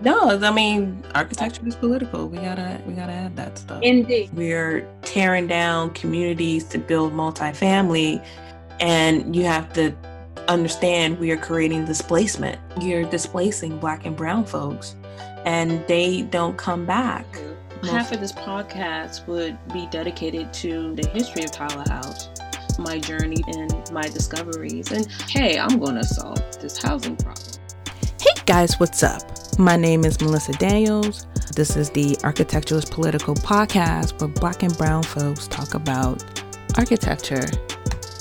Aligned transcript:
No, 0.00 0.38
I 0.38 0.52
mean 0.52 1.04
architecture 1.14 1.66
is 1.66 1.74
political. 1.74 2.28
We 2.28 2.38
gotta 2.38 2.80
we 2.86 2.94
gotta 2.94 3.12
add 3.12 3.36
that 3.36 3.58
stuff. 3.58 3.82
Indeed. 3.82 4.30
We're 4.32 4.88
tearing 5.02 5.46
down 5.46 5.90
communities 5.90 6.64
to 6.64 6.78
build 6.78 7.12
multifamily 7.12 8.24
and 8.80 9.34
you 9.34 9.44
have 9.44 9.72
to 9.72 9.92
understand 10.46 11.18
we 11.18 11.30
are 11.32 11.36
creating 11.36 11.84
displacement. 11.84 12.60
You're 12.80 13.04
displacing 13.04 13.78
black 13.78 14.06
and 14.06 14.16
brown 14.16 14.44
folks 14.44 14.94
and 15.44 15.84
they 15.88 16.22
don't 16.22 16.56
come 16.56 16.86
back. 16.86 17.26
Half 17.82 18.12
of 18.12 18.20
this 18.20 18.32
podcast 18.32 19.26
would 19.26 19.56
be 19.72 19.86
dedicated 19.90 20.52
to 20.54 20.94
the 20.94 21.08
history 21.08 21.44
of 21.44 21.52
Tyler 21.52 21.84
House, 21.88 22.28
my 22.78 22.98
journey 22.98 23.42
and 23.48 23.90
my 23.92 24.02
discoveries. 24.02 24.92
And 24.92 25.10
hey, 25.28 25.58
I'm 25.58 25.78
gonna 25.78 26.04
solve 26.04 26.40
this 26.60 26.80
housing 26.80 27.16
problem. 27.16 27.46
Hey 28.20 28.42
guys, 28.46 28.78
what's 28.78 29.02
up? 29.02 29.37
My 29.60 29.74
name 29.74 30.04
is 30.04 30.20
Melissa 30.20 30.52
Daniels. 30.52 31.26
This 31.56 31.74
is 31.74 31.90
the 31.90 32.16
Architecture 32.22 32.76
Is 32.76 32.84
Political 32.84 33.34
Podcast 33.34 34.20
where 34.20 34.28
black 34.28 34.62
and 34.62 34.78
brown 34.78 35.02
folks 35.02 35.48
talk 35.48 35.74
about 35.74 36.22
architecture. 36.76 37.44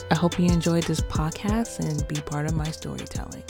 I 0.10 0.16
hope 0.16 0.40
you 0.40 0.48
enjoyed 0.48 0.86
this 0.86 1.00
podcast 1.00 1.78
and 1.78 2.08
be 2.08 2.20
part 2.22 2.48
of 2.48 2.56
my 2.56 2.66
storytelling. 2.72 3.44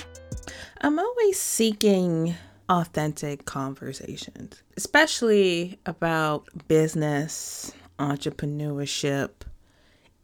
I'm 0.82 1.00
always 1.00 1.40
seeking 1.40 2.36
authentic 2.68 3.46
conversations, 3.46 4.62
especially 4.76 5.80
about 5.86 6.50
business, 6.68 7.72
entrepreneurship 8.00 9.30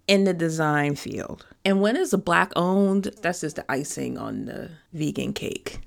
in 0.10 0.26
the 0.26 0.34
design 0.34 0.98
field. 0.98 1.46
And 1.64 1.80
when 1.80 1.96
it's 1.96 2.12
a 2.12 2.18
black 2.18 2.52
owned, 2.58 3.12
that's 3.22 3.40
just 3.40 3.56
the 3.56 3.72
icing 3.72 4.18
on 4.18 4.48
the 4.48 4.70
vegan 4.92 5.32
cake. 5.32 5.80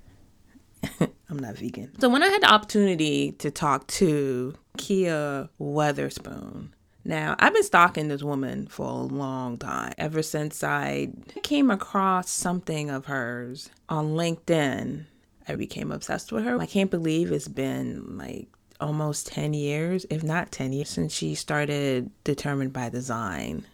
I'm 1.28 1.38
not 1.38 1.56
vegan. 1.56 1.98
So 2.00 2.08
when 2.08 2.22
I 2.22 2.28
had 2.28 2.42
the 2.42 2.52
opportunity 2.52 3.32
to 3.32 3.50
talk 3.50 3.86
to 3.88 4.54
Kia 4.76 5.48
Weatherspoon, 5.60 6.70
now, 7.06 7.36
I've 7.38 7.54
been 7.54 7.62
stalking 7.62 8.08
this 8.08 8.24
woman 8.24 8.66
for 8.66 8.88
a 8.88 8.92
long 8.92 9.58
time, 9.58 9.92
ever 9.96 10.22
since 10.22 10.64
I 10.64 11.10
came 11.44 11.70
across 11.70 12.28
something 12.28 12.90
of 12.90 13.06
hers 13.06 13.70
on 13.88 14.16
LinkedIn. 14.16 15.04
I 15.46 15.54
became 15.54 15.92
obsessed 15.92 16.32
with 16.32 16.42
her. 16.42 16.60
I 16.60 16.66
can't 16.66 16.90
believe 16.90 17.30
it's 17.30 17.46
been 17.46 18.18
like 18.18 18.48
almost 18.80 19.28
10 19.28 19.54
years, 19.54 20.04
if 20.10 20.24
not 20.24 20.50
10 20.50 20.72
years, 20.72 20.88
since 20.88 21.14
she 21.14 21.36
started 21.36 22.10
Determined 22.24 22.72
by 22.72 22.88
Design. 22.88 23.64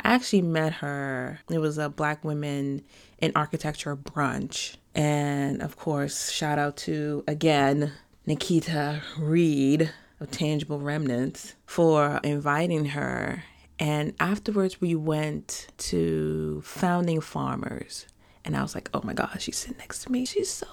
I 0.00 0.14
actually 0.14 0.40
met 0.40 0.72
her. 0.74 1.40
It 1.50 1.58
was 1.58 1.76
a 1.76 1.90
Black 1.90 2.24
Women 2.24 2.84
in 3.18 3.32
Architecture 3.36 3.94
brunch. 3.94 4.76
And 4.94 5.62
of 5.62 5.76
course, 5.76 6.30
shout 6.30 6.58
out 6.58 6.76
to 6.78 7.24
again 7.26 7.92
Nikita 8.26 9.02
Reed 9.18 9.90
of 10.20 10.30
Tangible 10.30 10.78
Remnants 10.78 11.54
for 11.66 12.20
inviting 12.22 12.86
her. 12.86 13.44
And 13.78 14.14
afterwards, 14.20 14.80
we 14.80 14.94
went 14.94 15.66
to 15.78 16.62
Founding 16.64 17.20
Farmers. 17.20 18.06
And 18.44 18.56
I 18.56 18.62
was 18.62 18.74
like, 18.74 18.88
oh 18.94 19.00
my 19.02 19.14
gosh, 19.14 19.42
she's 19.42 19.56
sitting 19.56 19.78
next 19.78 20.04
to 20.04 20.12
me. 20.12 20.24
She's 20.24 20.50
so 20.50 20.66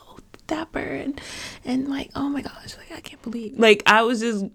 dapper. 0.47 0.79
And, 0.79 1.19
and 1.65 1.87
like, 1.87 2.11
oh 2.15 2.29
my 2.29 2.41
gosh, 2.41 2.77
like, 2.77 2.91
I 2.91 3.01
can't 3.01 3.21
believe. 3.21 3.57
Like, 3.57 3.81
I 3.87 4.03
was 4.03 4.19
just 4.19 4.45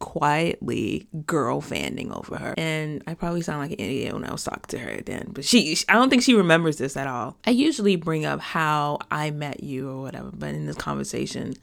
quietly 0.00 1.06
girl 1.24 1.60
fanning 1.60 2.10
over 2.10 2.36
her. 2.36 2.54
And 2.58 3.04
I 3.06 3.14
probably 3.14 3.42
sound 3.42 3.60
like 3.60 3.70
an 3.70 3.78
idiot 3.78 4.12
when 4.14 4.24
I 4.24 4.32
was 4.32 4.42
talking 4.42 4.64
to 4.68 4.78
her 4.78 5.00
then, 5.02 5.30
but 5.32 5.44
she, 5.44 5.76
I 5.88 5.92
don't 5.92 6.10
think 6.10 6.22
she 6.22 6.34
remembers 6.34 6.78
this 6.78 6.96
at 6.96 7.06
all. 7.06 7.36
I 7.46 7.50
usually 7.50 7.94
bring 7.94 8.24
up 8.24 8.40
how 8.40 8.98
I 9.10 9.30
met 9.30 9.62
you 9.62 9.88
or 9.88 10.00
whatever, 10.02 10.30
but 10.32 10.48
in 10.48 10.66
this 10.66 10.76
conversation, 10.76 11.54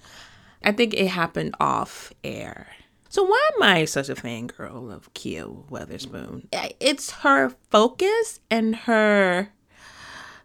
I 0.63 0.71
think 0.71 0.93
it 0.93 1.07
happened 1.07 1.55
off 1.59 2.13
air. 2.23 2.67
So 3.09 3.23
why 3.23 3.49
am 3.55 3.63
I 3.63 3.85
such 3.85 4.09
a 4.09 4.15
fangirl 4.15 4.93
of 4.93 5.13
Kia 5.13 5.45
Weatherspoon? 5.45 6.47
It's 6.79 7.11
her 7.11 7.53
focus 7.69 8.39
and 8.49 8.75
her 8.75 9.49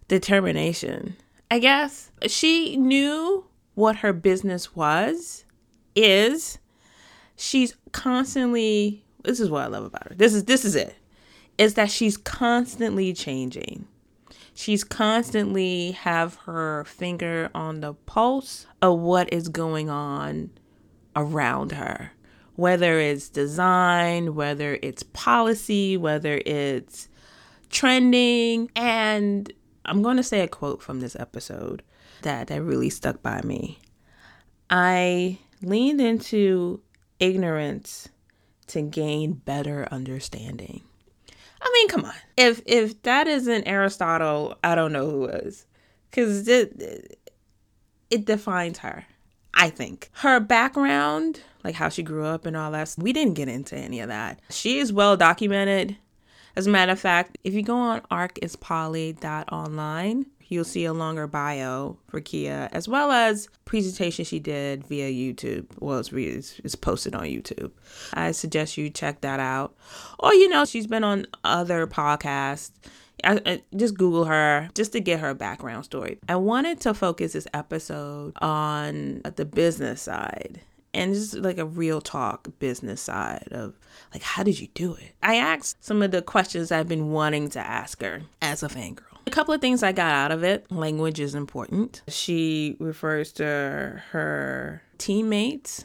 determination. 0.08 1.16
I 1.50 1.58
guess 1.58 2.10
she 2.26 2.76
knew 2.76 3.44
what 3.74 3.96
her 3.96 4.12
business 4.12 4.74
was, 4.74 5.44
is. 5.94 6.58
She's 7.42 7.76
constantly 7.92 9.04
this 9.24 9.40
is 9.40 9.50
what 9.50 9.64
I 9.64 9.66
love 9.66 9.84
about 9.84 10.08
her. 10.08 10.14
This 10.14 10.34
is 10.34 10.44
this 10.44 10.64
is 10.64 10.74
it. 10.74 10.94
Is 11.58 11.74
that 11.74 11.90
she's 11.90 12.16
constantly 12.16 13.12
changing 13.12 13.86
she's 14.54 14.84
constantly 14.84 15.92
have 15.92 16.36
her 16.44 16.84
finger 16.84 17.50
on 17.54 17.80
the 17.80 17.94
pulse 17.94 18.66
of 18.80 18.98
what 18.98 19.32
is 19.32 19.48
going 19.48 19.88
on 19.88 20.50
around 21.16 21.72
her 21.72 22.12
whether 22.54 22.98
it's 22.98 23.28
design 23.28 24.34
whether 24.34 24.78
it's 24.82 25.02
policy 25.02 25.96
whether 25.96 26.40
it's 26.44 27.08
trending 27.70 28.70
and 28.76 29.52
i'm 29.84 30.02
going 30.02 30.16
to 30.16 30.22
say 30.22 30.40
a 30.40 30.48
quote 30.48 30.82
from 30.82 31.00
this 31.00 31.16
episode 31.16 31.82
that 32.22 32.48
that 32.48 32.62
really 32.62 32.90
stuck 32.90 33.22
by 33.22 33.40
me 33.42 33.78
i 34.68 35.38
leaned 35.62 36.00
into 36.00 36.80
ignorance 37.22 38.08
to 38.66 38.82
gain 38.82 39.32
better 39.32 39.88
understanding 39.90 40.82
I 41.62 41.70
mean, 41.72 41.88
come 41.88 42.04
on. 42.04 42.12
If 42.36 42.60
if 42.66 43.00
that 43.02 43.26
isn't 43.28 43.66
Aristotle, 43.66 44.58
I 44.64 44.74
don't 44.74 44.92
know 44.92 45.08
who 45.08 45.26
is, 45.26 45.64
because 46.10 46.48
it 46.48 47.18
it 48.10 48.24
defines 48.24 48.78
her. 48.78 49.06
I 49.54 49.70
think 49.70 50.10
her 50.14 50.40
background, 50.40 51.40
like 51.62 51.76
how 51.76 51.88
she 51.88 52.02
grew 52.02 52.24
up 52.24 52.46
and 52.46 52.56
all 52.56 52.72
that, 52.72 52.92
we 52.98 53.12
didn't 53.12 53.34
get 53.34 53.48
into 53.48 53.76
any 53.76 54.00
of 54.00 54.08
that. 54.08 54.40
She 54.50 54.78
is 54.78 54.92
well 54.92 55.16
documented. 55.16 55.96
As 56.56 56.66
a 56.66 56.70
matter 56.70 56.90
of 56.92 57.00
fact, 57.00 57.38
if 57.44 57.54
you 57.54 57.62
go 57.62 57.76
on 57.76 58.00
arcispoly.online, 58.10 60.26
you'll 60.52 60.64
see 60.64 60.84
a 60.84 60.92
longer 60.92 61.26
bio 61.26 61.96
for 62.08 62.20
Kia, 62.20 62.68
as 62.72 62.86
well 62.86 63.10
as 63.10 63.48
presentation 63.64 64.24
she 64.24 64.38
did 64.38 64.86
via 64.86 65.10
YouTube. 65.10 65.66
Well, 65.80 65.98
it's, 65.98 66.12
it's 66.60 66.74
posted 66.74 67.14
on 67.14 67.24
YouTube. 67.24 67.70
I 68.14 68.32
suggest 68.32 68.76
you 68.76 68.90
check 68.90 69.22
that 69.22 69.40
out. 69.40 69.74
Or, 70.18 70.34
you 70.34 70.48
know, 70.48 70.64
she's 70.64 70.86
been 70.86 71.04
on 71.04 71.26
other 71.42 71.86
podcasts. 71.86 72.70
I, 73.24 73.40
I, 73.46 73.62
just 73.76 73.96
Google 73.96 74.24
her 74.24 74.68
just 74.74 74.92
to 74.92 75.00
get 75.00 75.20
her 75.20 75.32
background 75.34 75.84
story. 75.84 76.18
I 76.28 76.36
wanted 76.36 76.80
to 76.80 76.94
focus 76.94 77.32
this 77.32 77.46
episode 77.54 78.34
on 78.40 79.22
the 79.36 79.44
business 79.44 80.02
side 80.02 80.60
and 80.94 81.14
just 81.14 81.34
like 81.34 81.58
a 81.58 81.64
real 81.64 82.00
talk 82.00 82.48
business 82.58 83.00
side 83.00 83.48
of 83.50 83.74
like 84.12 84.22
how 84.22 84.42
did 84.42 84.60
you 84.60 84.68
do 84.74 84.94
it 84.94 85.14
i 85.22 85.36
asked 85.36 85.82
some 85.82 86.02
of 86.02 86.10
the 86.10 86.22
questions 86.22 86.70
i've 86.70 86.88
been 86.88 87.10
wanting 87.10 87.48
to 87.48 87.58
ask 87.58 88.02
her 88.02 88.22
as 88.40 88.62
a 88.62 88.68
fangirl 88.68 89.11
a 89.26 89.30
couple 89.30 89.54
of 89.54 89.60
things 89.60 89.82
I 89.82 89.92
got 89.92 90.12
out 90.12 90.32
of 90.32 90.42
it. 90.44 90.70
Language 90.70 91.20
is 91.20 91.34
important. 91.34 92.02
She 92.08 92.76
refers 92.78 93.32
to 93.32 94.02
her 94.10 94.82
teammates, 94.98 95.84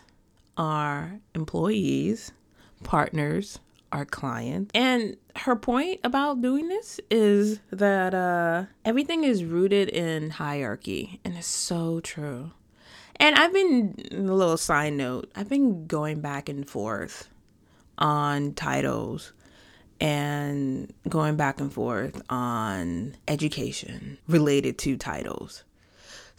our 0.58 1.20
employees, 1.36 2.31
partners, 2.84 3.59
our 3.92 4.06
clients. 4.06 4.72
And 4.74 5.18
her 5.36 5.56
point 5.56 6.00
about 6.03 6.42
doing 6.42 6.68
this 6.68 7.00
is 7.09 7.59
that 7.72 8.14
uh, 8.14 8.66
everything 8.84 9.24
is 9.24 9.44
rooted 9.44 9.90
in 9.90 10.31
hierarchy, 10.31 11.20
and 11.24 11.38
it's 11.38 11.47
so 11.47 12.00
true. 12.00 12.52
And 13.18 13.36
I've 13.36 13.53
been, 13.53 13.96
a 14.12 14.16
little 14.18 14.58
side 14.58 14.94
note, 14.94 15.31
I've 15.36 15.50
been 15.50 15.88
going 15.88 16.22
back 16.22 16.50
and 16.50 16.68
forth 16.68 17.30
on 17.97 18.53
titles 18.53 19.34
and 20.00 20.94
going 21.09 21.35
back 21.35 21.59
and 21.59 21.72
forth 21.72 22.22
on 22.30 23.16
education 23.28 24.18
related 24.28 24.78
to 24.80 24.97
titles. 24.97 25.63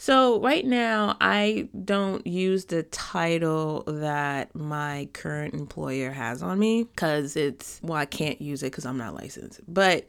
So, 0.00 0.40
right 0.40 0.64
now, 0.64 1.16
I 1.20 1.68
don't 1.84 2.24
use 2.24 2.66
the 2.66 2.84
title 2.84 3.82
that 3.88 4.54
my 4.54 5.08
current 5.12 5.54
employer 5.54 6.12
has 6.12 6.40
on 6.40 6.56
me 6.60 6.84
because 6.84 7.34
it's, 7.34 7.80
well, 7.82 7.98
I 7.98 8.06
can't 8.06 8.40
use 8.40 8.62
it 8.62 8.66
because 8.66 8.86
I'm 8.86 8.96
not 8.96 9.14
licensed. 9.14 9.60
But 9.66 10.06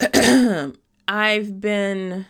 I've 1.08 1.60
been 1.60 2.26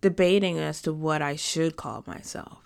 debating 0.00 0.58
as 0.58 0.82
to 0.82 0.92
what 0.92 1.22
I 1.22 1.36
should 1.36 1.76
call 1.76 2.02
myself 2.08 2.58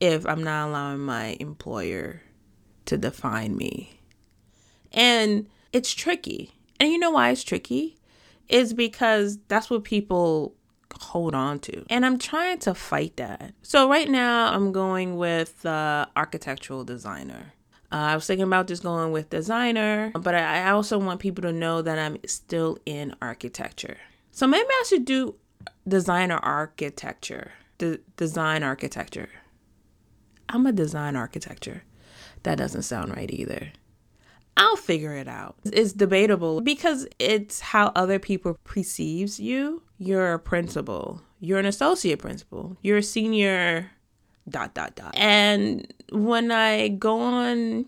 if 0.00 0.26
I'm 0.26 0.42
not 0.42 0.68
allowing 0.68 1.00
my 1.00 1.36
employer 1.38 2.20
to 2.86 2.98
define 2.98 3.56
me. 3.56 4.00
And 4.92 5.46
it's 5.74 5.92
tricky. 5.92 6.52
And 6.80 6.90
you 6.90 6.98
know 6.98 7.10
why 7.10 7.30
it's 7.30 7.44
tricky? 7.44 7.98
Is 8.48 8.72
because 8.72 9.38
that's 9.48 9.68
what 9.68 9.84
people 9.84 10.54
hold 11.00 11.34
on 11.34 11.58
to. 11.58 11.84
And 11.90 12.06
I'm 12.06 12.18
trying 12.18 12.58
to 12.60 12.74
fight 12.74 13.16
that. 13.16 13.52
So 13.62 13.90
right 13.90 14.08
now 14.08 14.52
I'm 14.52 14.70
going 14.70 15.16
with 15.16 15.66
uh, 15.66 16.06
architectural 16.16 16.84
designer. 16.84 17.52
Uh, 17.90 17.96
I 17.96 18.14
was 18.14 18.26
thinking 18.26 18.46
about 18.46 18.68
just 18.68 18.82
going 18.82 19.12
with 19.12 19.30
designer, 19.30 20.12
but 20.14 20.34
I, 20.34 20.68
I 20.68 20.70
also 20.70 20.98
want 20.98 21.20
people 21.20 21.42
to 21.42 21.52
know 21.52 21.82
that 21.82 21.98
I'm 21.98 22.18
still 22.26 22.78
in 22.86 23.14
architecture. 23.20 23.98
So 24.30 24.46
maybe 24.46 24.68
I 24.68 24.84
should 24.88 25.04
do 25.04 25.36
designer 25.86 26.36
architecture, 26.36 27.52
design 28.16 28.62
architecture. 28.62 29.28
I'm 30.48 30.66
a 30.66 30.72
design 30.72 31.16
architecture. 31.16 31.82
That 32.42 32.58
doesn't 32.58 32.82
sound 32.82 33.16
right 33.16 33.30
either. 33.30 33.72
I'll 34.56 34.76
figure 34.76 35.14
it 35.14 35.28
out. 35.28 35.56
It's 35.64 35.92
debatable 35.92 36.60
because 36.60 37.06
it's 37.18 37.60
how 37.60 37.92
other 37.96 38.18
people 38.18 38.56
perceives 38.64 39.40
you. 39.40 39.82
You're 39.98 40.34
a 40.34 40.38
principal. 40.38 41.22
You're 41.40 41.58
an 41.58 41.66
associate 41.66 42.20
principal. 42.20 42.76
You're 42.82 42.98
a 42.98 43.02
senior 43.02 43.90
dot 44.48 44.74
dot 44.74 44.94
dot. 44.94 45.14
And 45.16 45.92
when 46.12 46.52
I 46.52 46.88
go 46.88 47.20
on 47.20 47.86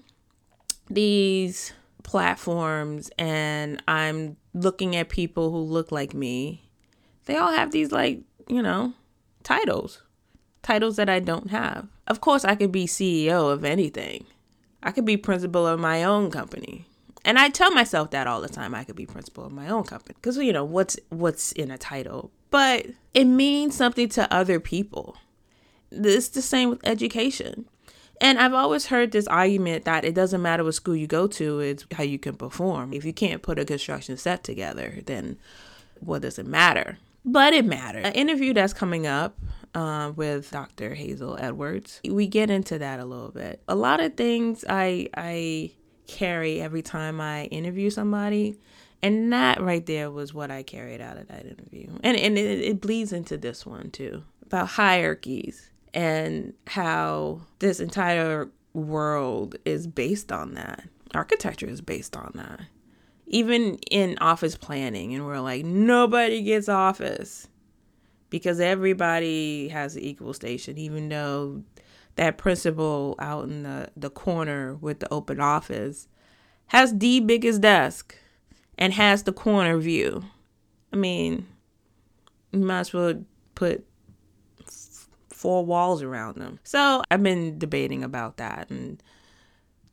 these 0.89 1.73
platforms 2.03 3.11
and 3.19 3.83
I'm 3.87 4.37
looking 4.55 4.97
at 4.97 5.09
people 5.09 5.51
who 5.51 5.59
look 5.59 5.93
like 5.93 6.15
me, 6.15 6.69
they 7.27 7.37
all 7.37 7.53
have 7.53 7.71
these 7.71 7.93
like, 7.93 8.21
you 8.49 8.63
know, 8.63 8.93
titles. 9.43 10.03
Titles 10.63 10.97
that 10.97 11.09
I 11.09 11.21
don't 11.21 11.51
have. 11.51 11.87
Of 12.09 12.21
course 12.21 12.45
I 12.45 12.57
could 12.57 12.73
be 12.73 12.87
CEO 12.87 13.53
of 13.53 13.65
anything 13.65 14.27
I 14.82 14.93
could 14.93 15.05
be 15.05 15.17
principal 15.17 15.67
of 15.67 15.81
my 15.81 16.05
own 16.05 16.31
company. 16.31 16.87
And 17.25 17.38
I 17.38 17.49
tell 17.49 17.73
myself 17.73 18.11
that 18.12 18.28
all 18.28 18.40
the 18.40 18.49
time. 18.49 18.75
I 18.75 18.84
could 18.84 18.94
be 18.94 19.06
principal 19.06 19.44
of 19.44 19.52
my 19.52 19.69
own 19.69 19.82
company 19.82 20.14
because 20.14 20.37
you 20.37 20.52
know 20.52 20.64
what's 20.64 20.96
what's 21.08 21.50
in 21.52 21.73
a 21.73 21.78
title, 21.78 22.31
but 22.50 22.87
it 23.14 23.25
means 23.25 23.75
something 23.75 24.08
to 24.11 24.32
other 24.32 24.61
people. 24.61 25.17
It's 25.90 26.28
the 26.28 26.43
same 26.43 26.70
with 26.70 26.87
education. 26.87 27.67
And 28.20 28.38
I've 28.38 28.55
always 28.55 28.87
heard 28.87 29.11
this 29.11 29.26
argument 29.26 29.84
that 29.84 30.05
it 30.05 30.14
doesn't 30.14 30.40
matter 30.40 30.64
what 30.64 30.75
school 30.75 30.96
you 30.96 31.06
go 31.06 31.26
to, 31.26 31.61
it's 31.61 31.84
how 31.93 32.05
you 32.05 32.19
can 32.19 32.37
perform. 32.37 32.93
If 32.93 33.05
you 33.05 33.12
can't 33.12 33.43
put 33.43 33.58
a 33.58 33.64
construction 33.64 34.17
set 34.17 34.43
together, 34.43 35.00
then 35.05 35.37
what 36.00 36.22
does 36.22 36.38
it 36.38 36.46
matter? 36.46 36.99
But 37.26 37.52
it 37.52 37.64
matters. 37.64 38.06
An 38.06 38.12
interview 38.12 38.55
that's 38.55 38.73
coming 38.73 39.06
up 39.06 39.37
uh, 39.75 40.12
with 40.14 40.50
Dr. 40.52 40.94
Hazel 40.94 41.37
Edwards. 41.38 42.00
We 42.08 42.28
get 42.28 42.50
into 42.50 42.78
that 42.78 43.00
a 43.00 43.05
little 43.05 43.32
bit. 43.32 43.62
A 43.67 43.75
lot 43.75 44.00
of 44.00 44.17
things 44.17 44.64
I 44.69 45.08
I 45.17 45.73
carry 46.06 46.61
every 46.61 46.82
time 46.82 47.20
I 47.20 47.44
interview 47.46 47.90
somebody, 47.90 48.58
and 49.02 49.32
that 49.32 49.61
right 49.61 49.84
there 49.84 50.11
was 50.11 50.32
what 50.32 50.52
I 50.52 50.62
carried 50.62 51.00
out 51.00 51.19
of 51.19 51.26
that 51.28 51.44
interview, 51.44 51.90
and 52.05 52.17
and 52.17 52.38
it, 52.38 52.61
it 52.61 52.81
bleeds 52.81 53.12
into 53.12 53.37
this 53.37 53.67
one 53.67 53.90
too 53.90 54.22
about 54.46 54.69
hierarchies 54.69 55.70
and 55.93 56.55
how 56.69 57.40
this 57.58 57.81
entire 57.81 58.49
world 58.72 59.56
is 59.64 59.87
based 59.87 60.31
on 60.31 60.55
that. 60.55 60.84
Architecture 61.14 61.67
is 61.67 61.81
based 61.81 62.17
on 62.17 62.31
that. 62.37 62.61
Even 63.26 63.75
in 63.90 64.17
office 64.20 64.56
planning, 64.56 65.14
and 65.14 65.26
we're 65.26 65.40
like, 65.40 65.64
nobody 65.64 66.43
gets 66.43 66.69
office 66.69 67.49
because 68.31 68.61
everybody 68.61 69.69
has 69.69 69.96
an 69.96 70.02
equal 70.02 70.32
station, 70.32 70.78
even 70.78 71.08
though 71.08 71.62
that 72.17 72.38
principal 72.38 73.14
out 73.19 73.44
in 73.44 73.62
the, 73.62 73.90
the 73.96 74.11
corner 74.11 74.75
with 74.76 75.00
the 75.00 75.12
open 75.12 75.40
office 75.40 76.08
has 76.69 76.96
the 76.99 77.20
biggest 77.20 77.61
desk 77.61 78.17
and 78.78 78.93
has 78.93 79.23
the 79.23 79.32
corner 79.32 79.79
view. 79.79 80.25
I 80.93 80.96
mean, 80.96 81.46
you 82.52 82.61
might 82.61 82.81
as 82.81 82.93
well 82.93 83.22
put 83.55 83.87
four 85.29 85.64
walls 85.64 86.02
around 86.02 86.37
them. 86.37 86.58
So 86.64 87.02
I've 87.11 87.22
been 87.22 87.58
debating 87.58 88.02
about 88.02 88.38
that 88.38 88.70
and 88.70 89.02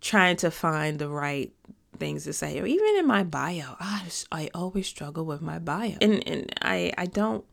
trying 0.01 0.37
to 0.37 0.49
find 0.49 0.99
the 0.99 1.09
right 1.09 1.53
things 1.97 2.23
to 2.23 2.33
say 2.33 2.59
or 2.59 2.65
even 2.65 2.95
in 2.97 3.07
my 3.07 3.23
bio 3.23 3.75
I, 3.79 4.07
I 4.31 4.49
always 4.53 4.87
struggle 4.87 5.25
with 5.25 5.41
my 5.41 5.59
bio 5.59 5.95
and, 6.01 6.27
and 6.27 6.53
I, 6.61 6.91
I 6.97 7.05
don't 7.05 7.45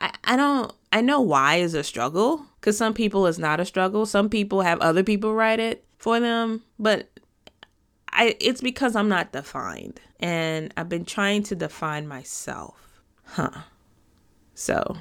I, 0.00 0.12
I 0.24 0.36
don't 0.36 0.72
I 0.92 1.00
know 1.00 1.20
why 1.20 1.56
is 1.56 1.74
a 1.74 1.84
struggle 1.84 2.46
because 2.60 2.78
some 2.78 2.94
people 2.94 3.26
it's 3.26 3.38
not 3.38 3.60
a 3.60 3.64
struggle. 3.64 4.06
Some 4.06 4.28
people 4.28 4.62
have 4.62 4.80
other 4.80 5.02
people 5.02 5.34
write 5.34 5.60
it 5.60 5.84
for 5.98 6.20
them, 6.20 6.62
but 6.78 7.10
I 8.10 8.36
it's 8.40 8.60
because 8.60 8.96
I'm 8.96 9.08
not 9.08 9.32
defined 9.32 10.00
and 10.20 10.72
I've 10.76 10.88
been 10.88 11.04
trying 11.04 11.42
to 11.44 11.54
define 11.54 12.08
myself. 12.08 13.02
Huh. 13.24 13.62
So 14.54 14.96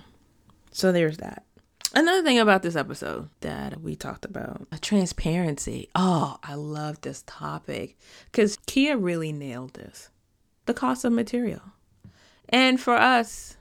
so 0.71 0.91
there's 0.91 1.17
that. 1.17 1.45
Another 1.93 2.21
thing 2.21 2.37
about 2.39 2.63
this 2.63 2.75
episode 2.75 3.29
that 3.41 3.81
we 3.81 3.95
talked 3.95 4.25
about 4.25 4.67
transparency. 4.81 5.89
Oh, 5.95 6.37
I 6.43 6.55
love 6.55 7.01
this 7.01 7.23
topic 7.25 7.97
because 8.25 8.57
Kia 8.65 8.97
really 8.97 9.31
nailed 9.31 9.73
this 9.73 10.09
the 10.65 10.73
cost 10.73 11.05
of 11.05 11.13
material. 11.13 11.61
And 12.49 12.79
for 12.79 12.95
us 12.95 13.57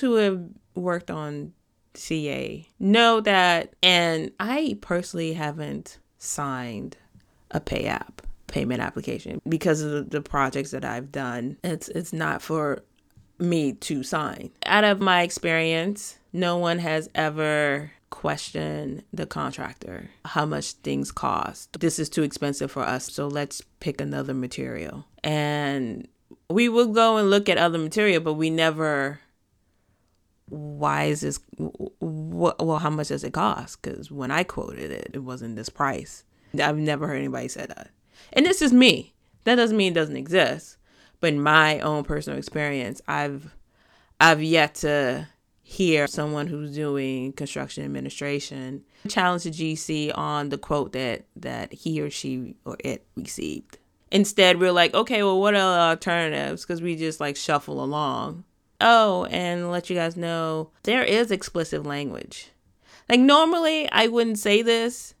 who 0.00 0.14
have 0.16 0.42
worked 0.74 1.10
on 1.10 1.52
CA 1.94 2.66
know 2.78 3.20
that, 3.20 3.74
and 3.82 4.32
I 4.38 4.78
personally 4.80 5.32
haven't 5.32 5.98
signed 6.18 6.96
a 7.50 7.60
pay 7.60 7.86
app 7.86 8.22
payment 8.46 8.80
application 8.80 9.40
because 9.48 9.80
of 9.80 10.10
the 10.10 10.20
projects 10.20 10.72
that 10.72 10.84
I've 10.84 11.12
done. 11.12 11.56
It's 11.62 11.88
it's 11.88 12.12
not 12.12 12.42
for 12.42 12.82
me 13.38 13.72
to 13.72 14.02
sign. 14.02 14.50
Out 14.66 14.84
of 14.84 15.00
my 15.00 15.22
experience, 15.22 16.18
no 16.32 16.56
one 16.56 16.78
has 16.78 17.08
ever 17.14 17.92
questioned 18.10 19.04
the 19.12 19.26
contractor 19.26 20.10
how 20.24 20.44
much 20.44 20.72
things 20.72 21.12
cost. 21.12 21.78
This 21.80 21.98
is 21.98 22.08
too 22.08 22.22
expensive 22.22 22.70
for 22.70 22.82
us, 22.82 23.12
so 23.12 23.28
let's 23.28 23.62
pick 23.80 24.00
another 24.00 24.34
material. 24.34 25.06
And 25.22 26.08
we 26.48 26.68
will 26.68 26.88
go 26.88 27.16
and 27.16 27.30
look 27.30 27.48
at 27.48 27.58
other 27.58 27.78
material, 27.78 28.20
but 28.20 28.34
we 28.34 28.50
never 28.50 29.20
why 30.50 31.04
is 31.04 31.20
this 31.20 31.38
well 32.00 32.78
how 32.78 32.90
much 32.90 33.08
does 33.08 33.22
it 33.22 33.32
cost 33.32 33.80
because 33.80 34.10
when 34.10 34.32
i 34.32 34.42
quoted 34.42 34.90
it 34.90 35.10
it 35.14 35.20
wasn't 35.20 35.54
this 35.54 35.68
price 35.68 36.24
i've 36.60 36.76
never 36.76 37.06
heard 37.06 37.18
anybody 37.18 37.46
say 37.46 37.64
that 37.66 37.90
and 38.32 38.44
this 38.44 38.60
is 38.60 38.72
me 38.72 39.14
that 39.44 39.54
doesn't 39.54 39.76
mean 39.76 39.92
it 39.92 39.94
doesn't 39.94 40.16
exist 40.16 40.76
but 41.20 41.32
in 41.32 41.40
my 41.40 41.78
own 41.80 42.02
personal 42.02 42.36
experience 42.36 43.00
i've 43.06 43.54
i've 44.20 44.42
yet 44.42 44.74
to 44.74 45.26
hear 45.70 46.06
someone 46.06 46.48
who's 46.48 46.74
doing 46.74 47.32
construction 47.32 47.84
administration 47.84 48.82
challenge 49.08 49.44
the 49.44 49.50
gc 49.50 50.10
on 50.18 50.48
the 50.48 50.58
quote 50.58 50.92
that 50.92 51.24
that 51.36 51.72
he 51.72 52.00
or 52.00 52.10
she 52.10 52.56
or 52.64 52.76
it 52.80 53.06
received 53.14 53.78
instead 54.10 54.58
we're 54.58 54.72
like 54.72 54.92
okay 54.94 55.22
well 55.22 55.40
what 55.40 55.54
are 55.54 55.90
alternatives 55.90 56.62
because 56.62 56.82
we 56.82 56.96
just 56.96 57.20
like 57.20 57.36
shuffle 57.36 57.82
along 57.82 58.42
Oh, 58.80 59.26
and 59.26 59.70
let 59.70 59.90
you 59.90 59.96
guys 59.96 60.16
know 60.16 60.70
there 60.84 61.04
is 61.04 61.30
explicit 61.30 61.84
language. 61.84 62.50
Like 63.08 63.20
normally 63.20 63.90
I 63.90 64.06
wouldn't 64.06 64.38
say 64.38 64.62
this, 64.62 65.14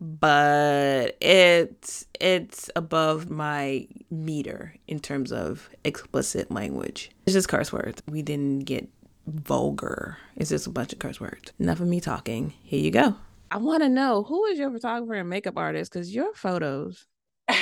but 0.00 1.16
it's 1.20 2.06
it's 2.18 2.70
above 2.74 3.28
my 3.28 3.86
meter 4.10 4.74
in 4.86 5.00
terms 5.00 5.32
of 5.32 5.68
explicit 5.84 6.50
language. 6.50 7.10
It's 7.26 7.34
just 7.34 7.48
curse 7.48 7.72
words. 7.72 8.02
We 8.08 8.22
didn't 8.22 8.60
get 8.60 8.88
vulgar. 9.26 10.18
It's 10.36 10.50
just 10.50 10.66
a 10.66 10.70
bunch 10.70 10.92
of 10.92 10.98
curse 10.98 11.20
words. 11.20 11.52
Enough 11.58 11.80
of 11.80 11.88
me 11.88 12.00
talking. 12.00 12.54
Here 12.62 12.80
you 12.80 12.90
go. 12.90 13.16
I 13.50 13.58
want 13.58 13.82
to 13.82 13.88
know 13.88 14.22
who 14.22 14.46
is 14.46 14.58
your 14.58 14.70
photographer 14.70 15.14
and 15.14 15.28
makeup 15.28 15.56
artist 15.56 15.92
because 15.92 16.14
your 16.14 16.34
photos. 16.34 17.06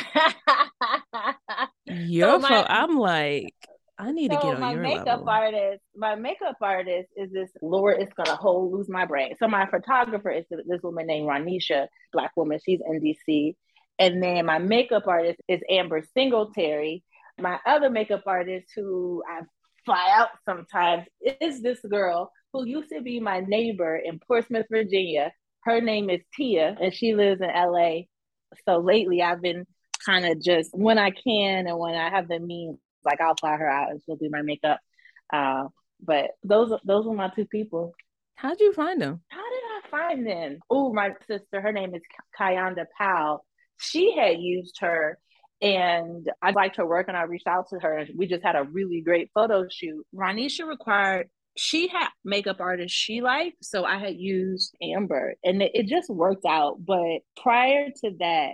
your 1.86 2.30
so 2.30 2.38
my, 2.38 2.48
photo. 2.48 2.66
I'm 2.68 2.96
like, 2.96 3.54
I 3.98 4.10
need 4.12 4.32
so 4.32 4.38
to 4.38 4.46
get 4.46 4.54
on 4.54 4.60
my 4.60 4.72
your 4.72 4.82
makeup 4.82 5.06
level. 5.06 5.28
artist. 5.28 5.82
My 5.94 6.14
makeup 6.14 6.56
artist 6.60 7.08
is 7.16 7.30
this 7.30 7.50
Lord. 7.60 8.00
It's 8.00 8.12
gonna 8.14 8.36
hold 8.36 8.72
lose 8.72 8.88
my 8.88 9.04
brain. 9.04 9.34
So 9.38 9.48
my 9.48 9.66
photographer 9.66 10.30
is 10.30 10.44
this 10.50 10.82
woman 10.82 11.06
named 11.06 11.28
Ronisha, 11.28 11.88
black 12.12 12.32
woman. 12.36 12.58
She's 12.64 12.80
in 12.84 13.00
DC, 13.00 13.54
and 13.98 14.22
then 14.22 14.46
my 14.46 14.58
makeup 14.58 15.06
artist 15.06 15.40
is 15.46 15.60
Amber 15.68 16.02
Singletary. 16.14 17.04
My 17.38 17.58
other 17.66 17.90
makeup 17.90 18.22
artist, 18.26 18.68
who 18.74 19.22
I 19.28 19.42
fly 19.84 20.12
out 20.16 20.28
sometimes, 20.44 21.06
is 21.40 21.62
this 21.62 21.80
girl 21.88 22.30
who 22.52 22.66
used 22.66 22.90
to 22.90 23.00
be 23.00 23.20
my 23.20 23.40
neighbor 23.40 23.96
in 23.96 24.18
Portsmouth, 24.18 24.66
Virginia. 24.70 25.32
Her 25.64 25.80
name 25.80 26.10
is 26.10 26.20
Tia, 26.34 26.76
and 26.80 26.92
she 26.92 27.14
lives 27.14 27.40
in 27.40 27.48
LA. 27.48 28.02
So 28.66 28.78
lately, 28.78 29.22
I've 29.22 29.40
been 29.40 29.66
kind 30.04 30.26
of 30.26 30.42
just 30.42 30.70
when 30.74 30.98
I 30.98 31.10
can 31.10 31.66
and 31.66 31.78
when 31.78 31.94
I 31.94 32.10
have 32.10 32.28
the 32.28 32.38
means 32.38 32.78
like 33.04 33.20
I'll 33.20 33.36
fly 33.36 33.56
her 33.56 33.68
out 33.68 33.90
and 33.90 34.00
she'll 34.04 34.16
do 34.16 34.28
my 34.30 34.42
makeup. 34.42 34.80
Uh, 35.32 35.68
but 36.04 36.32
those 36.42 36.72
those 36.84 37.06
were 37.06 37.14
my 37.14 37.30
two 37.34 37.46
people. 37.46 37.94
How'd 38.34 38.60
you 38.60 38.72
find 38.72 39.00
them? 39.00 39.20
How 39.28 39.50
did 39.50 39.62
I 39.64 39.80
find 39.90 40.26
them? 40.26 40.58
Oh, 40.68 40.92
my 40.92 41.10
sister, 41.28 41.60
her 41.60 41.72
name 41.72 41.94
is 41.94 42.02
Kayanda 42.38 42.86
Powell. 42.98 43.44
She 43.78 44.16
had 44.16 44.40
used 44.40 44.78
her 44.80 45.18
and 45.62 46.28
I 46.42 46.50
liked 46.50 46.76
her 46.76 46.86
work 46.86 47.06
and 47.08 47.16
I 47.16 47.22
reached 47.22 47.46
out 47.46 47.68
to 47.70 47.78
her 47.78 47.98
and 47.98 48.10
we 48.16 48.26
just 48.26 48.42
had 48.42 48.56
a 48.56 48.64
really 48.64 49.00
great 49.00 49.30
photo 49.32 49.66
shoot. 49.70 50.04
Ronisha 50.14 50.66
required 50.66 51.28
she 51.56 51.86
had 51.86 52.08
makeup 52.24 52.60
artists 52.60 52.96
she 52.96 53.20
liked, 53.20 53.62
so 53.62 53.84
I 53.84 53.98
had 53.98 54.16
used 54.16 54.74
Amber 54.82 55.34
and 55.44 55.62
it, 55.62 55.70
it 55.74 55.86
just 55.86 56.10
worked 56.10 56.44
out. 56.46 56.84
But 56.84 57.20
prior 57.40 57.88
to 58.04 58.10
that, 58.18 58.52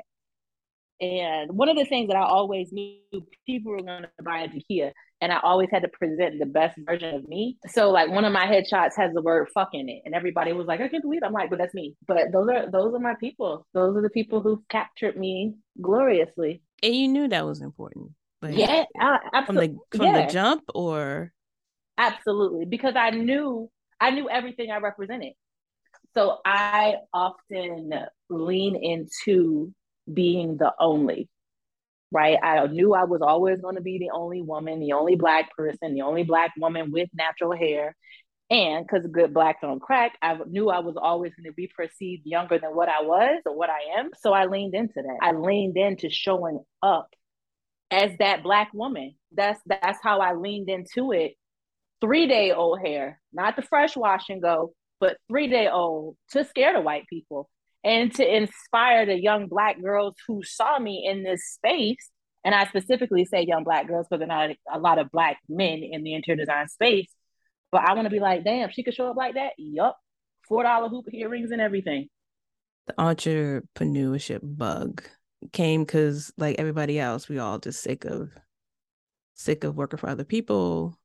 and 1.00 1.52
one 1.56 1.68
of 1.68 1.76
the 1.76 1.84
things 1.84 2.08
that 2.08 2.16
I 2.16 2.24
always 2.24 2.72
knew 2.72 2.98
people 3.46 3.72
were 3.72 3.82
going 3.82 4.02
to 4.02 4.10
buy 4.24 4.40
a 4.40 4.48
Kia 4.68 4.92
and 5.20 5.32
I 5.32 5.38
always 5.42 5.68
had 5.70 5.82
to 5.82 5.88
present 5.88 6.38
the 6.38 6.46
best 6.46 6.78
version 6.84 7.14
of 7.14 7.28
me. 7.28 7.56
So 7.68 7.90
like 7.90 8.10
one 8.10 8.24
of 8.24 8.32
my 8.32 8.46
headshots 8.46 8.96
has 8.96 9.12
the 9.14 9.22
word 9.22 9.48
fuck 9.54 9.70
in 9.72 9.88
it. 9.88 10.02
And 10.04 10.14
everybody 10.14 10.52
was 10.52 10.66
like, 10.66 10.80
I 10.80 10.88
can't 10.88 11.02
believe 11.02 11.22
it. 11.22 11.26
I'm 11.26 11.32
like, 11.32 11.50
but 11.50 11.58
that's 11.58 11.74
me. 11.74 11.94
But 12.06 12.32
those 12.32 12.48
are 12.48 12.70
those 12.70 12.94
are 12.94 13.00
my 13.00 13.14
people. 13.20 13.66
Those 13.74 13.96
are 13.96 14.02
the 14.02 14.10
people 14.10 14.40
who 14.40 14.62
captured 14.68 15.16
me 15.16 15.54
gloriously. 15.80 16.62
And 16.82 16.94
you 16.94 17.08
knew 17.08 17.28
that 17.28 17.44
was 17.44 17.60
important. 17.60 18.12
Like, 18.40 18.56
yeah, 18.56 18.84
absolutely. 19.32 19.44
From 19.44 19.56
the 19.56 19.98
from 19.98 20.06
yeah. 20.06 20.26
the 20.26 20.32
jump 20.32 20.62
or 20.74 21.32
absolutely. 21.96 22.66
Because 22.66 22.94
I 22.96 23.10
knew 23.10 23.70
I 24.00 24.10
knew 24.10 24.30
everything 24.30 24.70
I 24.70 24.78
represented. 24.78 25.32
So 26.14 26.38
I 26.44 26.96
often 27.12 27.92
lean 28.30 28.76
into 28.76 29.72
being 30.12 30.56
the 30.56 30.72
only 30.78 31.28
right? 32.10 32.38
I 32.42 32.66
knew 32.66 32.94
I 32.94 33.04
was 33.04 33.20
always 33.22 33.60
going 33.60 33.76
to 33.76 33.82
be 33.82 33.98
the 33.98 34.10
only 34.10 34.42
woman, 34.42 34.80
the 34.80 34.92
only 34.92 35.16
black 35.16 35.54
person, 35.56 35.94
the 35.94 36.02
only 36.02 36.24
black 36.24 36.52
woman 36.56 36.90
with 36.90 37.08
natural 37.12 37.56
hair. 37.56 37.94
And 38.50 38.86
because 38.86 39.06
good 39.10 39.34
black 39.34 39.60
don't 39.60 39.80
crack, 39.80 40.12
I 40.22 40.38
knew 40.46 40.70
I 40.70 40.78
was 40.78 40.96
always 40.96 41.34
going 41.34 41.50
to 41.50 41.52
be 41.52 41.70
perceived 41.74 42.22
younger 42.24 42.58
than 42.58 42.74
what 42.74 42.88
I 42.88 43.02
was 43.02 43.42
or 43.44 43.54
what 43.54 43.68
I 43.68 43.98
am. 43.98 44.10
So 44.20 44.32
I 44.32 44.46
leaned 44.46 44.74
into 44.74 44.94
that. 45.02 45.18
I 45.20 45.32
leaned 45.32 45.76
into 45.76 46.08
showing 46.08 46.64
up 46.82 47.10
as 47.90 48.12
that 48.18 48.42
black 48.42 48.70
woman. 48.72 49.14
That's 49.32 49.60
that's 49.66 49.98
how 50.02 50.20
I 50.20 50.34
leaned 50.34 50.70
into 50.70 51.12
it. 51.12 51.34
Three 52.00 52.26
day 52.26 52.52
old 52.52 52.80
hair, 52.80 53.20
not 53.32 53.56
the 53.56 53.62
fresh 53.62 53.96
wash 53.96 54.30
and 54.30 54.40
go, 54.40 54.72
but 54.98 55.18
three 55.28 55.48
day 55.48 55.68
old 55.68 56.16
to 56.30 56.44
scare 56.44 56.72
the 56.72 56.80
white 56.80 57.06
people 57.08 57.50
and 57.84 58.14
to 58.14 58.36
inspire 58.36 59.06
the 59.06 59.20
young 59.20 59.46
black 59.46 59.80
girls 59.80 60.14
who 60.26 60.42
saw 60.42 60.78
me 60.78 61.06
in 61.08 61.22
this 61.22 61.52
space 61.54 62.10
and 62.44 62.54
i 62.54 62.66
specifically 62.66 63.24
say 63.24 63.42
young 63.42 63.64
black 63.64 63.86
girls 63.86 64.06
because 64.08 64.20
there 64.20 64.30
are 64.30 64.48
not 64.48 64.56
a 64.72 64.78
lot 64.78 64.98
of 64.98 65.10
black 65.10 65.38
men 65.48 65.82
in 65.82 66.02
the 66.02 66.14
interior 66.14 66.44
design 66.44 66.68
space 66.68 67.08
but 67.72 67.82
i 67.82 67.94
want 67.94 68.06
to 68.06 68.10
be 68.10 68.20
like 68.20 68.44
damn 68.44 68.70
she 68.70 68.82
could 68.82 68.94
show 68.94 69.10
up 69.10 69.16
like 69.16 69.34
that 69.34 69.52
yup 69.58 69.98
four 70.46 70.62
dollar 70.62 70.88
hoop 70.88 71.06
earrings 71.12 71.50
and 71.50 71.60
everything 71.60 72.08
the 72.86 72.94
entrepreneurship 72.94 74.40
bug 74.42 75.02
came 75.52 75.82
because 75.84 76.32
like 76.36 76.56
everybody 76.58 76.98
else 76.98 77.28
we 77.28 77.38
all 77.38 77.58
just 77.58 77.82
sick 77.82 78.04
of 78.04 78.30
sick 79.34 79.64
of 79.64 79.76
working 79.76 79.98
for 79.98 80.08
other 80.08 80.24
people 80.24 80.98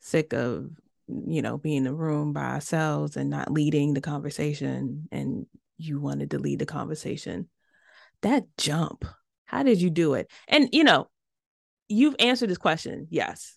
sick 0.00 0.32
of 0.32 0.70
you 1.08 1.42
know 1.42 1.58
being 1.58 1.78
in 1.78 1.86
a 1.86 1.94
room 1.94 2.32
by 2.32 2.44
ourselves 2.44 3.16
and 3.16 3.28
not 3.28 3.50
leading 3.50 3.94
the 3.94 4.00
conversation 4.00 5.08
and 5.10 5.46
you 5.78 6.00
wanted 6.00 6.32
to 6.32 6.38
lead 6.38 6.58
the 6.58 6.66
conversation. 6.66 7.48
That 8.22 8.44
jump, 8.58 9.04
how 9.46 9.62
did 9.62 9.80
you 9.80 9.90
do 9.90 10.14
it? 10.14 10.30
And 10.48 10.68
you 10.72 10.84
know, 10.84 11.08
you've 11.88 12.16
answered 12.18 12.50
this 12.50 12.58
question, 12.58 13.06
yes. 13.10 13.56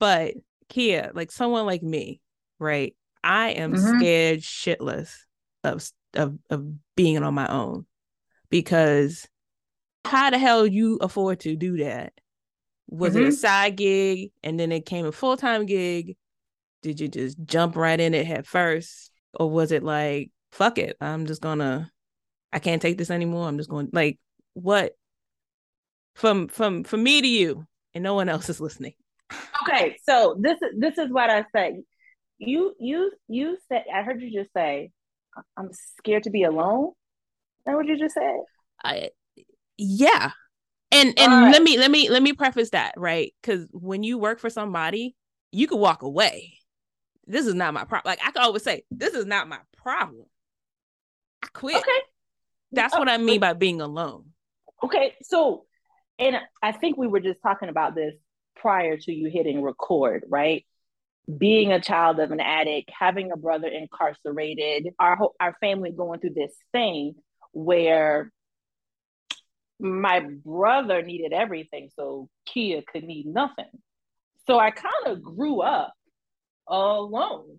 But 0.00 0.34
Kia, 0.68 1.10
like 1.14 1.30
someone 1.30 1.66
like 1.66 1.82
me, 1.82 2.20
right? 2.58 2.94
I 3.22 3.50
am 3.50 3.72
mm-hmm. 3.72 3.98
scared 3.98 4.40
shitless 4.40 5.12
of, 5.64 5.90
of 6.14 6.38
of 6.50 6.66
being 6.94 7.22
on 7.22 7.34
my 7.34 7.48
own 7.48 7.86
because 8.50 9.26
how 10.04 10.30
the 10.30 10.38
hell 10.38 10.66
you 10.66 10.98
afford 11.00 11.40
to 11.40 11.56
do 11.56 11.78
that? 11.78 12.12
Was 12.88 13.10
mm-hmm. 13.10 13.18
it 13.18 13.24
a 13.24 13.28
mm-hmm. 13.28 13.34
side 13.34 13.76
gig 13.76 14.30
and 14.42 14.58
then 14.58 14.72
it 14.72 14.86
came 14.86 15.06
a 15.06 15.12
full 15.12 15.36
time 15.36 15.66
gig? 15.66 16.16
Did 16.82 17.00
you 17.00 17.08
just 17.08 17.36
jump 17.44 17.76
right 17.76 17.98
in 17.98 18.14
it 18.14 18.26
head 18.26 18.46
first? 18.46 19.10
Or 19.34 19.50
was 19.50 19.72
it 19.72 19.82
like 19.82 20.30
fuck 20.52 20.78
it. 20.78 20.96
I'm 21.00 21.26
just 21.26 21.42
gonna 21.42 21.90
I 22.52 22.58
can't 22.58 22.80
take 22.80 22.98
this 22.98 23.10
anymore. 23.10 23.46
I'm 23.46 23.58
just 23.58 23.70
going 23.70 23.90
like 23.92 24.18
what 24.54 24.96
from 26.14 26.48
from 26.48 26.84
from 26.84 27.02
me 27.02 27.20
to 27.20 27.28
you 27.28 27.66
and 27.94 28.02
no 28.02 28.14
one 28.14 28.28
else 28.28 28.48
is 28.48 28.60
listening. 28.60 28.94
Okay, 29.62 29.96
so 30.04 30.36
this 30.38 30.56
is 30.62 30.78
this 30.78 30.98
is 30.98 31.10
what 31.10 31.30
I 31.30 31.44
say. 31.54 31.82
You 32.38 32.74
you 32.78 33.12
you 33.28 33.58
said 33.68 33.84
I 33.92 34.02
heard 34.02 34.22
you 34.22 34.32
just 34.32 34.52
say 34.54 34.90
I'm 35.56 35.70
scared 35.72 36.24
to 36.24 36.30
be 36.30 36.44
alone. 36.44 36.92
That 37.66 37.74
what 37.74 37.86
you 37.86 37.98
just 37.98 38.14
said? 38.14 38.40
I 38.82 39.10
yeah. 39.76 40.30
And 40.90 41.18
and 41.18 41.32
right. 41.32 41.52
let 41.52 41.62
me 41.62 41.78
let 41.78 41.90
me 41.90 42.08
let 42.08 42.22
me 42.22 42.32
preface 42.32 42.70
that, 42.70 42.94
right? 42.96 43.34
Cuz 43.42 43.66
when 43.72 44.02
you 44.02 44.18
work 44.18 44.38
for 44.38 44.50
somebody, 44.50 45.14
you 45.52 45.66
could 45.66 45.78
walk 45.78 46.02
away. 46.02 46.54
This 47.26 47.46
is 47.46 47.54
not 47.54 47.74
my 47.74 47.84
problem. 47.84 48.10
Like 48.10 48.20
I 48.26 48.30
can 48.30 48.42
always 48.42 48.62
say, 48.62 48.84
this 48.90 49.14
is 49.14 49.26
not 49.26 49.48
my 49.48 49.58
problem. 49.76 50.26
I 51.42 51.48
quit. 51.52 51.76
Okay. 51.76 52.00
That's 52.72 52.94
oh, 52.94 52.98
what 52.98 53.08
I 53.08 53.16
oh, 53.16 53.18
mean 53.18 53.40
by 53.40 53.52
being 53.52 53.80
alone. 53.80 54.26
Okay. 54.82 55.14
So, 55.22 55.66
and 56.18 56.36
I 56.62 56.72
think 56.72 56.96
we 56.96 57.06
were 57.06 57.20
just 57.20 57.40
talking 57.42 57.68
about 57.68 57.94
this 57.94 58.14
prior 58.60 58.96
to 58.96 59.12
you 59.12 59.30
hitting 59.30 59.62
record, 59.62 60.24
right? 60.28 60.64
Being 61.36 61.72
a 61.72 61.80
child 61.80 62.20
of 62.20 62.30
an 62.30 62.40
addict, 62.40 62.90
having 62.96 63.32
a 63.32 63.36
brother 63.36 63.68
incarcerated, 63.68 64.88
our 64.98 65.18
our 65.40 65.56
family 65.60 65.90
going 65.90 66.20
through 66.20 66.34
this 66.34 66.54
thing 66.72 67.14
where 67.52 68.32
my 69.80 70.20
brother 70.20 71.02
needed 71.02 71.32
everything, 71.32 71.90
so 71.94 72.28
Kia 72.46 72.82
could 72.82 73.04
need 73.04 73.26
nothing. 73.26 73.70
So 74.46 74.58
I 74.58 74.70
kind 74.70 75.06
of 75.06 75.22
grew 75.22 75.60
up 75.60 75.92
alone, 76.66 77.58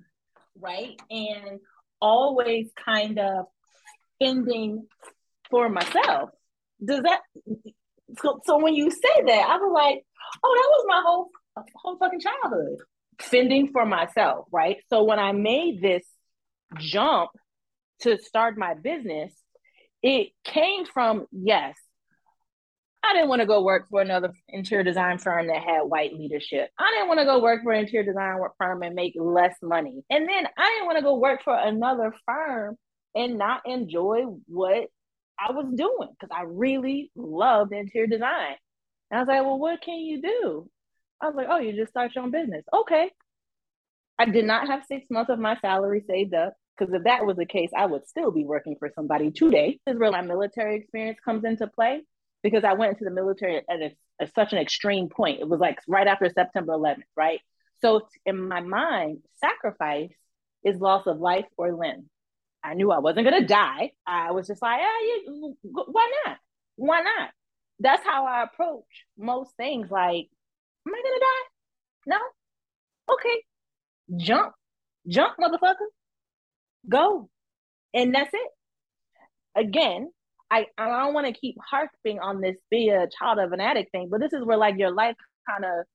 right? 0.60 1.00
And 1.10 1.60
always 2.02 2.72
kind 2.84 3.20
of 3.20 3.46
ending 4.20 4.88
for 5.50 5.70
myself. 5.70 6.32
Does 6.84 7.02
that 7.04 7.22
so, 8.22 8.40
so 8.46 8.58
when 8.62 8.74
you 8.74 8.90
say 8.92 9.24
that, 9.26 9.50
I 9.50 9.58
was 9.58 9.72
like, 9.74 10.04
oh, 10.44 10.56
that 10.56 10.70
was 10.70 10.86
my 10.88 11.02
whole 11.06 11.30
whole 11.76 11.98
fucking 11.98 12.20
childhood. 12.20 12.78
Fending 13.22 13.70
for 13.72 13.86
myself, 13.86 14.46
right? 14.52 14.78
So 14.90 15.04
when 15.04 15.20
I 15.20 15.34
made 15.34 15.82
this 15.82 16.06
jump 16.78 17.32
to 18.02 18.18
start 18.18 18.58
my 18.58 18.76
business, 18.76 19.34
it 20.02 20.30
came 20.46 20.86
from 20.86 21.26
yes, 21.32 21.76
I 23.04 23.14
didn't 23.14 23.30
want 23.30 23.42
to 23.42 23.48
go 23.48 23.64
work 23.64 23.88
for 23.90 24.02
another 24.02 24.32
interior 24.50 24.84
design 24.84 25.18
firm 25.18 25.48
that 25.48 25.64
had 25.64 25.82
white 25.84 26.14
leadership. 26.14 26.70
I 26.78 26.92
didn't 26.94 27.08
want 27.08 27.20
to 27.20 27.26
go 27.26 27.42
work 27.42 27.64
for 27.64 27.72
an 27.72 27.86
interior 27.86 28.06
design 28.06 28.38
firm 28.58 28.84
and 28.84 28.96
make 28.96 29.14
less 29.18 29.56
money. 29.62 30.04
And 30.10 30.28
then 30.28 30.48
I 30.58 30.70
didn't 30.70 30.86
want 30.86 30.98
to 30.98 31.04
go 31.04 31.18
work 31.18 31.44
for 31.44 31.56
another 31.58 32.14
firm 32.26 32.76
and 33.16 33.38
not 33.38 33.62
enjoy 33.66 34.24
what 34.48 34.88
I 35.40 35.52
was 35.52 35.66
doing 35.74 36.10
because 36.20 36.36
I 36.36 36.44
really 36.44 37.12
loved 37.16 37.74
interior 37.74 38.08
design. 38.08 38.56
And 39.10 39.20
I 39.20 39.22
was 39.22 39.28
like, 39.28 39.44
well, 39.44 39.60
what 39.60 39.82
can 39.82 40.00
you 40.00 40.22
do? 40.22 40.70
I 41.22 41.28
was 41.28 41.36
like, 41.36 41.48
oh, 41.50 41.60
you 41.60 41.74
just 41.74 41.92
start 41.92 42.14
your 42.16 42.24
own 42.24 42.32
business. 42.32 42.64
Okay. 42.74 43.10
I 44.18 44.26
did 44.26 44.46
not 44.46 44.68
have 44.68 44.84
six 44.86 45.06
months 45.10 45.32
of 45.32 45.40
my 45.40 45.58
salary 45.58 46.04
saved 46.08 46.34
up 46.34 46.54
because 46.78 46.94
if 46.94 47.04
that 47.04 47.26
was 47.26 47.38
the 47.38 47.46
case, 47.46 47.70
I 47.76 47.86
would 47.86 48.08
still 48.08 48.32
be 48.32 48.44
working 48.44 48.76
for 48.78 48.92
somebody 48.94 49.32
today. 49.32 49.80
This 49.86 49.96
is 49.96 50.00
where 50.00 50.12
my 50.12 50.22
military 50.22 50.78
experience 50.78 51.20
comes 51.24 51.44
into 51.46 51.68
play 51.68 52.02
because 52.44 52.64
I 52.64 52.74
went 52.74 52.94
into 52.94 53.06
the 53.06 53.12
military 53.12 53.58
at, 53.58 53.82
a, 53.82 53.92
at 54.22 54.34
such 54.36 54.54
an 54.54 54.60
extreme 54.60 55.10
point. 55.10 55.40
It 55.40 55.48
was 55.48 55.60
like 55.60 55.80
right 55.88 56.08
after 56.08 56.30
September 56.30 56.74
11th, 56.74 57.04
right? 57.16 57.40
So 57.82 58.08
in 58.26 58.48
my 58.48 58.62
mind, 58.62 59.20
sacrifice 59.38 60.12
is 60.64 60.80
loss 60.80 61.08
of 61.08 61.20
life 61.20 61.46
or 61.58 61.74
limb. 61.74 62.10
I 62.64 62.74
knew 62.74 62.92
I 62.92 63.00
wasn't 63.00 63.26
gonna 63.26 63.46
die. 63.46 63.92
I 64.06 64.32
was 64.32 64.48
just 64.48 64.62
like, 64.62 64.80
yeah, 64.80 65.22
yeah, 65.24 65.50
why 65.64 66.12
not? 66.26 66.38
Why 66.76 67.02
not? 67.02 67.30
That's 67.80 68.04
how 68.06 68.26
I 68.26 68.44
approach 68.44 69.06
most 69.18 69.56
things. 69.56 69.90
Like, 69.90 70.28
am 70.88 70.94
I 70.94 71.02
gonna 71.04 71.20
die? 71.20 71.48
No. 72.08 73.14
Okay. 73.16 73.44
Jump, 74.18 74.54
jump, 75.08 75.36
motherfucker. 75.40 75.76
Go, 76.88 77.30
and 77.94 78.14
that's 78.14 78.34
it. 78.34 78.52
Again, 79.56 80.12
I 80.52 80.68
I 80.78 80.88
don't 80.88 81.14
want 81.14 81.28
to 81.28 81.40
keep 81.40 81.58
harping 81.70 82.20
on 82.20 82.42
this 82.42 82.58
be 82.70 82.90
a 82.90 83.08
child 83.08 83.40
of 83.40 83.52
an 83.52 83.62
addict 83.62 83.92
thing, 83.92 84.10
but 84.10 84.20
this 84.20 84.34
is 84.34 84.44
where 84.44 84.58
like 84.58 84.78
your 84.78 84.92
life 84.92 85.16
kind 85.48 85.66
of 85.66 85.86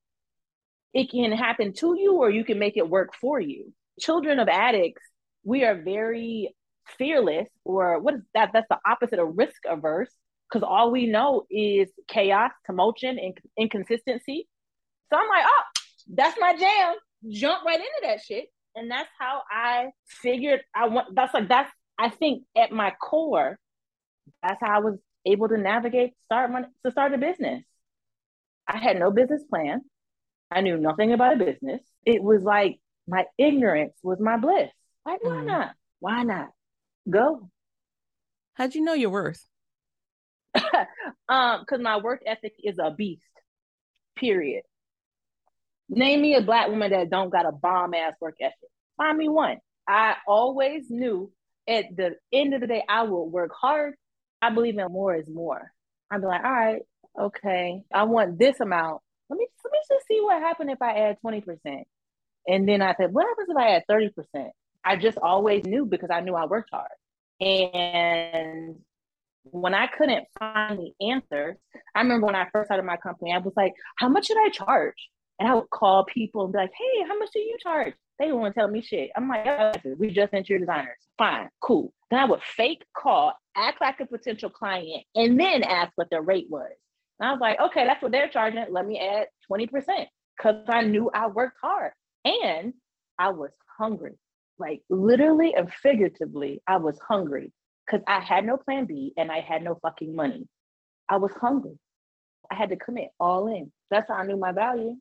it 0.92 1.11
can 1.11 1.33
happen 1.33 1.73
to 1.73 1.97
you 1.99 2.14
or 2.14 2.30
you 2.30 2.44
can 2.44 2.59
make 2.59 2.76
it 2.76 2.88
work 2.88 3.11
for 3.21 3.40
you. 3.40 3.73
Children 4.00 4.38
of 4.38 4.49
addicts 4.49 5.02
we 5.45 5.65
are 5.65 5.75
very 5.75 6.55
fearless 6.99 7.49
or 7.65 8.01
what 8.01 8.15
is 8.15 8.21
that? 8.35 8.51
That's 8.53 8.69
the 8.69 8.79
opposite 8.87 9.19
of 9.19 9.37
risk 9.37 9.63
averse 9.69 10.11
because 10.49 10.67
all 10.69 10.91
we 10.91 11.07
know 11.07 11.47
is 11.51 11.91
chaos 12.09 12.53
commotion 12.67 13.19
and 13.19 13.37
inconsistency. 13.59 14.49
So 15.11 15.19
i'm 15.19 15.29
like 15.29 15.45
oh 15.47 15.63
that's 16.15 16.39
my 16.39 16.57
jam. 16.57 16.97
Jump 17.31 17.65
right 17.65 17.79
into 17.79 18.01
that 18.03 18.21
shit. 18.21 18.47
And 18.75 18.91
that's 18.91 19.09
how 19.19 19.43
i 19.51 19.91
figured 20.07 20.61
i 20.75 20.89
want 20.89 21.15
that's 21.15 21.33
like 21.33 21.49
that's 21.49 21.71
i 21.99 22.09
think 22.09 22.45
at 22.57 22.73
my 22.73 22.93
core 23.01 23.59
that's 24.43 24.59
how 24.61 24.77
i 24.77 24.79
was 24.81 24.99
able 25.25 25.49
to 25.49 25.57
navigate 25.57 26.13
start 26.25 26.51
my 26.51 26.65
to 26.85 26.91
start 26.91 27.15
a 27.15 27.19
business. 27.19 27.63
I 28.67 28.79
had 28.79 28.99
no 28.99 29.11
business 29.11 29.43
plan. 29.45 29.83
I 30.51 30.61
knew 30.61 30.77
nothing 30.77 31.13
about 31.13 31.35
a 31.35 31.45
business. 31.45 31.81
It 32.05 32.23
was 32.23 32.43
like 32.43 32.79
my 33.07 33.25
ignorance 33.39 33.95
was 34.03 34.19
my 34.21 34.37
bliss 34.37 34.71
like, 35.04 35.25
why 35.25 35.37
mm. 35.37 35.46
not? 35.46 35.70
Why 36.00 36.23
not? 36.23 36.50
Go. 37.08 37.50
How'd 38.54 38.75
you 38.75 38.82
know 38.82 38.94
your 38.94 39.11
worth? 39.11 39.44
um, 41.28 41.61
because 41.61 41.80
my 41.80 41.99
work 41.99 42.23
ethic 42.26 42.54
is 42.62 42.78
a 42.78 42.90
beast. 42.90 43.23
Period. 44.16 44.62
Name 45.88 46.23
me 46.23 46.34
a 46.34 46.40
black 46.40 46.68
woman 46.68 46.90
that 46.90 47.11
don't 47.11 47.30
got 47.30 47.46
a 47.46 47.52
bomb 47.52 47.94
ass 47.94 48.14
work 48.20 48.37
ethic. 48.40 48.54
Find 48.96 49.18
me 49.18 49.28
one. 49.28 49.58
I 49.88 50.16
always 50.26 50.88
knew 50.88 51.30
at 51.68 51.96
the 51.96 52.16
end 52.32 52.54
of 52.54 52.61
the 52.61 52.66
day, 52.66 52.84
I 52.88 53.02
will 53.02 53.28
work 53.28 53.50
hard. 53.58 53.94
I 54.40 54.50
believe 54.50 54.78
in 54.78 54.92
more 54.92 55.14
is 55.14 55.28
more. 55.28 55.70
I'd 56.11 56.20
be 56.20 56.26
like, 56.26 56.44
all 56.44 56.52
right, 56.52 56.82
okay, 57.18 57.82
I 57.92 58.04
want 58.04 58.38
this 58.38 58.61
amount. 58.61 59.00
Let 59.28 59.38
me 59.38 59.46
let 59.64 59.73
me 59.73 59.78
just 59.88 60.06
see 60.06 60.20
what 60.20 60.40
happened 60.40 60.70
if 60.70 60.82
I 60.82 61.08
add 61.08 61.16
20%. 61.25 61.82
And 62.46 62.68
then 62.68 62.82
I 62.82 62.94
said, 62.94 63.12
what 63.12 63.26
happens 63.26 63.49
if 63.49 63.56
I 63.56 63.76
add 63.76 63.84
30%? 63.90 64.50
I 64.85 64.97
just 64.97 65.19
always 65.19 65.64
knew 65.64 65.87
because 65.87 66.11
I 66.11 66.21
knew 66.21 66.35
I 66.35 66.47
worked 66.47 66.71
hard. 66.73 66.91
And 67.41 68.76
when 69.45 69.75
I 69.75 69.87
couldn't 69.87 70.26
find 70.38 70.79
the 70.79 71.07
answers, 71.07 71.57
I 71.95 72.00
remember 72.00 72.26
when 72.26 72.37
I 72.37 72.49
first 72.53 72.69
started 72.69 72.85
my 72.85 72.97
company, 72.97 73.33
I 73.33 73.38
was 73.38 73.55
like, 73.57 73.73
how 73.97 74.09
much 74.09 74.26
should 74.26 74.38
I 74.38 74.49
charge? 74.50 75.09
And 75.38 75.49
I 75.49 75.55
would 75.55 75.71
call 75.71 76.05
people 76.05 76.45
and 76.45 76.53
be 76.53 76.59
like, 76.59 76.73
hey, 76.73 77.07
how 77.09 77.19
much 77.19 77.31
do 77.33 77.41
you 77.41 77.57
charge? 77.62 77.95
They 78.19 78.29
not 78.29 78.55
tell 78.55 78.69
me 78.69 78.81
shit. 78.81 79.11
I'm 79.17 79.29
like, 79.29 79.45
oh, 79.47 79.73
we 79.99 80.11
just 80.11 80.33
interior 80.33 80.61
designers. 80.61 80.99
Fine, 81.19 81.49
cool. 81.61 81.93
Then 82.11 82.21
I 82.21 82.25
would 82.26 82.43
fake 82.43 82.85
call, 82.97 83.33
act 83.57 83.81
like 83.81 83.99
a 84.00 84.07
potential 84.07 84.50
client, 84.50 85.03
and 85.17 85.38
then 85.38 85.64
ask 85.64 85.93
what 85.97 86.11
their 86.11 86.23
rate 86.23 86.47
was. 86.49 86.71
And 87.19 87.29
I 87.29 87.33
was 87.33 87.41
like, 87.41 87.61
okay, 87.61 87.85
that's 87.87 88.03
what 88.03 88.12
they're 88.12 88.29
charging. 88.29 88.64
Let 88.71 88.87
me 88.87 89.00
add 89.00 89.26
20% 89.50 89.69
because 90.37 90.64
I 90.69 90.83
knew 90.83 91.11
I 91.12 91.26
worked 91.26 91.59
hard 91.61 91.93
and 92.25 92.75
I 93.19 93.31
was 93.31 93.50
hungry. 93.79 94.17
Like 94.58 94.82
literally 94.88 95.54
and 95.54 95.73
figuratively, 95.73 96.62
I 96.66 96.76
was 96.76 96.99
hungry 97.06 97.52
because 97.87 98.04
I 98.06 98.20
had 98.20 98.44
no 98.44 98.56
plan 98.56 98.87
B 98.87 99.12
and 99.16 99.30
I 99.30 99.40
had 99.40 99.62
no 99.62 99.78
fucking 99.82 100.14
money. 100.14 100.49
I 101.08 101.16
was 101.16 101.32
hungry. 101.40 101.78
I 102.50 102.54
had 102.54 102.70
to 102.70 102.76
commit 102.76 103.08
all 103.18 103.49
in. 103.49 103.73
That's 103.90 104.08
how 104.08 104.16
I 104.16 104.26
knew 104.26 104.37
my 104.37 104.52
value. 104.52 104.96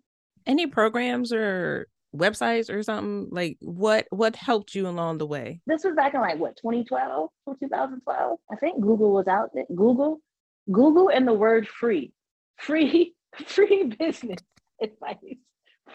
Any 0.45 0.67
programs 0.67 1.31
or 1.31 1.87
websites 2.15 2.69
or 2.69 2.83
something 2.83 3.27
like 3.31 3.57
what 3.59 4.05
what 4.11 4.35
helped 4.35 4.75
you 4.75 4.87
along 4.87 5.17
the 5.17 5.25
way 5.25 5.59
this 5.65 5.83
was 5.83 5.95
back 5.95 6.13
in 6.13 6.21
like 6.21 6.37
what 6.37 6.55
2012 6.57 7.29
or 7.47 7.55
2012 7.59 8.39
i 8.51 8.55
think 8.57 8.79
google 8.79 9.11
was 9.11 9.27
out 9.27 9.49
there 9.53 9.65
google 9.75 10.19
google 10.71 11.09
and 11.09 11.27
the 11.27 11.33
word 11.33 11.67
free 11.67 12.13
free 12.57 13.15
free 13.47 13.91
business 13.97 14.37
advice 14.81 15.17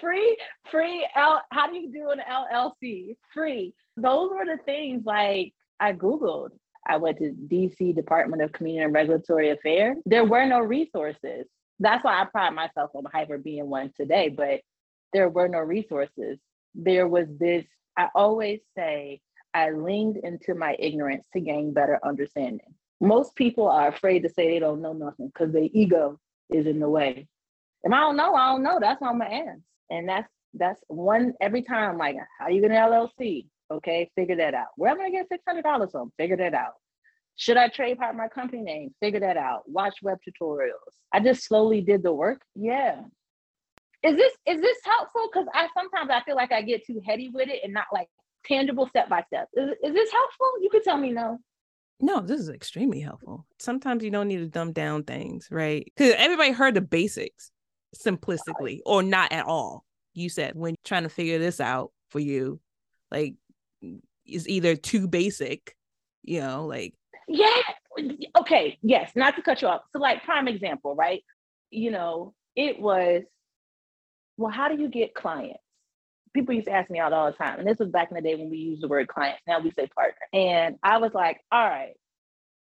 free 0.00 0.36
free 0.70 1.06
L, 1.16 1.42
how 1.50 1.68
do 1.68 1.76
you 1.76 1.92
do 1.92 2.10
an 2.10 2.20
llc 2.30 3.16
free 3.32 3.74
those 3.96 4.30
were 4.30 4.44
the 4.44 4.58
things 4.64 5.02
like 5.04 5.52
i 5.80 5.92
googled 5.92 6.50
i 6.86 6.96
went 6.96 7.18
to 7.18 7.34
dc 7.50 7.94
department 7.94 8.42
of 8.42 8.52
community 8.52 8.84
and 8.84 8.94
regulatory 8.94 9.50
affairs 9.50 9.96
there 10.06 10.24
were 10.24 10.46
no 10.46 10.60
resources 10.60 11.46
that's 11.80 12.04
why 12.04 12.20
i 12.20 12.24
pride 12.24 12.54
myself 12.54 12.90
on 12.94 13.04
hyper 13.12 13.38
being 13.38 13.68
one 13.68 13.92
today 13.96 14.28
but 14.28 14.60
there 15.12 15.28
were 15.28 15.48
no 15.48 15.58
resources. 15.60 16.38
There 16.74 17.08
was 17.08 17.26
this, 17.38 17.64
I 17.96 18.08
always 18.14 18.60
say, 18.76 19.20
I 19.54 19.70
leaned 19.70 20.18
into 20.18 20.54
my 20.54 20.76
ignorance 20.78 21.26
to 21.32 21.40
gain 21.40 21.72
better 21.72 21.98
understanding. 22.04 22.74
Most 23.00 23.34
people 23.34 23.68
are 23.68 23.88
afraid 23.88 24.22
to 24.22 24.28
say 24.28 24.48
they 24.48 24.58
don't 24.58 24.82
know 24.82 24.92
nothing 24.92 25.28
because 25.28 25.52
their 25.52 25.68
ego 25.72 26.18
is 26.50 26.66
in 26.66 26.80
the 26.80 26.88
way. 26.88 27.26
If 27.82 27.92
I 27.92 28.00
don't 28.00 28.16
know, 28.16 28.34
I 28.34 28.52
don't 28.52 28.62
know. 28.62 28.78
That's 28.80 29.00
what 29.00 29.10
I'm 29.10 29.18
gonna 29.18 29.34
ask. 29.34 29.60
And 29.90 30.08
that's 30.08 30.28
that's 30.54 30.82
one 30.88 31.34
every 31.40 31.62
time 31.62 31.98
like 31.98 32.16
how 32.38 32.46
are 32.46 32.50
you 32.50 32.60
get 32.60 32.70
an 32.70 32.76
LLC? 32.76 33.46
Okay, 33.70 34.10
figure 34.14 34.36
that 34.36 34.54
out. 34.54 34.68
Where 34.76 34.90
am 34.90 35.00
I 35.00 35.04
gonna 35.04 35.12
get 35.12 35.28
six 35.28 35.42
hundred 35.46 35.62
dollars 35.62 35.90
from? 35.92 36.12
Figure 36.16 36.36
that 36.36 36.54
out. 36.54 36.72
Should 37.36 37.56
I 37.56 37.68
trademark 37.68 38.16
my 38.16 38.28
company 38.28 38.62
name? 38.62 38.94
Figure 39.00 39.20
that 39.20 39.36
out. 39.36 39.62
Watch 39.66 39.96
web 40.02 40.18
tutorials. 40.26 40.72
I 41.12 41.20
just 41.20 41.44
slowly 41.44 41.80
did 41.80 42.02
the 42.02 42.12
work. 42.12 42.42
Yeah, 42.54 43.02
is 44.02 44.16
this 44.16 44.32
is 44.46 44.60
this 44.60 44.78
helpful? 44.84 45.28
Because 45.32 45.48
I 45.52 45.68
sometimes 45.76 46.10
I 46.10 46.22
feel 46.24 46.36
like 46.36 46.52
I 46.52 46.62
get 46.62 46.86
too 46.86 47.00
heady 47.04 47.30
with 47.32 47.48
it 47.48 47.60
and 47.64 47.72
not 47.72 47.86
like 47.92 48.08
tangible 48.44 48.86
step 48.88 49.08
by 49.08 49.22
step. 49.22 49.48
Is, 49.54 49.70
is 49.82 49.94
this 49.94 50.12
helpful? 50.12 50.46
You 50.60 50.68
could 50.70 50.84
tell 50.84 50.98
me 50.98 51.12
no. 51.12 51.38
No, 52.00 52.20
this 52.20 52.40
is 52.40 52.48
extremely 52.48 53.00
helpful. 53.00 53.44
Sometimes 53.58 54.04
you 54.04 54.10
don't 54.10 54.28
need 54.28 54.38
to 54.38 54.46
dumb 54.46 54.72
down 54.72 55.02
things, 55.02 55.48
right? 55.50 55.84
Because 55.84 56.14
everybody 56.16 56.52
heard 56.52 56.74
the 56.74 56.80
basics 56.80 57.50
simplistically 57.96 58.78
or 58.86 59.02
not 59.02 59.32
at 59.32 59.46
all. 59.46 59.84
You 60.18 60.28
said 60.28 60.54
when 60.54 60.74
trying 60.84 61.04
to 61.04 61.08
figure 61.08 61.38
this 61.38 61.60
out 61.60 61.92
for 62.10 62.18
you, 62.18 62.60
like 63.10 63.34
is 64.26 64.48
either 64.48 64.76
too 64.76 65.08
basic, 65.08 65.76
you 66.22 66.40
know, 66.40 66.66
like 66.66 66.94
yeah. 67.28 67.60
Okay, 68.36 68.78
yes, 68.82 69.12
not 69.16 69.36
to 69.36 69.42
cut 69.42 69.62
you 69.62 69.68
off. 69.68 69.82
So 69.92 69.98
like 69.98 70.24
prime 70.24 70.48
example, 70.48 70.94
right? 70.94 71.22
You 71.70 71.90
know, 71.90 72.34
it 72.56 72.80
was 72.80 73.22
well, 74.36 74.52
how 74.52 74.68
do 74.68 74.80
you 74.80 74.88
get 74.88 75.14
clients? 75.14 75.60
People 76.34 76.54
used 76.54 76.66
to 76.66 76.72
ask 76.72 76.90
me 76.90 76.98
out 76.98 77.12
all 77.12 77.30
the 77.30 77.36
time. 77.36 77.58
And 77.58 77.68
this 77.68 77.78
was 77.78 77.90
back 77.90 78.10
in 78.10 78.14
the 78.14 78.22
day 78.22 78.36
when 78.36 78.50
we 78.50 78.58
used 78.58 78.82
the 78.82 78.88
word 78.88 79.08
clients. 79.08 79.42
Now 79.46 79.60
we 79.60 79.72
say 79.72 79.88
partner. 79.88 80.14
And 80.32 80.76
I 80.82 80.98
was 80.98 81.12
like, 81.12 81.40
all 81.50 81.66
right, 81.66 81.94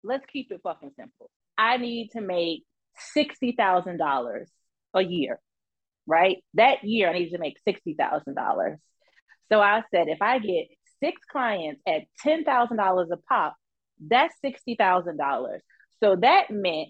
let's 0.05 0.27
keep 0.31 0.53
it 0.53 0.61
fucking 0.63 0.91
simple. 0.97 1.31
I 1.57 1.79
need 1.79 2.11
to 2.11 2.21
make 2.21 2.65
$60,000 3.17 4.45
a 4.95 5.03
year, 5.03 5.41
right? 6.07 6.39
That 6.55 6.85
year, 6.85 7.11
I 7.11 7.13
needed 7.15 7.33
to 7.33 7.39
make 7.39 7.57
$60,000. 7.67 8.77
So 9.51 9.61
I 9.61 9.83
said, 9.91 10.09
if 10.09 10.23
I 10.23 10.39
get 10.39 10.67
six 11.03 11.21
clients 11.31 11.81
at 11.87 12.03
$10,000 12.25 13.07
a 13.11 13.17
pop, 13.29 13.55
that's 14.01 14.35
$60,000. 14.45 15.59
So 16.03 16.17
that 16.17 16.51
meant 16.51 16.89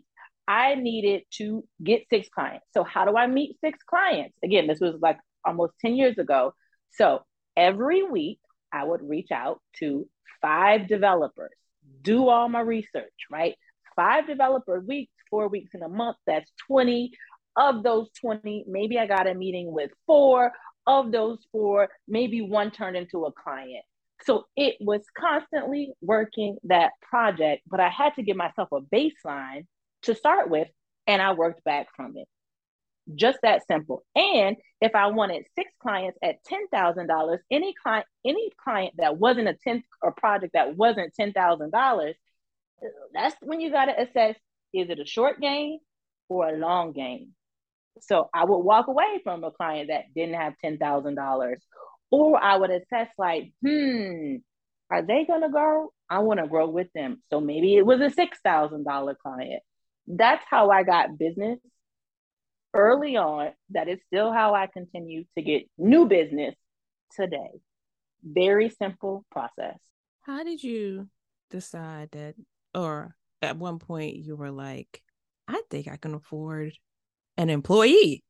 I 0.48 0.74
needed 0.74 1.22
to 1.38 1.64
get 1.82 2.06
six 2.10 2.28
clients. 2.28 2.66
So, 2.74 2.84
how 2.84 3.04
do 3.04 3.16
I 3.16 3.26
meet 3.26 3.56
six 3.62 3.78
clients? 3.88 4.36
Again, 4.42 4.66
this 4.66 4.80
was 4.80 4.96
like 5.00 5.18
almost 5.44 5.74
10 5.80 5.94
years 5.94 6.18
ago. 6.18 6.52
So, 6.92 7.20
every 7.56 8.02
week 8.02 8.40
I 8.72 8.84
would 8.84 9.08
reach 9.08 9.30
out 9.30 9.60
to 9.78 10.08
five 10.40 10.88
developers, 10.88 11.52
do 12.02 12.28
all 12.28 12.48
my 12.48 12.60
research, 12.60 13.12
right? 13.30 13.54
Five 13.94 14.26
developer 14.26 14.80
weeks, 14.80 15.12
four 15.30 15.48
weeks 15.48 15.70
in 15.74 15.82
a 15.82 15.88
month, 15.88 16.16
that's 16.26 16.50
20. 16.66 17.12
Of 17.56 17.82
those 17.82 18.08
20, 18.20 18.64
maybe 18.66 18.98
I 18.98 19.06
got 19.06 19.26
a 19.26 19.34
meeting 19.34 19.72
with 19.72 19.90
four. 20.06 20.52
Of 20.86 21.12
those 21.12 21.38
four, 21.52 21.88
maybe 22.08 22.42
one 22.42 22.70
turned 22.70 22.96
into 22.96 23.24
a 23.24 23.32
client. 23.32 23.84
So 24.24 24.46
it 24.56 24.76
was 24.80 25.02
constantly 25.16 25.92
working 26.00 26.56
that 26.64 26.92
project, 27.02 27.62
but 27.68 27.80
I 27.80 27.88
had 27.88 28.14
to 28.14 28.22
give 28.22 28.36
myself 28.36 28.68
a 28.72 28.80
baseline 28.80 29.66
to 30.02 30.14
start 30.14 30.48
with, 30.48 30.68
and 31.06 31.20
I 31.20 31.32
worked 31.34 31.64
back 31.64 31.88
from 31.96 32.16
it. 32.16 32.28
Just 33.16 33.38
that 33.42 33.66
simple. 33.66 34.04
And 34.14 34.56
if 34.80 34.94
I 34.94 35.08
wanted 35.08 35.44
six 35.56 35.72
clients 35.80 36.18
at 36.22 36.42
ten 36.44 36.68
thousand 36.68 37.08
dollars, 37.08 37.40
any 37.50 37.74
client, 37.82 38.06
any 38.24 38.50
client 38.62 38.94
that 38.98 39.18
wasn't 39.18 39.48
a 39.48 39.54
tenth 39.54 39.84
or 40.00 40.12
project 40.12 40.52
that 40.54 40.76
wasn't 40.76 41.14
ten 41.14 41.32
thousand 41.32 41.72
dollars, 41.72 42.14
that's 43.12 43.34
when 43.40 43.60
you 43.60 43.72
got 43.72 43.86
to 43.86 44.00
assess: 44.00 44.36
is 44.72 44.88
it 44.88 45.00
a 45.00 45.06
short 45.06 45.40
game 45.40 45.78
or 46.28 46.48
a 46.48 46.56
long 46.56 46.92
game? 46.92 47.34
So 48.00 48.28
I 48.34 48.44
would 48.44 48.58
walk 48.58 48.88
away 48.88 49.20
from 49.22 49.44
a 49.44 49.50
client 49.50 49.88
that 49.88 50.14
didn't 50.14 50.34
have 50.34 50.54
ten 50.58 50.78
thousand 50.78 51.14
dollars, 51.14 51.62
or 52.10 52.42
I 52.42 52.56
would 52.56 52.70
assess 52.70 53.08
like, 53.18 53.52
hmm, 53.64 54.36
are 54.90 55.02
they 55.02 55.24
gonna 55.26 55.50
grow? 55.50 55.92
I 56.10 56.20
want 56.20 56.40
to 56.40 56.46
grow 56.46 56.68
with 56.68 56.88
them. 56.94 57.22
So 57.30 57.40
maybe 57.40 57.76
it 57.76 57.86
was 57.86 58.00
a 58.00 58.10
six 58.10 58.38
thousand 58.42 58.84
dollar 58.84 59.14
client 59.14 59.62
that's 60.06 60.44
how 60.48 60.70
I 60.70 60.82
got 60.82 61.18
business 61.18 61.58
early 62.74 63.16
on. 63.16 63.50
That 63.70 63.88
is 63.88 63.98
still 64.06 64.32
how 64.32 64.54
I 64.54 64.66
continue 64.66 65.24
to 65.36 65.42
get 65.42 65.68
new 65.78 66.06
business 66.06 66.54
today. 67.16 67.60
Very 68.24 68.70
simple 68.70 69.24
process. 69.30 69.78
How 70.22 70.44
did 70.44 70.62
you 70.62 71.08
decide 71.50 72.10
that, 72.12 72.34
or 72.74 73.14
at 73.40 73.56
one 73.56 73.78
point 73.78 74.16
you 74.16 74.36
were 74.36 74.50
like, 74.50 75.02
I 75.48 75.62
think 75.70 75.88
I 75.88 75.96
can 75.96 76.14
afford 76.14 76.72
an 77.36 77.50
employee? 77.50 78.22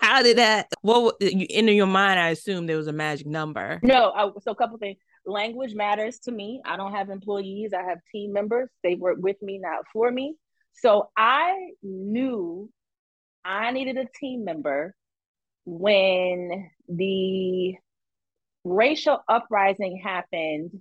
How 0.00 0.22
did 0.22 0.38
that? 0.38 0.68
What 0.82 1.16
in 1.20 1.68
your 1.68 1.86
mind? 1.86 2.18
I 2.18 2.30
assume 2.30 2.66
there 2.66 2.76
was 2.76 2.86
a 2.86 2.92
magic 2.92 3.26
number. 3.26 3.80
No, 3.82 4.10
I, 4.10 4.30
so 4.42 4.52
a 4.52 4.54
couple 4.54 4.78
things. 4.78 4.98
Language 5.26 5.74
matters 5.74 6.18
to 6.20 6.32
me. 6.32 6.62
I 6.64 6.76
don't 6.76 6.92
have 6.92 7.10
employees. 7.10 7.72
I 7.74 7.82
have 7.82 7.98
team 8.10 8.32
members. 8.32 8.70
They 8.82 8.94
work 8.94 9.18
with 9.20 9.40
me, 9.42 9.58
not 9.58 9.84
for 9.92 10.10
me. 10.10 10.36
So 10.72 11.10
I 11.16 11.72
knew 11.82 12.70
I 13.44 13.70
needed 13.72 13.98
a 13.98 14.06
team 14.18 14.44
member 14.44 14.94
when 15.66 16.70
the 16.88 17.74
racial 18.64 19.22
uprising 19.28 20.00
happened 20.02 20.80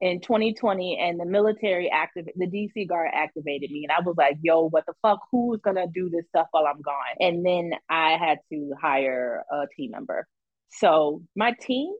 in 0.00 0.20
2020 0.20 0.98
and 0.98 1.20
the 1.20 1.26
military 1.26 1.90
active 1.90 2.26
the 2.36 2.46
DC 2.46 2.88
guard 2.88 3.10
activated 3.12 3.70
me 3.70 3.84
and 3.84 3.92
I 3.92 4.00
was 4.04 4.16
like, 4.16 4.38
yo, 4.42 4.68
what 4.68 4.84
the 4.86 4.94
fuck? 5.02 5.20
Who's 5.30 5.60
gonna 5.62 5.86
do 5.92 6.08
this 6.08 6.26
stuff 6.28 6.46
while 6.52 6.66
I'm 6.66 6.80
gone? 6.80 6.94
And 7.20 7.44
then 7.44 7.72
I 7.88 8.16
had 8.16 8.38
to 8.52 8.72
hire 8.80 9.44
a 9.50 9.66
team 9.76 9.90
member. 9.92 10.26
So 10.70 11.22
my 11.36 11.52
team 11.60 11.92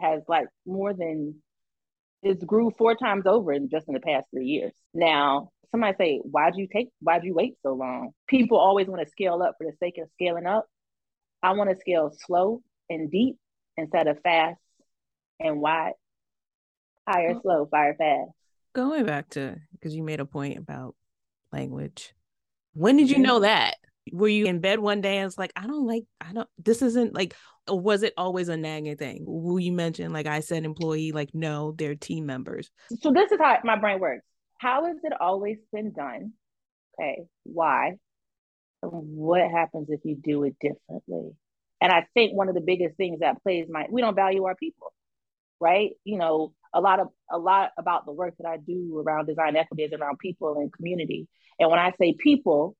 has 0.00 0.22
like 0.28 0.46
more 0.66 0.94
than 0.94 1.36
it's 2.22 2.44
grew 2.44 2.70
four 2.78 2.94
times 2.94 3.24
over 3.26 3.52
in 3.52 3.68
just 3.68 3.88
in 3.88 3.94
the 3.94 4.00
past 4.00 4.26
three 4.32 4.46
years. 4.46 4.72
Now, 4.94 5.50
somebody 5.72 5.96
say, 5.98 6.20
why'd 6.22 6.54
you 6.56 6.68
take, 6.72 6.88
why'd 7.00 7.24
you 7.24 7.34
wait 7.34 7.56
so 7.62 7.72
long? 7.72 8.12
People 8.28 8.58
always 8.58 8.86
want 8.86 9.02
to 9.02 9.10
scale 9.10 9.42
up 9.42 9.56
for 9.58 9.66
the 9.66 9.76
sake 9.78 9.98
of 9.98 10.08
scaling 10.12 10.46
up. 10.46 10.66
I 11.42 11.52
want 11.52 11.70
to 11.70 11.76
scale 11.76 12.12
slow 12.26 12.62
and 12.88 13.10
deep 13.10 13.36
instead 13.76 14.06
of 14.06 14.20
fast 14.20 14.60
and 15.40 15.60
wide. 15.60 15.94
Higher, 17.08 17.34
slow, 17.42 17.66
fire 17.66 17.94
fast. 17.96 18.30
Going 18.74 19.04
back 19.04 19.28
to 19.30 19.56
because 19.72 19.94
you 19.94 20.02
made 20.02 20.20
a 20.20 20.24
point 20.24 20.58
about 20.58 20.94
language. 21.52 22.14
When 22.74 22.96
did 22.96 23.10
you 23.10 23.16
mm-hmm. 23.16 23.24
know 23.24 23.40
that? 23.40 23.76
Were 24.12 24.28
you 24.28 24.46
in 24.46 24.60
bed 24.60 24.80
one 24.80 25.00
day 25.00 25.18
and 25.18 25.26
it's 25.26 25.38
like, 25.38 25.52
I 25.54 25.66
don't 25.66 25.86
like, 25.86 26.04
I 26.20 26.32
don't, 26.32 26.48
this 26.58 26.82
isn't 26.82 27.14
like, 27.14 27.34
was 27.68 28.02
it 28.02 28.14
always 28.16 28.48
a 28.48 28.56
nagging 28.56 28.96
thing? 28.96 29.24
Will 29.26 29.60
you 29.60 29.72
mention, 29.72 30.12
like 30.12 30.26
I 30.26 30.40
said, 30.40 30.64
employee, 30.64 31.12
like, 31.12 31.30
no, 31.34 31.72
they're 31.76 31.94
team 31.94 32.26
members? 32.26 32.70
So 33.00 33.12
this 33.12 33.30
is 33.30 33.38
how 33.40 33.58
my 33.62 33.76
brain 33.76 34.00
works. 34.00 34.24
How 34.58 34.86
has 34.86 34.96
it 35.04 35.12
always 35.20 35.58
been 35.72 35.92
done? 35.92 36.32
Okay. 36.98 37.22
Why? 37.44 37.96
What 38.80 39.48
happens 39.50 39.88
if 39.90 40.00
you 40.04 40.16
do 40.16 40.42
it 40.44 40.56
differently? 40.60 41.32
And 41.80 41.92
I 41.92 42.06
think 42.14 42.34
one 42.34 42.48
of 42.48 42.54
the 42.54 42.60
biggest 42.60 42.96
things 42.96 43.20
that 43.20 43.42
plays 43.42 43.66
my, 43.68 43.86
we 43.90 44.00
don't 44.00 44.16
value 44.16 44.44
our 44.44 44.56
people, 44.56 44.92
right? 45.62 45.92
You 46.04 46.18
know, 46.18 46.52
a 46.74 46.80
lot 46.80 47.00
of 47.00 47.08
a 47.30 47.38
lot 47.38 47.70
about 47.78 48.04
the 48.04 48.12
work 48.12 48.34
that 48.38 48.48
I 48.48 48.56
do 48.56 49.02
around 49.06 49.26
design 49.26 49.56
equity 49.56 49.84
is 49.84 49.92
around 49.92 50.18
people 50.18 50.56
and 50.58 50.72
community. 50.72 51.28
And 51.58 51.70
when 51.70 51.78
I 51.78 51.92
say 51.98 52.14
people, 52.18 52.76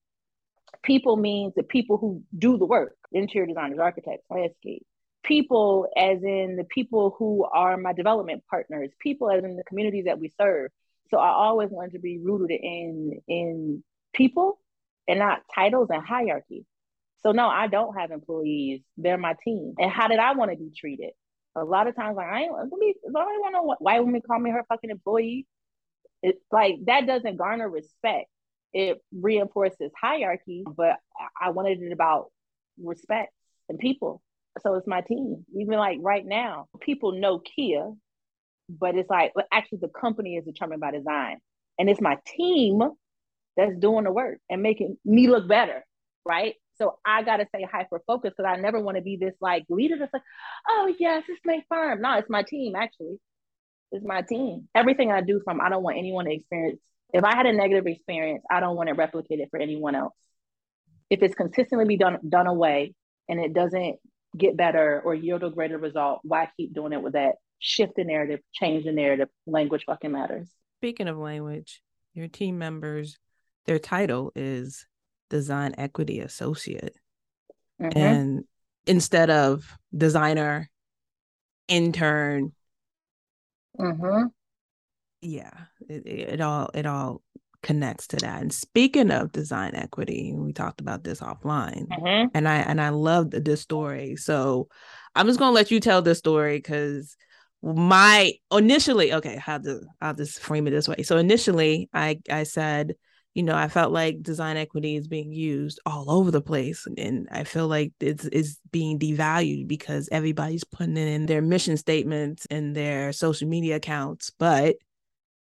people 0.83 1.16
means 1.16 1.55
the 1.55 1.62
people 1.62 1.97
who 1.97 2.23
do 2.37 2.59
the 2.59 2.66
work, 2.66 2.97
interior 3.12 3.47
designers, 3.47 3.79
architects, 3.79 4.27
landscape. 4.29 4.85
People 5.25 5.87
as 5.97 6.21
in 6.25 6.57
the 6.57 6.64
people 6.64 7.14
who 7.16 7.45
are 7.45 7.77
my 7.77 7.92
development 7.92 8.42
partners, 8.51 8.90
people 9.01 9.31
as 9.31 9.45
in 9.45 9.57
the 9.57 9.64
communities 9.64 10.07
that 10.07 10.18
we 10.18 10.33
serve. 10.37 10.71
So 11.11 11.18
I 11.18 11.29
always 11.29 11.71
wanted 11.71 11.92
to 11.92 12.01
be 12.01 12.18
rooted 12.18 12.51
in 12.51 13.21
in 13.29 13.85
people 14.12 14.59
and 15.07 15.21
not 15.21 15.42
titles 15.55 15.88
and 15.90 16.03
hierarchy. 16.03 16.66
So 17.23 17.31
no, 17.31 17.47
I 17.47 17.68
don't 17.68 17.97
have 17.97 18.11
employees. 18.11 18.81
They're 18.97 19.16
my 19.16 19.37
team. 19.45 19.75
And 19.79 19.92
how 19.92 20.09
did 20.09 20.18
I 20.18 20.33
want 20.33 20.51
to 20.51 20.57
be 20.57 20.73
treated? 20.77 21.12
A 21.54 21.64
lot 21.64 21.86
of 21.86 21.94
times, 21.94 22.16
like 22.16 22.28
I 22.28 22.42
ain't. 22.42 22.52
Don't 22.52 22.70
want 22.70 23.46
to 23.46 23.50
know 23.52 23.76
why 23.78 24.00
women 24.00 24.22
call 24.26 24.38
me 24.38 24.50
her 24.50 24.64
fucking 24.68 24.90
employee. 24.90 25.46
It's 26.22 26.40
like 26.50 26.76
that 26.86 27.06
doesn't 27.06 27.36
garner 27.36 27.68
respect. 27.68 28.28
It 28.72 29.02
reinforces 29.14 29.90
hierarchy, 30.00 30.64
but 30.66 30.96
I 31.40 31.50
wanted 31.50 31.82
it 31.82 31.92
about 31.92 32.30
respect 32.82 33.32
and 33.68 33.78
people. 33.78 34.22
So 34.62 34.74
it's 34.74 34.86
my 34.86 35.02
team. 35.02 35.44
Even 35.54 35.78
like 35.78 35.98
right 36.00 36.24
now, 36.24 36.68
people 36.80 37.12
know 37.12 37.38
Kia, 37.38 37.90
but 38.68 38.96
it's 38.96 39.10
like 39.10 39.32
actually 39.52 39.78
the 39.82 39.88
company 39.88 40.36
is 40.36 40.44
determined 40.44 40.80
by 40.80 40.92
design, 40.92 41.38
and 41.78 41.90
it's 41.90 42.00
my 42.00 42.16
team 42.26 42.80
that's 43.56 43.76
doing 43.76 44.04
the 44.04 44.12
work 44.12 44.38
and 44.48 44.62
making 44.62 44.96
me 45.04 45.28
look 45.28 45.46
better, 45.46 45.84
right? 46.24 46.54
So 46.74 46.98
I 47.04 47.22
gotta 47.22 47.46
stay 47.46 47.66
hyper 47.70 48.02
focused 48.06 48.37
because 48.37 48.50
I 48.50 48.61
never 48.61 48.80
want 48.80 48.96
to 48.96 49.02
be 49.02 49.16
this 49.16 49.35
like 49.40 49.64
leader 49.68 49.96
that's 49.98 50.12
like, 50.12 50.22
oh 50.68 50.92
yes, 50.98 51.24
it's 51.28 51.40
my 51.44 51.62
firm. 51.68 52.00
No, 52.00 52.18
it's 52.18 52.30
my 52.30 52.42
team 52.42 52.74
actually. 52.74 53.18
It's 53.90 54.04
my 54.04 54.22
team. 54.22 54.68
Everything 54.74 55.12
I 55.12 55.20
do 55.20 55.40
from 55.44 55.61
I 55.61 55.68
don't 55.68 55.82
want 55.82 55.98
anyone 55.98 56.24
to 56.24 56.32
experience. 56.32 56.80
If 57.12 57.24
I 57.24 57.37
had 57.37 57.46
a 57.46 57.52
negative 57.52 57.87
experience, 57.87 58.42
I 58.50 58.61
don't 58.61 58.74
want 58.76 58.88
it 58.88 59.48
for 59.50 59.61
anyone 59.61 59.94
else. 59.94 60.14
If 61.11 61.22
it's 61.22 61.35
consistently 61.35 61.85
be 61.85 61.98
done 61.98 62.18
done 62.26 62.46
away 62.46 62.94
and 63.28 63.38
it 63.38 63.52
doesn't 63.52 63.96
get 64.37 64.56
better 64.56 65.02
or 65.04 65.14
yield 65.14 65.42
a 65.42 65.50
greater 65.50 65.76
result, 65.76 66.20
why 66.22 66.48
keep 66.56 66.74
doing 66.74 66.94
it 66.94 67.02
with 67.02 67.12
that? 67.12 67.35
Shift 67.58 67.96
the 67.96 68.04
narrative, 68.04 68.40
change 68.52 68.85
the 68.85 68.92
narrative. 68.92 69.28
Language 69.46 69.85
fucking 69.85 70.11
matters. 70.11 70.48
Speaking 70.78 71.06
of 71.06 71.18
language, 71.18 71.82
your 72.14 72.28
team 72.28 72.58
members, 72.58 73.18
their 73.66 73.78
title 73.78 74.32
is 74.35 74.87
design 75.33 75.75
equity 75.79 76.21
associate. 76.21 76.95
Mm-hmm. 77.81 77.99
And 77.99 78.45
instead 78.87 79.31
of 79.31 79.64
designer, 79.97 80.71
intern. 81.66 82.53
Mm-hmm. 83.81 84.27
Yeah, 85.23 85.53
it, 85.88 86.07
it 86.07 86.40
all 86.40 86.71
it 86.75 86.85
all 86.85 87.23
connects 87.62 88.09
to 88.09 88.16
that. 88.16 88.42
And 88.42 88.53
speaking 88.53 89.11
of 89.11 89.33
design 89.33 89.75
equity, 89.75 90.35
we 90.37 90.53
talked 90.53 90.81
about 90.81 91.03
this 91.03 91.21
offline, 91.21 91.88
mm-hmm. 91.88 92.29
and 92.35 92.47
I 92.47 92.57
and 92.57 92.81
I 92.81 92.90
loved 92.90 93.33
this 93.33 93.62
story. 93.62 94.16
So 94.16 94.68
I'm 95.14 95.27
just 95.27 95.38
gonna 95.38 95.55
let 95.55 95.71
you 95.71 95.81
tell 95.81 96.03
this 96.03 96.18
story 96.18 96.59
because 96.59 97.16
my 97.62 98.33
initially 98.53 99.14
okay, 99.14 99.37
how 99.37 99.59
to 99.59 99.81
I'll 100.01 100.14
just 100.14 100.40
frame 100.40 100.66
it 100.66 100.73
this 100.73 100.88
way. 100.88 101.03
So 101.03 101.16
initially, 101.16 101.88
I 101.95 102.21
I 102.29 102.42
said 102.42 102.95
you 103.35 103.42
know, 103.42 103.55
I 103.55 103.68
felt 103.68 103.92
like 103.92 104.23
design 104.23 104.57
equity 104.57 104.97
is 104.97 105.09
being 105.09 105.33
used 105.33 105.81
all 105.87 106.11
over 106.11 106.31
the 106.31 106.42
place. 106.42 106.87
And 106.99 107.29
I 107.31 107.45
feel 107.45 107.66
like 107.66 107.92
it's, 107.99 108.27
it's 108.27 108.59
being 108.71 108.99
devalued 108.99 109.68
because 109.68 110.09
everybody's 110.12 110.64
putting 110.64 110.99
it 110.99 111.09
in 111.09 111.27
their 111.27 111.40
mission 111.40 111.77
statements 111.79 112.47
and 112.51 112.77
their 112.77 113.12
social 113.12 113.49
media 113.49 113.77
accounts. 113.77 114.31
But 114.38 114.77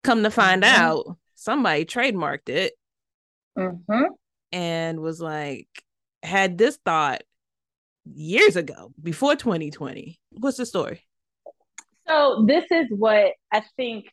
come 0.02 0.22
to 0.22 0.30
find 0.30 0.62
mm-hmm. 0.62 0.82
out, 0.82 1.18
somebody 1.34 1.84
trademarked 1.84 2.48
it 2.48 2.72
mm-hmm. 3.58 4.04
and 4.52 5.00
was 5.00 5.20
like, 5.20 5.68
had 6.22 6.56
this 6.56 6.78
thought 6.84 7.22
years 8.10 8.56
ago, 8.56 8.92
before 9.02 9.36
2020. 9.36 10.18
What's 10.30 10.56
the 10.56 10.64
story? 10.64 11.04
So, 12.08 12.44
this 12.48 12.64
is 12.70 12.86
what 12.88 13.32
I 13.52 13.62
think 13.76 14.06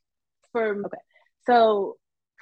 for, 0.52 0.82
okay. 0.86 0.98
So, 1.46 1.98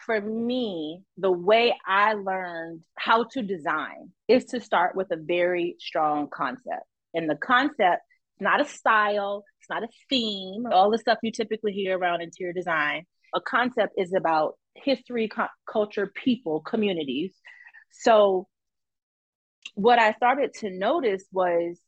for 0.07 0.19
me, 0.19 1.01
the 1.17 1.31
way 1.31 1.75
I 1.85 2.13
learned 2.13 2.81
how 2.95 3.25
to 3.33 3.43
design 3.43 4.11
is 4.27 4.45
to 4.45 4.61
start 4.61 4.95
with 4.95 5.11
a 5.11 5.17
very 5.17 5.75
strong 5.79 6.29
concept. 6.33 6.85
And 7.13 7.29
the 7.29 7.35
concept 7.35 8.01
is 8.37 8.41
not 8.41 8.61
a 8.61 8.65
style, 8.65 9.43
it's 9.59 9.69
not 9.69 9.83
a 9.83 9.87
theme, 10.09 10.65
all 10.71 10.89
the 10.89 10.97
stuff 10.97 11.19
you 11.21 11.31
typically 11.31 11.73
hear 11.73 11.97
around 11.97 12.21
interior 12.21 12.53
design. 12.53 13.03
A 13.35 13.41
concept 13.41 13.93
is 13.97 14.13
about 14.13 14.53
history, 14.75 15.27
co- 15.27 15.47
culture, 15.69 16.07
people, 16.07 16.61
communities. 16.61 17.33
So, 17.91 18.47
what 19.75 19.99
I 19.99 20.13
started 20.13 20.53
to 20.61 20.69
notice 20.69 21.25
was 21.33 21.79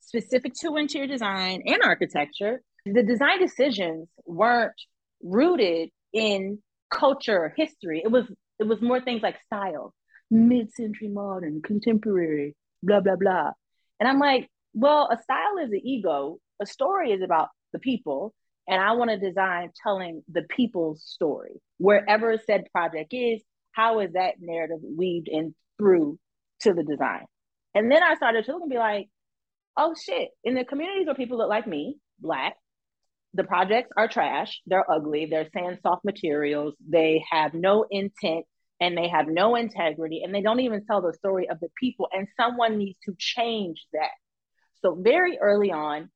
specific 0.00 0.54
to 0.62 0.76
interior 0.76 1.06
design 1.06 1.62
and 1.64 1.78
architecture, 1.84 2.60
the 2.84 3.04
design 3.04 3.38
decisions 3.38 4.08
weren't 4.26 4.74
rooted 5.22 5.90
in 6.12 6.58
culture, 6.92 7.52
history. 7.56 8.02
It 8.04 8.10
was 8.10 8.24
it 8.58 8.64
was 8.64 8.80
more 8.80 9.00
things 9.00 9.22
like 9.22 9.36
style, 9.46 9.94
mid-century 10.30 11.08
modern, 11.08 11.62
contemporary, 11.62 12.54
blah 12.82 13.00
blah 13.00 13.16
blah. 13.16 13.52
And 13.98 14.08
I'm 14.08 14.18
like, 14.18 14.48
well, 14.74 15.08
a 15.10 15.20
style 15.22 15.58
is 15.58 15.70
an 15.70 15.80
ego. 15.84 16.38
A 16.60 16.66
story 16.66 17.12
is 17.12 17.22
about 17.22 17.48
the 17.72 17.78
people, 17.78 18.34
and 18.68 18.80
I 18.80 18.92
want 18.92 19.10
to 19.10 19.18
design 19.18 19.70
telling 19.82 20.22
the 20.30 20.42
people's 20.42 21.02
story 21.04 21.60
wherever 21.78 22.38
said 22.46 22.66
project 22.72 23.12
is. 23.12 23.42
How 23.72 24.00
is 24.00 24.12
that 24.12 24.34
narrative 24.38 24.80
weaved 24.82 25.28
in 25.28 25.54
through 25.78 26.18
to 26.60 26.74
the 26.74 26.82
design? 26.82 27.24
And 27.74 27.90
then 27.90 28.02
I 28.02 28.16
started 28.16 28.44
to 28.44 28.52
look 28.52 28.60
and 28.60 28.70
be 28.70 28.76
like, 28.76 29.08
oh 29.78 29.94
shit, 29.94 30.28
in 30.44 30.54
the 30.54 30.64
communities 30.64 31.06
where 31.06 31.14
people 31.14 31.38
look 31.38 31.48
like 31.48 31.66
me, 31.66 31.96
black, 32.18 32.56
the 33.34 33.44
projects 33.44 33.90
are 33.96 34.08
trash. 34.08 34.60
They're 34.66 34.90
ugly. 34.90 35.26
They're 35.26 35.48
sand 35.52 35.78
soft 35.82 36.04
materials. 36.04 36.74
They 36.86 37.24
have 37.30 37.54
no 37.54 37.84
intent 37.90 38.46
and 38.80 38.96
they 38.96 39.08
have 39.08 39.26
no 39.28 39.54
integrity 39.54 40.22
and 40.24 40.34
they 40.34 40.42
don't 40.42 40.60
even 40.60 40.84
tell 40.84 41.00
the 41.00 41.14
story 41.14 41.48
of 41.48 41.60
the 41.60 41.68
people. 41.78 42.08
And 42.12 42.28
someone 42.36 42.78
needs 42.78 42.98
to 43.04 43.14
change 43.18 43.84
that. 43.92 44.10
So, 44.82 44.96
very 45.00 45.38
early 45.38 45.70
on, 45.70 46.10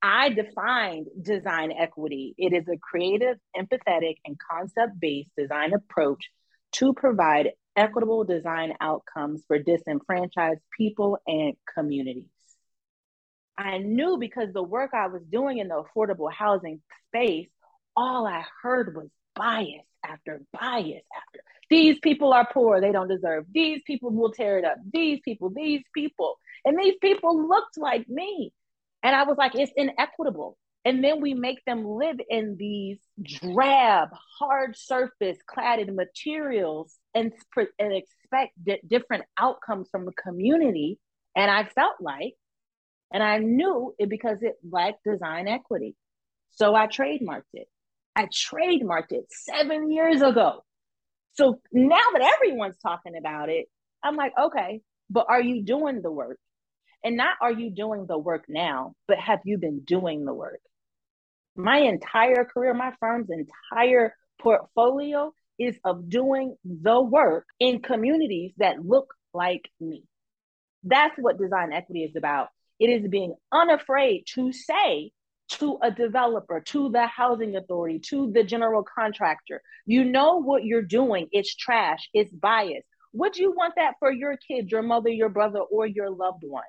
I 0.00 0.30
defined 0.30 1.08
design 1.20 1.72
equity. 1.72 2.34
It 2.38 2.52
is 2.52 2.66
a 2.68 2.78
creative, 2.78 3.36
empathetic, 3.56 4.16
and 4.24 4.36
concept 4.38 4.98
based 5.00 5.30
design 5.36 5.72
approach 5.74 6.30
to 6.72 6.92
provide 6.94 7.50
equitable 7.76 8.24
design 8.24 8.74
outcomes 8.80 9.42
for 9.46 9.58
disenfranchised 9.58 10.60
people 10.76 11.18
and 11.26 11.54
communities. 11.74 12.26
I 13.62 13.78
knew 13.78 14.18
because 14.18 14.52
the 14.52 14.62
work 14.62 14.90
I 14.94 15.06
was 15.08 15.22
doing 15.30 15.58
in 15.58 15.68
the 15.68 15.82
affordable 15.82 16.32
housing 16.32 16.80
space, 17.08 17.48
all 17.96 18.26
I 18.26 18.44
heard 18.62 18.96
was 18.96 19.08
bias 19.34 19.86
after 20.04 20.42
bias 20.52 21.04
after. 21.16 21.40
These 21.70 21.98
people 22.00 22.32
are 22.32 22.48
poor, 22.52 22.80
they 22.80 22.92
don't 22.92 23.08
deserve. 23.08 23.46
These 23.52 23.82
people 23.86 24.10
will 24.10 24.32
tear 24.32 24.58
it 24.58 24.64
up. 24.64 24.76
These 24.92 25.20
people, 25.24 25.50
these 25.54 25.82
people. 25.94 26.38
And 26.64 26.78
these 26.78 26.94
people 27.00 27.48
looked 27.48 27.78
like 27.78 28.08
me. 28.08 28.52
And 29.02 29.16
I 29.16 29.24
was 29.24 29.36
like, 29.38 29.54
it's 29.54 29.72
inequitable. 29.76 30.58
And 30.84 31.02
then 31.02 31.20
we 31.20 31.32
make 31.34 31.64
them 31.64 31.86
live 31.86 32.20
in 32.28 32.56
these 32.58 32.98
drab, 33.22 34.08
hard 34.38 34.76
surface 34.76 35.38
cladded 35.48 35.94
materials 35.94 36.94
and, 37.14 37.32
and 37.78 37.92
expect 37.92 38.52
different 38.88 39.24
outcomes 39.38 39.88
from 39.90 40.04
the 40.04 40.12
community. 40.12 40.98
And 41.36 41.50
I 41.50 41.64
felt 41.64 41.94
like 42.00 42.34
and 43.12 43.22
I 43.22 43.38
knew 43.38 43.94
it 43.98 44.08
because 44.08 44.38
it 44.42 44.54
lacked 44.68 45.04
design 45.04 45.48
equity. 45.48 45.94
So 46.50 46.74
I 46.74 46.86
trademarked 46.86 47.52
it. 47.54 47.68
I 48.14 48.26
trademarked 48.26 49.12
it 49.12 49.26
seven 49.30 49.90
years 49.90 50.20
ago. 50.20 50.64
So 51.34 51.60
now 51.72 52.02
that 52.12 52.34
everyone's 52.36 52.76
talking 52.78 53.16
about 53.16 53.48
it, 53.48 53.66
I'm 54.02 54.16
like, 54.16 54.32
okay, 54.38 54.80
but 55.08 55.26
are 55.28 55.40
you 55.40 55.62
doing 55.62 56.02
the 56.02 56.10
work? 56.10 56.38
And 57.04 57.16
not 57.16 57.36
are 57.40 57.52
you 57.52 57.70
doing 57.70 58.06
the 58.06 58.18
work 58.18 58.44
now, 58.48 58.94
but 59.08 59.18
have 59.18 59.40
you 59.44 59.58
been 59.58 59.80
doing 59.80 60.24
the 60.24 60.34
work? 60.34 60.60
My 61.56 61.78
entire 61.78 62.44
career, 62.44 62.74
my 62.74 62.92
firm's 63.00 63.28
entire 63.30 64.14
portfolio 64.40 65.32
is 65.58 65.76
of 65.84 66.08
doing 66.08 66.56
the 66.64 67.00
work 67.00 67.46
in 67.60 67.80
communities 67.80 68.52
that 68.58 68.84
look 68.84 69.14
like 69.34 69.68
me. 69.80 70.04
That's 70.84 71.14
what 71.18 71.38
design 71.38 71.72
equity 71.72 72.04
is 72.04 72.16
about. 72.16 72.48
It 72.78 72.88
is 72.88 73.08
being 73.08 73.34
unafraid 73.52 74.24
to 74.34 74.52
say 74.52 75.12
to 75.50 75.78
a 75.82 75.90
developer, 75.90 76.60
to 76.60 76.90
the 76.90 77.06
housing 77.06 77.56
authority, 77.56 77.98
to 77.98 78.32
the 78.32 78.42
general 78.42 78.82
contractor, 78.82 79.60
you 79.84 80.04
know 80.04 80.40
what 80.42 80.64
you're 80.64 80.82
doing. 80.82 81.28
It's 81.30 81.54
trash, 81.54 82.08
it's 82.14 82.32
bias. 82.32 82.84
Would 83.12 83.36
you 83.36 83.52
want 83.52 83.74
that 83.76 83.94
for 83.98 84.10
your 84.10 84.36
kids, 84.36 84.70
your 84.72 84.82
mother, 84.82 85.10
your 85.10 85.28
brother, 85.28 85.60
or 85.60 85.86
your 85.86 86.10
loved 86.10 86.44
one? 86.44 86.64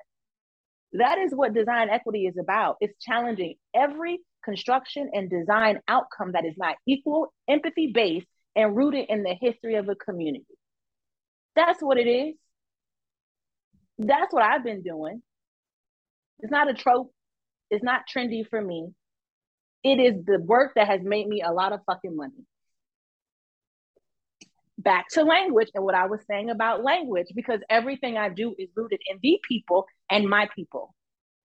That 0.92 1.18
is 1.18 1.34
what 1.34 1.54
design 1.54 1.88
equity 1.88 2.26
is 2.26 2.36
about. 2.38 2.76
It's 2.80 3.02
challenging 3.02 3.54
every 3.74 4.20
construction 4.44 5.10
and 5.12 5.30
design 5.30 5.80
outcome 5.88 6.32
that 6.32 6.44
is 6.44 6.54
not 6.56 6.76
equal, 6.86 7.32
empathy 7.48 7.90
based, 7.92 8.26
and 8.54 8.76
rooted 8.76 9.06
in 9.08 9.22
the 9.22 9.34
history 9.40 9.76
of 9.76 9.88
a 9.88 9.94
community. 9.94 10.44
That's 11.56 11.82
what 11.82 11.98
it 11.98 12.06
is. 12.06 12.34
That's 13.98 14.32
what 14.32 14.42
I've 14.42 14.64
been 14.64 14.82
doing. 14.82 15.22
It's 16.44 16.50
not 16.50 16.68
a 16.68 16.74
trope. 16.74 17.10
It's 17.70 17.82
not 17.82 18.02
trendy 18.14 18.46
for 18.46 18.60
me. 18.60 18.90
It 19.82 19.98
is 19.98 20.26
the 20.26 20.38
work 20.38 20.72
that 20.76 20.86
has 20.86 21.00
made 21.02 21.26
me 21.26 21.40
a 21.40 21.50
lot 21.50 21.72
of 21.72 21.80
fucking 21.86 22.14
money. 22.14 22.44
Back 24.76 25.08
to 25.12 25.22
language 25.22 25.70
and 25.74 25.82
what 25.82 25.94
I 25.94 26.04
was 26.06 26.20
saying 26.28 26.50
about 26.50 26.84
language, 26.84 27.28
because 27.34 27.60
everything 27.70 28.18
I 28.18 28.28
do 28.28 28.54
is 28.58 28.68
rooted 28.76 29.00
in 29.10 29.20
the 29.22 29.40
people 29.48 29.86
and 30.10 30.28
my 30.28 30.46
people 30.54 30.94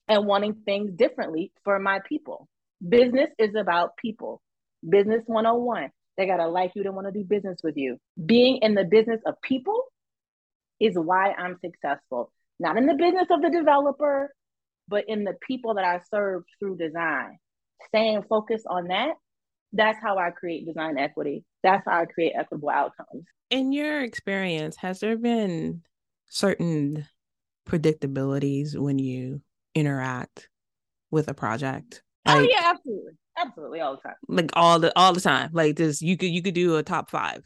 and 0.10 0.28
wanting 0.28 0.56
things 0.66 0.92
differently 0.92 1.54
for 1.64 1.80
my 1.80 2.02
people. 2.10 2.50
Business 2.86 3.30
is 3.38 3.56
about 3.56 3.96
people. 3.96 4.42
Business 4.88 5.24
101. 5.28 5.92
They 6.18 6.26
got 6.26 6.38
to 6.38 6.50
like 6.50 6.74
you 6.76 6.84
to 6.84 6.92
want 6.92 7.08
to 7.08 7.14
do 7.14 7.24
business 7.24 7.60
with 7.64 7.78
you. 7.78 8.00
Being 8.26 8.58
in 8.58 8.76
the 8.76 8.84
business 8.84 9.22
of 9.26 9.36
people 9.42 9.82
is 10.78 10.98
why 10.98 11.32
I'm 11.32 11.58
successful. 11.64 12.34
Not 12.60 12.76
in 12.76 12.86
the 12.86 12.96
business 12.96 13.28
of 13.32 13.42
the 13.42 13.50
developer, 13.50 14.34
but 14.90 15.06
in 15.08 15.24
the 15.24 15.36
people 15.46 15.76
that 15.76 15.86
I 15.86 16.02
serve 16.10 16.44
through 16.60 16.78
design. 16.78 17.38
Staying 17.88 18.24
focused 18.24 18.66
on 18.70 18.88
that, 18.88 19.14
that's 19.72 20.00
how 20.02 20.18
I 20.18 20.32
create 20.32 20.66
design 20.66 20.98
equity. 20.98 21.46
That's 21.64 21.84
how 21.86 22.02
I 22.02 22.06
create 22.06 22.34
equitable 22.36 22.70
outcomes. 22.70 23.26
In 23.50 23.72
your 23.72 24.02
experience, 24.02 24.76
has 24.78 25.00
there 25.00 25.18
been 25.18 25.84
certain 26.28 27.08
predictabilities 27.68 28.78
when 28.78 29.00
you 29.00 29.42
interact 29.76 30.50
with 31.12 31.28
a 31.28 31.34
project? 31.34 32.04
Oh, 32.26 32.34
like, 32.34 32.40
oh 32.40 32.48
yeah, 32.50 32.72
absolutely. 32.74 33.14
Absolutely 33.38 33.80
all 33.80 33.96
the 33.96 34.02
time. 34.02 34.16
Like 34.28 34.50
all 34.54 34.80
the 34.80 34.92
all 34.98 35.14
the 35.14 35.22
time. 35.22 35.52
Like 35.54 35.78
this 35.78 36.02
you 36.02 36.18
could 36.18 36.30
you 36.30 36.42
could 36.42 36.54
do 36.54 36.76
a 36.76 36.84
top 36.84 37.10
five. 37.10 37.44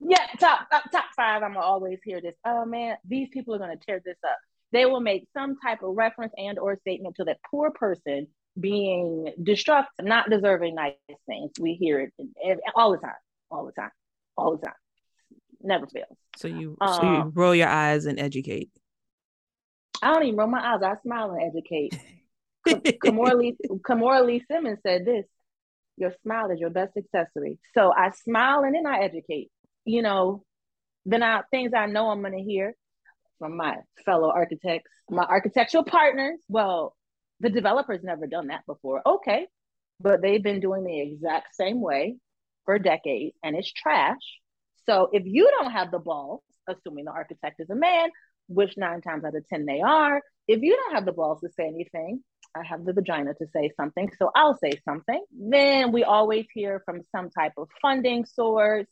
Yeah, 0.00 0.26
top 0.38 0.68
top, 0.70 0.90
top 0.90 1.04
five. 1.16 1.42
I'm 1.42 1.54
gonna 1.54 1.64
always 1.64 1.98
hear 2.04 2.20
this. 2.20 2.34
Oh 2.44 2.64
man, 2.66 2.96
these 3.06 3.28
people 3.32 3.54
are 3.54 3.58
gonna 3.58 3.76
tear 3.76 4.02
this 4.04 4.18
up. 4.24 4.36
They 4.72 4.86
will 4.86 5.00
make 5.00 5.26
some 5.34 5.56
type 5.58 5.82
of 5.82 5.96
reference 5.96 6.32
and 6.36 6.58
or 6.58 6.78
statement 6.80 7.16
to 7.16 7.24
that 7.24 7.38
poor 7.50 7.70
person 7.70 8.28
being 8.58 9.32
destructive, 9.42 10.06
not 10.06 10.30
deserving 10.30 10.74
nice 10.74 10.94
things. 11.26 11.52
We 11.60 11.74
hear 11.74 12.00
it 12.00 12.58
all 12.74 12.92
the 12.92 12.98
time, 12.98 13.12
all 13.50 13.66
the 13.66 13.72
time, 13.72 13.90
all 14.36 14.56
the 14.56 14.66
time. 14.66 14.74
Never 15.62 15.86
fails. 15.86 16.16
So 16.36 16.48
you 16.48 16.76
um, 16.80 16.88
so 16.88 17.02
you 17.02 17.22
um, 17.22 17.32
roll 17.34 17.54
your 17.54 17.68
eyes 17.68 18.06
and 18.06 18.18
educate. 18.18 18.70
I 20.02 20.14
don't 20.14 20.24
even 20.24 20.36
roll 20.36 20.48
my 20.48 20.74
eyes. 20.74 20.82
I 20.82 20.94
smile 21.02 21.32
and 21.32 21.42
educate. 21.42 21.94
Kimora 23.04 23.38
Lee, 23.38 23.56
Kimora 23.68 24.24
Lee 24.24 24.42
Simmons 24.50 24.78
said 24.82 25.04
this 25.04 25.26
your 25.96 26.14
smile 26.22 26.50
is 26.50 26.58
your 26.58 26.70
best 26.70 26.96
accessory. 26.96 27.58
So 27.74 27.92
I 27.92 28.10
smile 28.10 28.62
and 28.62 28.74
then 28.74 28.86
I 28.86 29.00
educate. 29.00 29.50
You 29.84 30.02
know, 30.02 30.44
then 31.04 31.22
I 31.22 31.42
things 31.50 31.72
I 31.76 31.86
know 31.86 32.08
I'm 32.08 32.22
gonna 32.22 32.42
hear 32.42 32.74
from 33.40 33.56
my 33.56 33.78
fellow 34.04 34.30
architects, 34.30 34.88
my 35.10 35.24
architectural 35.24 35.82
partners. 35.82 36.38
Well, 36.48 36.94
the 37.40 37.50
developer's 37.50 38.04
never 38.04 38.28
done 38.28 38.48
that 38.48 38.64
before. 38.66 39.02
Okay. 39.04 39.48
But 39.98 40.22
they've 40.22 40.42
been 40.42 40.60
doing 40.60 40.84
the 40.84 41.00
exact 41.00 41.56
same 41.56 41.80
way 41.80 42.16
for 42.64 42.78
decades 42.78 43.36
and 43.42 43.56
it's 43.56 43.72
trash. 43.72 44.20
So 44.88 45.08
if 45.12 45.24
you 45.26 45.50
don't 45.58 45.72
have 45.72 45.90
the 45.90 45.98
balls, 45.98 46.42
assuming 46.68 47.06
the 47.06 47.10
architect 47.10 47.56
is 47.58 47.70
a 47.70 47.74
man, 47.74 48.10
which 48.48 48.76
nine 48.76 49.00
times 49.00 49.24
out 49.24 49.34
of 49.34 49.46
10 49.48 49.66
they 49.66 49.80
are, 49.80 50.20
if 50.46 50.62
you 50.62 50.76
don't 50.76 50.94
have 50.94 51.04
the 51.04 51.12
balls 51.12 51.40
to 51.40 51.48
say 51.56 51.66
anything, 51.66 52.22
I 52.54 52.64
have 52.64 52.84
the 52.84 52.92
vagina 52.92 53.34
to 53.34 53.46
say 53.52 53.70
something, 53.76 54.10
so 54.18 54.30
I'll 54.34 54.58
say 54.58 54.72
something. 54.84 55.22
Then 55.32 55.92
we 55.92 56.02
always 56.02 56.46
hear 56.52 56.82
from 56.84 57.02
some 57.14 57.30
type 57.30 57.52
of 57.56 57.68
funding 57.80 58.24
source. 58.24 58.86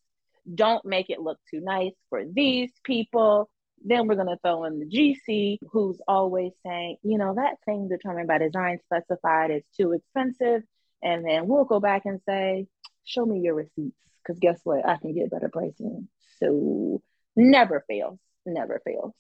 Don't 0.54 0.84
make 0.84 1.10
it 1.10 1.20
look 1.20 1.38
too 1.50 1.60
nice 1.60 1.94
for 2.08 2.22
these 2.24 2.70
people. 2.84 3.50
Then 3.84 4.06
we're 4.06 4.16
going 4.16 4.28
to 4.28 4.38
throw 4.42 4.64
in 4.64 4.80
the 4.80 4.86
GC, 4.86 5.58
who's 5.70 6.00
always 6.06 6.52
saying, 6.64 6.96
you 7.02 7.18
know, 7.18 7.34
that 7.34 7.56
thing 7.64 7.88
determined 7.88 8.28
by 8.28 8.38
design 8.38 8.78
specified 8.84 9.50
is 9.50 9.62
too 9.76 9.92
expensive. 9.92 10.62
And 11.02 11.24
then 11.24 11.46
we'll 11.46 11.64
go 11.64 11.80
back 11.80 12.02
and 12.04 12.20
say, 12.26 12.66
show 13.04 13.24
me 13.24 13.40
your 13.40 13.54
receipts, 13.54 13.96
because 14.22 14.38
guess 14.40 14.60
what? 14.64 14.86
I 14.86 14.96
can 14.96 15.14
get 15.14 15.30
better 15.30 15.48
pricing. 15.48 16.08
So 16.40 17.02
never 17.36 17.84
fails, 17.88 18.18
never 18.44 18.80
fails, 18.84 19.14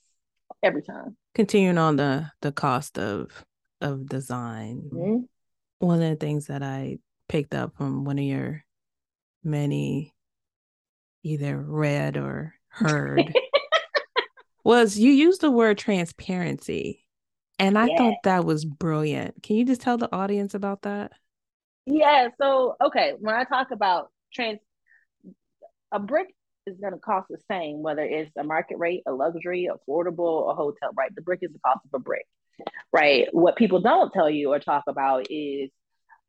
every 0.62 0.82
time. 0.82 1.16
Continuing 1.34 1.78
on 1.78 1.96
the 1.96 2.30
the 2.42 2.52
cost 2.52 2.98
of 2.98 3.44
of 3.80 4.06
design. 4.08 4.90
Mm-hmm. 4.92 5.86
One 5.86 6.02
of 6.02 6.10
the 6.10 6.16
things 6.16 6.46
that 6.48 6.62
I 6.62 6.98
picked 7.28 7.54
up 7.54 7.76
from 7.76 8.04
one 8.04 8.18
of 8.18 8.24
your 8.24 8.64
many 9.44 10.14
either 11.22 11.56
read 11.60 12.16
or 12.16 12.54
heard 12.68 13.32
was 14.68 14.98
you 14.98 15.10
used 15.10 15.40
the 15.40 15.50
word 15.50 15.78
transparency. 15.78 17.04
And 17.58 17.76
I 17.76 17.86
yeah. 17.86 17.96
thought 17.96 18.14
that 18.24 18.44
was 18.44 18.64
brilliant. 18.64 19.42
Can 19.42 19.56
you 19.56 19.64
just 19.64 19.80
tell 19.80 19.98
the 19.98 20.14
audience 20.14 20.54
about 20.54 20.82
that? 20.82 21.12
Yeah. 21.86 22.28
So, 22.40 22.76
okay, 22.84 23.14
when 23.18 23.34
I 23.34 23.44
talk 23.44 23.72
about 23.72 24.10
trans, 24.32 24.60
a 25.90 25.98
brick 25.98 26.28
is 26.66 26.76
going 26.80 26.92
to 26.92 26.98
cost 27.00 27.26
the 27.30 27.38
same, 27.50 27.82
whether 27.82 28.02
it's 28.02 28.30
a 28.36 28.44
market 28.44 28.78
rate, 28.78 29.02
a 29.06 29.12
luxury, 29.12 29.68
affordable, 29.68 30.52
a 30.52 30.54
hotel, 30.54 30.90
right? 30.96 31.12
The 31.14 31.22
brick 31.22 31.40
is 31.42 31.50
the 31.52 31.58
cost 31.60 31.80
of 31.92 31.98
a 31.98 32.02
brick 32.02 32.26
right? 32.92 33.28
What 33.32 33.56
people 33.56 33.80
don't 33.80 34.12
tell 34.12 34.30
you 34.30 34.52
or 34.52 34.58
talk 34.58 34.84
about 34.88 35.26
is 35.30 35.70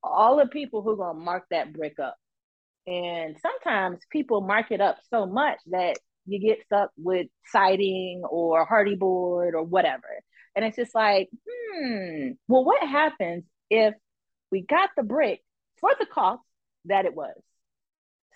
all 0.03 0.37
the 0.37 0.47
people 0.47 0.81
who 0.81 0.91
are 0.91 0.95
going 0.95 1.17
to 1.17 1.23
mark 1.23 1.43
that 1.51 1.73
brick 1.73 1.99
up. 1.99 2.15
And 2.87 3.37
sometimes 3.41 3.99
people 4.11 4.41
mark 4.41 4.71
it 4.71 4.81
up 4.81 4.97
so 5.09 5.25
much 5.25 5.59
that 5.67 5.97
you 6.29 6.39
get 6.39 6.63
stuck 6.65 6.91
with 6.97 7.27
siding 7.45 8.23
or 8.29 8.67
Hardie 8.67 8.97
board 8.97 9.55
or 9.55 9.63
whatever. 9.63 10.07
And 10.55 10.65
it's 10.65 10.75
just 10.75 10.95
like, 10.95 11.29
hmm, 11.47 12.31
well, 12.47 12.65
what 12.65 12.81
happens 12.87 13.43
if 13.69 13.93
we 14.51 14.61
got 14.61 14.89
the 14.97 15.03
brick 15.03 15.41
for 15.79 15.91
the 15.99 16.05
cost 16.05 16.41
that 16.85 17.05
it 17.05 17.15
was? 17.15 17.35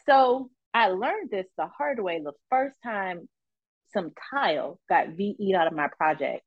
So 0.05 0.49
I 0.73 0.87
learned 0.89 1.29
this 1.31 1.45
the 1.57 1.67
hard 1.67 1.99
way 1.99 2.21
the 2.23 2.33
first 2.49 2.75
time 2.83 3.27
some 3.93 4.11
tile 4.31 4.79
got 4.89 5.09
VE'd 5.09 5.55
out 5.55 5.67
of 5.67 5.73
my 5.73 5.87
project. 5.97 6.43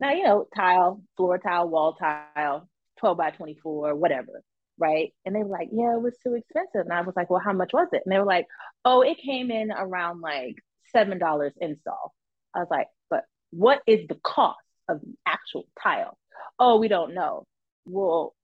Now, 0.00 0.12
you 0.12 0.24
know, 0.24 0.46
tile, 0.54 1.02
floor 1.16 1.38
tile, 1.38 1.68
wall 1.68 1.94
tile, 1.94 2.68
12 3.00 3.18
by 3.18 3.30
24, 3.30 3.94
whatever. 3.94 4.42
Right. 4.78 5.12
And 5.24 5.34
they 5.34 5.42
were 5.42 5.48
like, 5.48 5.68
yeah, 5.72 5.96
it 5.96 6.02
was 6.02 6.16
too 6.22 6.34
expensive. 6.34 6.82
And 6.82 6.92
I 6.92 7.00
was 7.00 7.16
like, 7.16 7.30
well, 7.30 7.42
how 7.44 7.52
much 7.52 7.72
was 7.72 7.88
it? 7.92 8.02
And 8.04 8.12
they 8.12 8.18
were 8.18 8.24
like, 8.24 8.46
oh, 8.84 9.02
it 9.02 9.18
came 9.18 9.50
in 9.50 9.72
around 9.72 10.20
like 10.20 10.54
$7 10.94 11.50
install. 11.60 12.14
I 12.54 12.58
was 12.60 12.68
like, 12.70 12.88
but 13.10 13.24
what 13.50 13.80
is 13.86 14.06
the 14.08 14.18
cost 14.22 14.58
of 14.88 15.00
the 15.00 15.14
actual 15.26 15.66
tile? 15.82 16.18
Oh, 16.58 16.78
we 16.78 16.88
don't 16.88 17.14
know. 17.14 17.44
Well, 17.86 18.34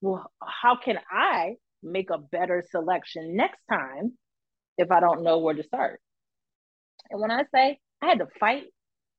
well, 0.00 0.30
how 0.42 0.76
can 0.76 0.98
I 1.10 1.56
make 1.82 2.10
a 2.10 2.18
better 2.18 2.64
selection 2.70 3.36
next 3.36 3.58
time 3.70 4.12
if 4.78 4.90
I 4.90 5.00
don't 5.00 5.22
know 5.22 5.38
where 5.38 5.54
to 5.54 5.62
start? 5.62 6.00
And 7.10 7.20
when 7.20 7.30
I 7.30 7.44
say 7.54 7.78
I 8.02 8.06
had 8.06 8.18
to 8.18 8.28
fight 8.38 8.64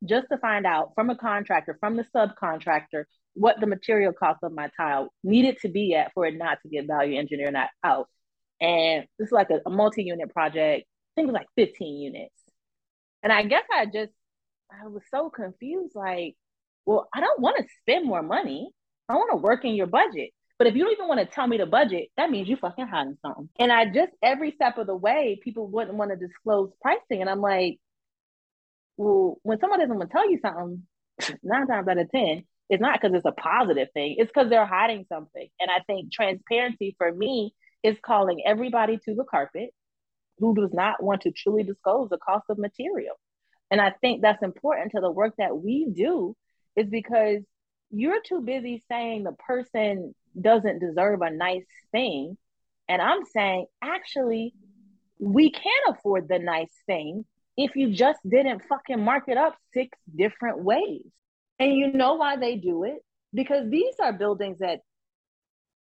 just 0.08 0.28
to 0.32 0.38
find 0.38 0.66
out 0.66 0.92
from 0.96 1.10
a 1.10 1.16
contractor, 1.16 1.78
from 1.80 1.98
the 1.98 2.06
subcontractor, 2.16 3.06
what 3.34 3.60
the 3.60 3.68
material 3.68 4.14
cost 4.14 4.40
of 4.44 4.52
my 4.52 4.70
tile 4.78 5.14
needed 5.24 5.58
to 5.62 5.70
be 5.70 5.96
at 5.96 6.12
for 6.14 6.26
it 6.26 6.38
not 6.38 6.60
to 6.64 6.70
get 6.70 6.88
value 6.88 7.18
engineered 7.18 7.54
not 7.54 7.70
out. 7.84 8.08
And 8.60 9.06
this 9.18 9.28
is 9.28 9.32
like 9.32 9.50
a, 9.50 9.60
a 9.66 9.70
multi-unit 9.70 10.34
project. 10.34 10.86
I 11.18 11.22
think 11.22 11.30
it 11.30 11.32
was 11.32 11.40
like 11.40 11.68
15 11.70 12.00
units. 12.00 12.44
And 13.24 13.34
I 13.34 13.44
guess 13.44 13.64
I 13.74 13.86
just 13.86 14.12
I 14.72 14.88
was 14.88 15.02
so 15.10 15.30
confused, 15.30 15.96
like, 15.96 16.36
well, 16.86 17.08
I 17.14 17.22
don't 17.22 17.40
want 17.40 17.58
to 17.58 17.66
spend 17.82 18.06
more 18.06 18.22
money. 18.22 18.70
I 19.10 19.16
want 19.16 19.32
to 19.32 19.38
work 19.38 19.66
in 19.66 19.74
your 19.74 19.88
budget. 19.88 20.30
But 20.60 20.68
if 20.68 20.76
you 20.76 20.84
don't 20.84 20.94
even 20.94 21.08
want 21.08 21.20
to 21.20 21.26
tell 21.26 21.48
me 21.48 21.58
the 21.58 21.66
budget, 21.66 22.10
that 22.18 22.30
means 22.30 22.48
you 22.48 22.58
fucking 22.58 22.88
hiding 22.88 23.18
something. 23.22 23.50
And 23.58 23.72
I 23.72 23.86
just 23.86 24.12
every 24.22 24.52
step 24.52 24.78
of 24.78 24.86
the 24.88 24.96
way, 24.96 25.40
people 25.42 25.68
wouldn't 25.68 25.98
want 25.98 26.12
to 26.12 26.18
disclose 26.18 26.72
pricing. 26.82 27.22
And 27.22 27.30
I'm 27.30 27.42
like, 27.42 27.80
well, 28.98 29.38
when 29.44 29.60
someone 29.60 29.80
doesn't 29.80 29.96
want 29.96 30.10
to 30.10 30.14
tell 30.14 30.30
you 30.30 30.40
something, 30.42 30.84
nine 31.44 31.68
times 31.68 31.88
out 31.88 31.98
of 31.98 32.12
10, 32.12 32.44
it's 32.70 32.82
not 32.82 33.00
because 33.00 33.16
it's 33.16 33.26
a 33.26 33.32
positive 33.32 33.88
thing, 33.94 34.16
it's 34.20 34.32
because 34.32 34.50
they're 34.50 34.66
hiding 34.66 35.06
something. 35.10 35.48
And 35.60 35.72
I 35.72 35.80
think 35.88 36.12
transparency 36.12 36.96
for 36.98 37.12
me 37.12 37.54
is 37.84 37.96
calling 38.04 38.44
everybody 38.46 38.98
to 39.06 39.16
the 39.16 39.24
carpet 39.24 39.70
who 40.40 40.56
does 40.56 40.72
not 40.74 41.02
want 41.02 41.22
to 41.22 41.32
truly 41.32 41.64
disclose 41.64 42.10
the 42.10 42.18
cost 42.18 42.46
of 42.50 42.58
material. 42.58 43.16
And 43.70 43.82
I 43.82 43.92
think 44.02 44.22
that's 44.22 44.44
important 44.44 44.92
to 44.92 45.02
the 45.02 45.12
work 45.12 45.34
that 45.38 45.58
we 45.58 45.88
do, 45.94 46.36
is 46.76 46.88
because 46.90 47.42
you're 47.90 48.22
too 48.22 48.42
busy 48.42 48.84
saying 48.90 49.24
the 49.24 49.34
person 49.34 50.14
doesn't 50.40 50.80
deserve 50.80 51.22
a 51.22 51.32
nice 51.32 51.66
thing. 51.92 52.38
And 52.88 53.02
I'm 53.02 53.26
saying, 53.26 53.66
actually, 53.82 54.54
we 55.20 55.52
can 55.52 55.82
afford 55.90 56.28
the 56.30 56.40
nice 56.40 56.72
thing 56.86 57.26
if 57.58 57.76
you 57.76 57.92
just 57.92 58.20
didn't 58.28 58.62
fucking 58.70 59.04
mark 59.04 59.24
it 59.28 59.38
up 59.38 59.56
six 59.74 59.98
different 60.16 60.64
ways. 60.64 61.04
And 61.60 61.74
you 61.76 61.92
know 61.92 62.14
why 62.16 62.38
they 62.38 62.56
do 62.56 62.84
it? 62.84 62.98
Because 63.34 63.70
these 63.70 63.96
are 64.02 64.14
buildings 64.14 64.60
that 64.60 64.82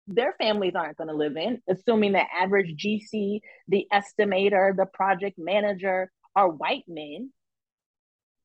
their 0.07 0.33
families 0.37 0.73
aren't 0.75 0.97
going 0.97 1.09
to 1.09 1.13
live 1.13 1.35
in, 1.35 1.61
assuming 1.69 2.13
the 2.13 2.23
average 2.33 2.75
GC, 2.75 3.41
the 3.67 3.87
estimator, 3.93 4.75
the 4.75 4.85
project 4.85 5.37
manager 5.37 6.11
are 6.35 6.49
white 6.49 6.85
men. 6.87 7.31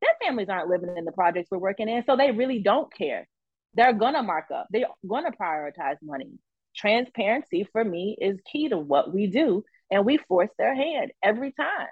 Their 0.00 0.10
families 0.20 0.48
aren't 0.48 0.68
living 0.68 0.96
in 0.96 1.04
the 1.04 1.12
projects 1.12 1.48
we're 1.50 1.58
working 1.58 1.88
in, 1.88 2.04
so 2.04 2.16
they 2.16 2.32
really 2.32 2.58
don't 2.58 2.92
care. 2.92 3.28
They're 3.74 3.92
going 3.92 4.14
to 4.14 4.22
mark 4.22 4.46
up, 4.54 4.66
they're 4.70 4.86
going 5.06 5.24
to 5.24 5.36
prioritize 5.36 5.96
money. 6.02 6.38
Transparency 6.74 7.68
for 7.70 7.84
me 7.84 8.16
is 8.20 8.38
key 8.50 8.68
to 8.68 8.78
what 8.78 9.12
we 9.12 9.28
do, 9.28 9.64
and 9.90 10.04
we 10.04 10.18
force 10.18 10.50
their 10.58 10.74
hand 10.74 11.12
every 11.22 11.52
time. 11.52 11.88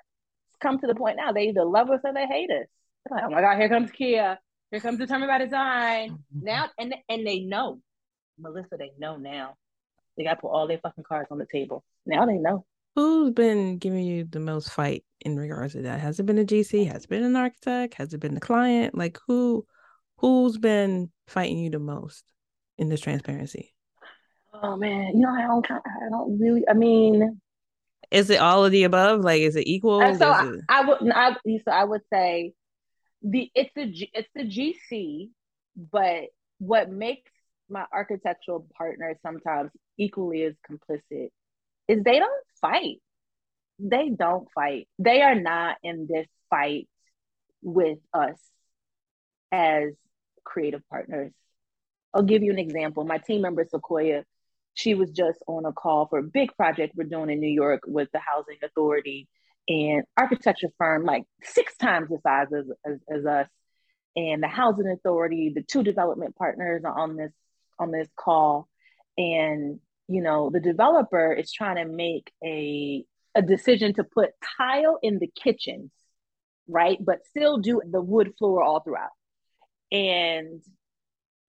It's 0.48 0.58
come 0.60 0.78
to 0.80 0.86
the 0.86 0.94
point 0.94 1.16
now, 1.16 1.32
they 1.32 1.48
either 1.48 1.64
love 1.64 1.90
us 1.90 2.00
or 2.04 2.12
they 2.12 2.26
hate 2.26 2.50
us. 2.50 2.66
Like, 3.10 3.22
oh 3.24 3.30
my 3.30 3.40
God, 3.40 3.56
here 3.56 3.68
comes 3.68 3.90
Kia. 3.92 4.38
Here 4.70 4.80
comes 4.80 4.98
the 4.98 5.06
Determined 5.06 5.30
by 5.30 5.38
Design. 5.38 6.10
Mm-hmm. 6.10 6.44
Now, 6.44 6.68
and, 6.78 6.94
and 7.08 7.26
they 7.26 7.40
know 7.40 7.80
Melissa, 8.40 8.76
they 8.78 8.92
know 8.98 9.16
now. 9.16 9.56
They 10.20 10.24
got 10.24 10.34
to 10.34 10.40
put 10.42 10.48
all 10.48 10.68
their 10.68 10.76
fucking 10.76 11.04
cards 11.04 11.28
on 11.30 11.38
the 11.38 11.46
table. 11.50 11.82
Now 12.04 12.26
they 12.26 12.34
know. 12.34 12.66
Who's 12.94 13.30
been 13.30 13.78
giving 13.78 14.04
you 14.04 14.24
the 14.24 14.38
most 14.38 14.70
fight 14.70 15.02
in 15.22 15.38
regards 15.38 15.72
to 15.72 15.82
that? 15.82 15.98
Has 15.98 16.20
it 16.20 16.26
been 16.26 16.36
a 16.36 16.44
GC? 16.44 16.92
Has 16.92 17.04
it 17.04 17.08
been 17.08 17.22
an 17.22 17.36
architect? 17.36 17.94
Has 17.94 18.12
it 18.12 18.20
been 18.20 18.34
the 18.34 18.40
client? 18.40 18.94
Like 18.94 19.16
who 19.26 19.64
who's 20.18 20.58
been 20.58 21.10
fighting 21.26 21.58
you 21.58 21.70
the 21.70 21.78
most 21.78 22.22
in 22.76 22.90
this 22.90 23.00
transparency? 23.00 23.72
Oh 24.52 24.76
man, 24.76 25.12
you 25.14 25.20
know 25.20 25.30
I 25.30 25.46
don't 25.46 25.70
I 25.70 26.10
don't 26.10 26.38
really 26.38 26.64
I 26.68 26.74
mean 26.74 27.40
is 28.10 28.28
it 28.28 28.40
all 28.40 28.66
of 28.66 28.72
the 28.72 28.84
above? 28.84 29.20
Like 29.20 29.40
is 29.40 29.56
it 29.56 29.66
equal? 29.66 30.00
So 30.16 30.30
I, 30.30 30.46
it... 30.48 30.60
I, 30.68 30.84
would 30.84 31.10
I 31.10 31.32
so 31.64 31.72
I 31.72 31.84
would 31.84 32.02
say 32.12 32.52
the 33.22 33.50
it's 33.54 33.70
the 33.74 34.10
it's 34.12 34.28
the 34.34 34.42
GC, 34.42 35.30
but 35.90 36.24
what 36.58 36.90
makes 36.90 37.32
my 37.70 37.84
architectural 37.92 38.66
partner 38.76 39.16
sometimes 39.22 39.70
equally 39.98 40.42
as 40.44 40.54
complicit 40.68 41.28
is 41.88 42.02
they 42.02 42.18
don't 42.18 42.44
fight. 42.60 42.96
They 43.78 44.10
don't 44.10 44.48
fight. 44.54 44.88
They 44.98 45.22
are 45.22 45.34
not 45.34 45.76
in 45.82 46.06
this 46.08 46.26
fight 46.50 46.88
with 47.62 47.98
us 48.12 48.38
as 49.52 49.92
creative 50.44 50.82
partners. 50.88 51.32
I'll 52.12 52.22
give 52.22 52.42
you 52.42 52.52
an 52.52 52.58
example. 52.58 53.04
My 53.04 53.18
team 53.18 53.42
member 53.42 53.64
Sequoia, 53.64 54.24
she 54.74 54.94
was 54.94 55.10
just 55.10 55.38
on 55.46 55.64
a 55.64 55.72
call 55.72 56.06
for 56.08 56.18
a 56.18 56.22
big 56.22 56.54
project 56.56 56.94
we're 56.96 57.04
doing 57.04 57.30
in 57.30 57.40
New 57.40 57.48
York 57.48 57.82
with 57.86 58.08
the 58.12 58.20
Housing 58.20 58.58
Authority 58.62 59.28
and 59.68 60.02
architecture 60.16 60.68
firm 60.78 61.04
like 61.04 61.24
six 61.42 61.76
times 61.76 62.08
the 62.08 62.18
size 62.22 62.48
as, 62.56 62.66
as, 62.84 62.98
as 63.08 63.24
us 63.24 63.48
and 64.16 64.42
the 64.42 64.48
housing 64.48 64.88
authority 64.88 65.52
the 65.54 65.62
two 65.62 65.82
development 65.82 66.34
partners 66.34 66.82
are 66.84 66.98
on 66.98 67.16
this 67.16 67.32
on 67.80 67.90
this 67.90 68.08
call. 68.16 68.68
And 69.18 69.80
you 70.08 70.22
know 70.22 70.50
the 70.52 70.60
developer 70.60 71.32
is 71.32 71.52
trying 71.52 71.76
to 71.76 71.84
make 71.84 72.30
a 72.44 73.04
a 73.34 73.42
decision 73.42 73.94
to 73.94 74.04
put 74.04 74.30
tile 74.58 74.98
in 75.02 75.18
the 75.18 75.30
kitchens 75.42 75.90
right? 76.70 76.98
But 77.04 77.26
still 77.26 77.58
do 77.58 77.82
the 77.88 78.00
wood 78.00 78.32
floor 78.38 78.62
all 78.62 78.80
throughout. 78.80 79.10
And 79.92 80.62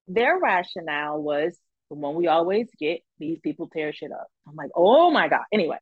their 0.08 0.40
rationale 0.40 1.22
was 1.22 1.56
the 1.90 1.96
one 1.96 2.16
we 2.16 2.28
always 2.28 2.68
get 2.80 3.02
these 3.20 3.40
people 3.44 3.70
tear 3.72 3.94
shit 3.94 4.12
up. 4.12 4.28
I'm 4.48 4.56
like 4.56 4.72
oh 4.76 5.12
my 5.12 5.28
god. 5.28 5.44
Anyway 5.54 5.78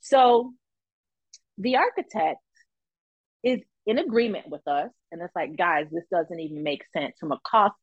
so 0.00 0.52
the 1.58 1.76
architect 1.76 2.38
is 3.42 3.60
in 3.86 3.98
agreement 3.98 4.48
with 4.48 4.66
us. 4.68 4.90
And 5.10 5.22
it's 5.22 5.34
like 5.34 5.56
guys 5.56 5.86
this 5.90 6.04
doesn't 6.10 6.38
even 6.38 6.62
make 6.62 6.82
sense 6.92 7.16
from 7.18 7.32
a 7.32 7.40
cost 7.46 7.74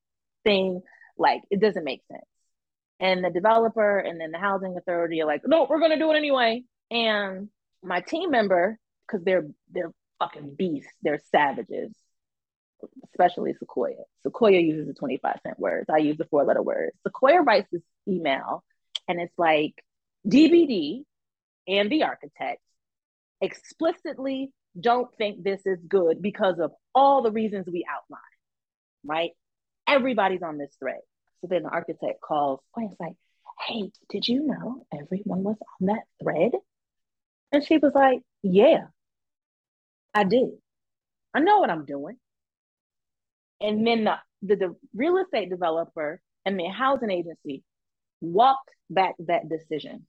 thing 0.44 0.82
like 1.18 1.42
it 1.50 1.60
doesn't 1.60 1.84
make 1.84 2.02
sense. 2.12 2.24
And 3.00 3.24
the 3.24 3.30
developer 3.30 4.00
and 4.00 4.20
then 4.20 4.32
the 4.32 4.38
housing 4.38 4.78
authority 4.78 5.22
are 5.22 5.26
like, 5.26 5.42
no, 5.46 5.68
we're 5.70 5.80
gonna 5.80 6.00
do 6.00 6.12
it 6.12 6.18
anyway. 6.18 6.64
And 6.92 7.50
my 7.82 8.02
team 8.02 8.32
member, 8.32 8.78
because 9.08 9.24
they're 9.24 9.48
they're 9.72 9.92
fucking 10.20 10.56
beasts, 10.56 10.92
they're 11.02 11.22
savages, 11.32 11.92
especially 13.12 13.54
Sequoia. 13.54 14.04
Sequoia 14.24 14.60
uses 14.60 14.88
the 14.88 14.94
25 14.94 15.36
cent 15.44 15.60
words. 15.60 15.90
I 15.90 15.98
use 15.98 16.18
the 16.18 16.26
four 16.26 16.46
letter 16.46 16.62
words. 16.62 16.96
Sequoia 17.04 17.42
writes 17.42 17.68
this 17.72 17.82
email 18.08 18.64
and 19.08 19.20
it's 19.20 19.38
like 19.38 19.74
DBD 20.28 21.04
and 21.68 21.92
the 21.92 22.04
architect 22.04 22.62
explicitly 23.42 24.52
don't 24.80 25.14
think 25.18 25.44
this 25.44 25.62
is 25.66 25.80
good 25.88 26.22
because 26.22 26.60
of 26.60 26.72
all 26.96 27.22
the 27.22 27.32
reasons 27.32 27.68
we 27.68 27.86
outlined, 27.90 28.22
right? 29.06 29.32
Everybody's 29.88 30.44
on 30.44 30.58
this 30.58 30.76
thread. 30.80 31.02
So 31.42 31.48
then 31.50 31.64
the 31.64 31.70
architect 31.70 32.22
calls 32.22 32.60
it's 32.78 33.00
like, 33.00 33.16
hey, 33.68 33.92
did 34.10 34.28
you 34.28 34.46
know 34.46 34.86
everyone 34.94 35.44
was 35.44 35.58
on 35.82 35.88
that 35.88 36.04
thread? 36.22 36.52
And 37.52 37.66
she 37.66 37.78
was 37.78 37.94
like, 37.94 38.22
yeah, 38.42 38.86
I 40.14 40.24
did. 40.24 40.50
I 41.34 41.40
know 41.40 41.60
what 41.60 41.70
I'm 41.70 41.86
doing. 41.86 42.18
And 43.62 43.86
then 43.86 44.06
the, 44.06 44.18
the, 44.42 44.56
the 44.56 44.76
real 44.94 45.18
estate 45.18 45.50
developer 45.50 46.22
and 46.46 46.60
the 46.60 46.68
housing 46.68 47.12
agency 47.12 47.64
walked 48.22 48.70
back 48.90 49.16
that 49.20 49.50
decision. 49.50 50.06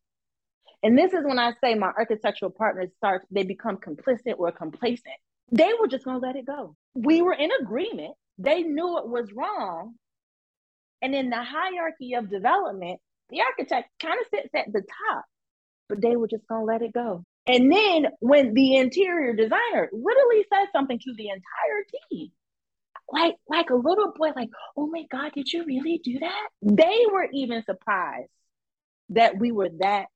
And 0.83 0.99
this 0.99 1.13
is 1.13 1.25
when 1.25 1.39
I 1.39 1.53
say 1.63 1.75
my 1.75 1.93
architectural 1.97 2.51
partners 2.51 2.91
start, 2.97 3.27
they 3.31 3.43
become 3.43 3.79
complicit 3.79 4.35
or 4.39 4.53
complacent. 4.53 5.15
They 5.51 5.71
were 5.79 5.89
just 5.89 6.05
gonna 6.05 6.19
let 6.19 6.37
it 6.37 6.47
go. 6.47 6.77
We 6.95 7.23
were 7.23 7.33
in 7.33 7.51
agreement 7.61 8.15
they 8.39 8.63
knew 8.63 8.99
it 8.99 9.09
was 9.09 9.33
wrong. 9.33 9.95
And 11.03 11.15
in 11.15 11.31
the 11.31 11.43
hierarchy 11.43 12.15
of 12.15 12.31
development, 12.31 13.01
the 13.31 13.41
architect 13.41 13.91
kind 14.01 14.19
of 14.21 14.27
sits 14.33 14.55
at 14.55 14.73
the 14.73 14.83
top, 15.11 15.25
but 15.89 16.01
they 16.01 16.17
were 16.17 16.29
just 16.29 16.47
going 16.49 16.63
to 16.63 16.67
let 16.67 16.83
it 16.83 16.93
go. 16.93 17.25
And 17.47 17.71
then 17.71 18.07
when 18.21 18.55
the 18.55 18.77
interior 18.77 19.35
designer 19.35 19.91
literally 19.93 20.47
said 20.53 20.67
something 20.73 20.99
to 20.99 21.15
the 21.15 21.29
entire 21.29 21.85
team, 22.11 22.31
like 23.11 23.35
like 23.49 23.69
a 23.69 23.75
little 23.75 24.13
boy, 24.17 24.31
like, 24.35 24.49
oh 24.77 24.87
my 24.87 25.05
God, 25.11 25.33
did 25.35 25.53
you 25.53 25.65
really 25.65 26.01
do 26.03 26.21
that? 26.21 26.49
They 26.63 27.05
were 27.13 27.29
even 27.33 27.63
surprised 27.65 28.31
that 29.11 29.39
we 29.39 29.53
were 29.53 29.69
that 29.81 30.07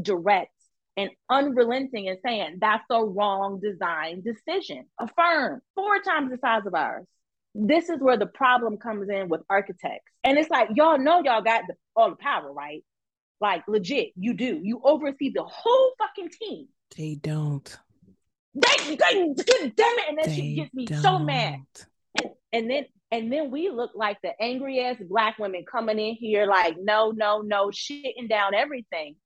direct 0.00 0.52
and 0.96 1.10
unrelenting 1.30 2.08
and 2.08 2.18
saying 2.24 2.58
that's 2.60 2.84
a 2.90 3.02
wrong 3.02 3.60
design 3.60 4.22
decision. 4.22 4.84
A 5.00 5.08
firm 5.08 5.62
four 5.74 6.00
times 6.00 6.30
the 6.30 6.38
size 6.38 6.66
of 6.66 6.74
ours 6.74 7.06
this 7.54 7.88
is 7.88 8.00
where 8.00 8.16
the 8.16 8.26
problem 8.26 8.78
comes 8.78 9.08
in 9.08 9.28
with 9.28 9.42
architects. 9.48 10.10
And 10.24 10.38
it's 10.38 10.50
like, 10.50 10.68
y'all 10.74 10.98
know 10.98 11.22
y'all 11.24 11.42
got 11.42 11.62
the, 11.68 11.74
all 11.94 12.10
the 12.10 12.16
power, 12.16 12.52
right? 12.52 12.84
Like, 13.40 13.62
legit, 13.68 14.12
you 14.16 14.34
do. 14.34 14.60
You 14.62 14.80
oversee 14.82 15.30
the 15.34 15.44
whole 15.44 15.92
fucking 15.98 16.30
team. 16.30 16.68
They 16.96 17.14
don't. 17.16 17.76
They, 18.54 18.94
they 18.94 18.96
damn 18.96 19.70
it. 19.70 20.08
And 20.08 20.18
then 20.18 20.34
shit 20.34 20.56
gets 20.56 20.74
me 20.74 20.86
don't. 20.86 21.02
so 21.02 21.18
mad. 21.18 21.60
And, 22.20 22.30
and 22.52 22.70
then 22.70 22.84
and 23.10 23.32
then 23.32 23.50
we 23.50 23.70
look 23.70 23.92
like 23.94 24.18
the 24.22 24.30
angry 24.40 24.80
ass 24.80 24.96
black 25.08 25.38
women 25.38 25.64
coming 25.70 25.98
in 25.98 26.14
here 26.14 26.46
like 26.46 26.76
no 26.80 27.10
no 27.10 27.42
no 27.42 27.66
shitting 27.68 28.28
down 28.28 28.54
everything 28.54 29.16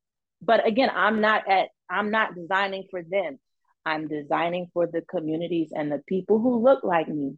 but 0.42 0.66
again 0.66 0.90
i'm 0.94 1.20
not 1.20 1.48
at 1.50 1.68
i'm 1.90 2.10
not 2.10 2.34
designing 2.34 2.84
for 2.90 3.02
them 3.02 3.38
i'm 3.86 4.08
designing 4.08 4.68
for 4.72 4.86
the 4.86 5.02
communities 5.02 5.70
and 5.74 5.92
the 5.92 6.02
people 6.06 6.38
who 6.38 6.62
look 6.62 6.84
like 6.84 7.08
me 7.08 7.36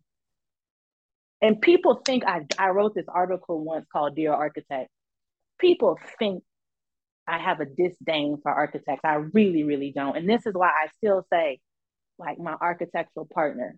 and 1.43 1.61
people 1.61 2.03
think 2.05 2.25
I, 2.27 2.43
I 2.59 2.69
wrote 2.69 2.95
this 2.95 3.07
article 3.09 3.65
once 3.65 3.87
called 3.93 4.17
Dear 4.17 4.33
Architect. 4.33 4.91
People 5.59 5.99
think 6.19 6.43
I 7.27 7.39
have 7.39 7.61
a 7.61 7.67
disdain 7.67 8.39
for 8.43 8.51
architects. 8.51 9.03
I 9.05 9.15
really, 9.15 9.63
really 9.63 9.93
don't. 9.95 10.17
And 10.17 10.29
this 10.29 10.47
is 10.47 10.55
why 10.55 10.69
I 10.69 10.89
still 10.97 11.25
say, 11.33 11.61
like, 12.19 12.39
my 12.39 12.55
architectural 12.61 13.29
partner, 13.33 13.77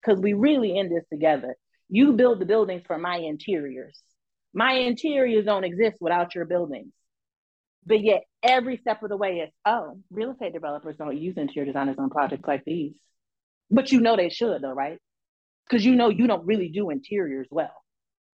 because 0.00 0.20
we 0.20 0.32
really 0.32 0.76
in 0.76 0.88
this 0.88 1.04
together. 1.12 1.56
You 1.88 2.14
build 2.14 2.40
the 2.40 2.46
buildings 2.46 2.82
for 2.86 2.96
my 2.98 3.16
interiors. 3.16 4.00
My 4.54 4.72
interiors 4.72 5.44
don't 5.44 5.64
exist 5.64 5.98
without 6.00 6.34
your 6.34 6.46
buildings. 6.46 6.92
But 7.84 8.02
yet, 8.02 8.22
every 8.42 8.76
step 8.78 9.02
of 9.02 9.08
the 9.08 9.16
way 9.16 9.40
is, 9.40 9.50
oh, 9.66 9.98
real 10.10 10.32
estate 10.32 10.52
developers 10.52 10.96
don't 10.96 11.18
use 11.18 11.36
interior 11.36 11.66
designers 11.66 11.96
on 11.98 12.10
projects 12.10 12.46
like 12.46 12.62
these. 12.64 12.94
But 13.70 13.92
you 13.92 14.00
know 14.00 14.16
they 14.16 14.28
should, 14.28 14.62
though, 14.62 14.72
right? 14.72 14.98
Because 15.68 15.84
you 15.84 15.94
know 15.94 16.08
you 16.08 16.26
don't 16.26 16.46
really 16.46 16.68
do 16.68 16.90
interiors 16.90 17.46
well. 17.50 17.74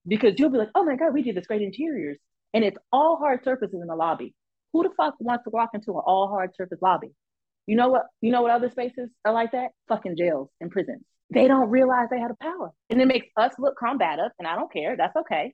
Because 0.06 0.34
you'll 0.38 0.50
be 0.50 0.58
like, 0.58 0.70
oh 0.74 0.84
my 0.84 0.96
God, 0.96 1.12
we 1.12 1.22
do 1.22 1.32
this 1.32 1.46
great 1.46 1.62
interiors. 1.62 2.18
And 2.54 2.64
it's 2.64 2.78
all 2.92 3.16
hard 3.16 3.44
surfaces 3.44 3.78
in 3.80 3.86
the 3.86 3.96
lobby. 3.96 4.34
Who 4.72 4.82
the 4.82 4.90
fuck 4.96 5.14
wants 5.20 5.44
to 5.44 5.50
walk 5.50 5.70
into 5.74 5.92
an 5.92 6.02
all 6.06 6.28
hard 6.28 6.54
surface 6.56 6.78
lobby? 6.80 7.10
You 7.66 7.76
know 7.76 7.88
what? 7.88 8.06
You 8.20 8.32
know 8.32 8.42
what 8.42 8.50
other 8.50 8.70
spaces 8.70 9.10
are 9.24 9.32
like 9.32 9.52
that? 9.52 9.70
Fucking 9.88 10.16
jails 10.16 10.48
and 10.60 10.70
prisons. 10.70 11.04
They 11.30 11.46
don't 11.46 11.68
realize 11.68 12.08
they 12.10 12.20
have 12.20 12.30
the 12.30 12.36
power. 12.40 12.72
And 12.88 13.00
it 13.00 13.06
makes 13.06 13.26
us 13.36 13.52
look 13.58 13.74
combative, 13.78 14.30
and 14.38 14.48
I 14.48 14.56
don't 14.56 14.72
care. 14.72 14.96
That's 14.96 15.14
okay. 15.16 15.52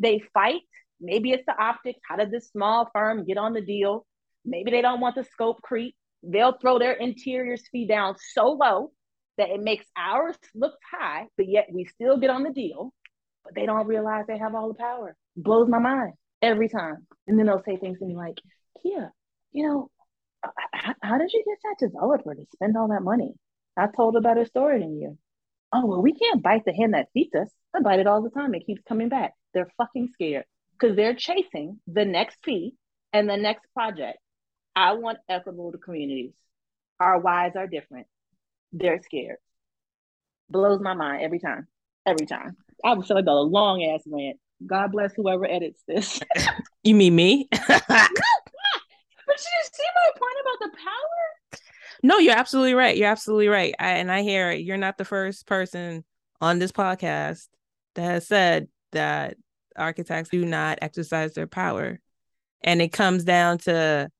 They 0.00 0.20
fight. 0.34 0.62
Maybe 1.00 1.30
it's 1.30 1.46
the 1.46 1.56
optics. 1.56 2.00
How 2.08 2.16
did 2.16 2.32
this 2.32 2.48
small 2.48 2.90
firm 2.92 3.24
get 3.24 3.38
on 3.38 3.52
the 3.52 3.60
deal? 3.60 4.04
Maybe 4.44 4.72
they 4.72 4.82
don't 4.82 5.00
want 5.00 5.14
the 5.14 5.24
scope 5.24 5.62
creep. 5.62 5.94
They'll 6.24 6.58
throw 6.58 6.80
their 6.80 6.94
interiors 6.94 7.62
fee 7.70 7.86
down 7.86 8.16
so 8.32 8.50
low 8.50 8.90
that 9.38 9.50
it 9.50 9.62
makes 9.62 9.86
ours 9.96 10.36
look 10.54 10.74
high, 10.92 11.26
but 11.36 11.48
yet 11.48 11.68
we 11.72 11.84
still 11.86 12.18
get 12.18 12.30
on 12.30 12.42
the 12.42 12.52
deal. 12.52 12.92
But 13.44 13.54
they 13.54 13.66
don't 13.66 13.86
realize 13.86 14.24
they 14.26 14.38
have 14.38 14.54
all 14.54 14.68
the 14.68 14.74
power. 14.74 15.16
Blows 15.36 15.68
my 15.68 15.78
mind 15.78 16.12
every 16.42 16.68
time. 16.68 17.06
And 17.26 17.38
then 17.38 17.46
they'll 17.46 17.62
say 17.64 17.76
things 17.76 17.98
to 17.98 18.04
me 18.04 18.14
like, 18.14 18.38
Kia, 18.82 19.12
you 19.52 19.66
know, 19.66 19.90
how, 20.72 20.94
how 21.02 21.18
did 21.18 21.32
you 21.32 21.44
get 21.46 21.58
that 21.64 21.86
developer 21.88 22.34
to 22.34 22.46
spend 22.52 22.76
all 22.76 22.88
that 22.88 23.02
money? 23.02 23.32
I 23.76 23.86
told 23.96 24.16
a 24.16 24.20
better 24.20 24.44
story 24.44 24.80
than 24.80 25.00
you. 25.00 25.16
Oh, 25.72 25.86
well, 25.86 26.02
we 26.02 26.14
can't 26.14 26.42
bite 26.42 26.64
the 26.64 26.72
hand 26.72 26.94
that 26.94 27.08
feeds 27.12 27.34
us. 27.34 27.48
I 27.74 27.80
bite 27.80 28.00
it 28.00 28.06
all 28.06 28.22
the 28.22 28.30
time. 28.30 28.54
It 28.54 28.66
keeps 28.66 28.82
coming 28.88 29.08
back. 29.08 29.34
They're 29.54 29.70
fucking 29.76 30.08
scared 30.14 30.44
because 30.72 30.96
they're 30.96 31.14
chasing 31.14 31.80
the 31.86 32.04
next 32.04 32.38
fee 32.44 32.74
and 33.12 33.28
the 33.28 33.36
next 33.36 33.66
project. 33.74 34.18
I 34.74 34.92
want 34.94 35.18
equitable 35.28 35.72
communities. 35.82 36.32
Our 37.00 37.20
whys 37.20 37.52
are 37.56 37.66
different. 37.66 38.06
They're 38.72 39.00
scared. 39.02 39.38
Blows 40.50 40.80
my 40.80 40.94
mind 40.94 41.22
every 41.22 41.38
time. 41.38 41.66
Every 42.06 42.26
time. 42.26 42.56
I 42.84 42.94
would 42.94 43.06
feel 43.06 43.16
like 43.16 43.26
a 43.26 43.32
long 43.32 43.82
ass 43.82 44.02
rant. 44.06 44.38
God 44.66 44.92
bless 44.92 45.12
whoever 45.14 45.44
edits 45.44 45.82
this. 45.86 46.20
you 46.82 46.94
mean 46.94 47.14
me? 47.14 47.48
But 49.28 49.36
you 49.36 49.68
see 49.70 49.84
my 49.94 50.10
point 50.18 50.36
about 50.40 50.72
the 50.72 50.78
power? 50.78 51.60
No, 52.02 52.18
you're 52.18 52.36
absolutely 52.36 52.72
right. 52.72 52.96
You're 52.96 53.10
absolutely 53.10 53.48
right. 53.48 53.74
I, 53.78 53.90
and 53.90 54.10
I 54.10 54.22
hear 54.22 54.50
it. 54.50 54.62
You're 54.62 54.78
not 54.78 54.96
the 54.96 55.04
first 55.04 55.46
person 55.46 56.02
on 56.40 56.58
this 56.58 56.72
podcast 56.72 57.46
that 57.94 58.02
has 58.02 58.26
said 58.26 58.68
that 58.92 59.36
architects 59.76 60.30
do 60.30 60.46
not 60.46 60.78
exercise 60.80 61.34
their 61.34 61.46
power. 61.46 62.00
And 62.62 62.80
it 62.80 62.88
comes 62.88 63.22
down 63.24 63.58
to 63.58 64.10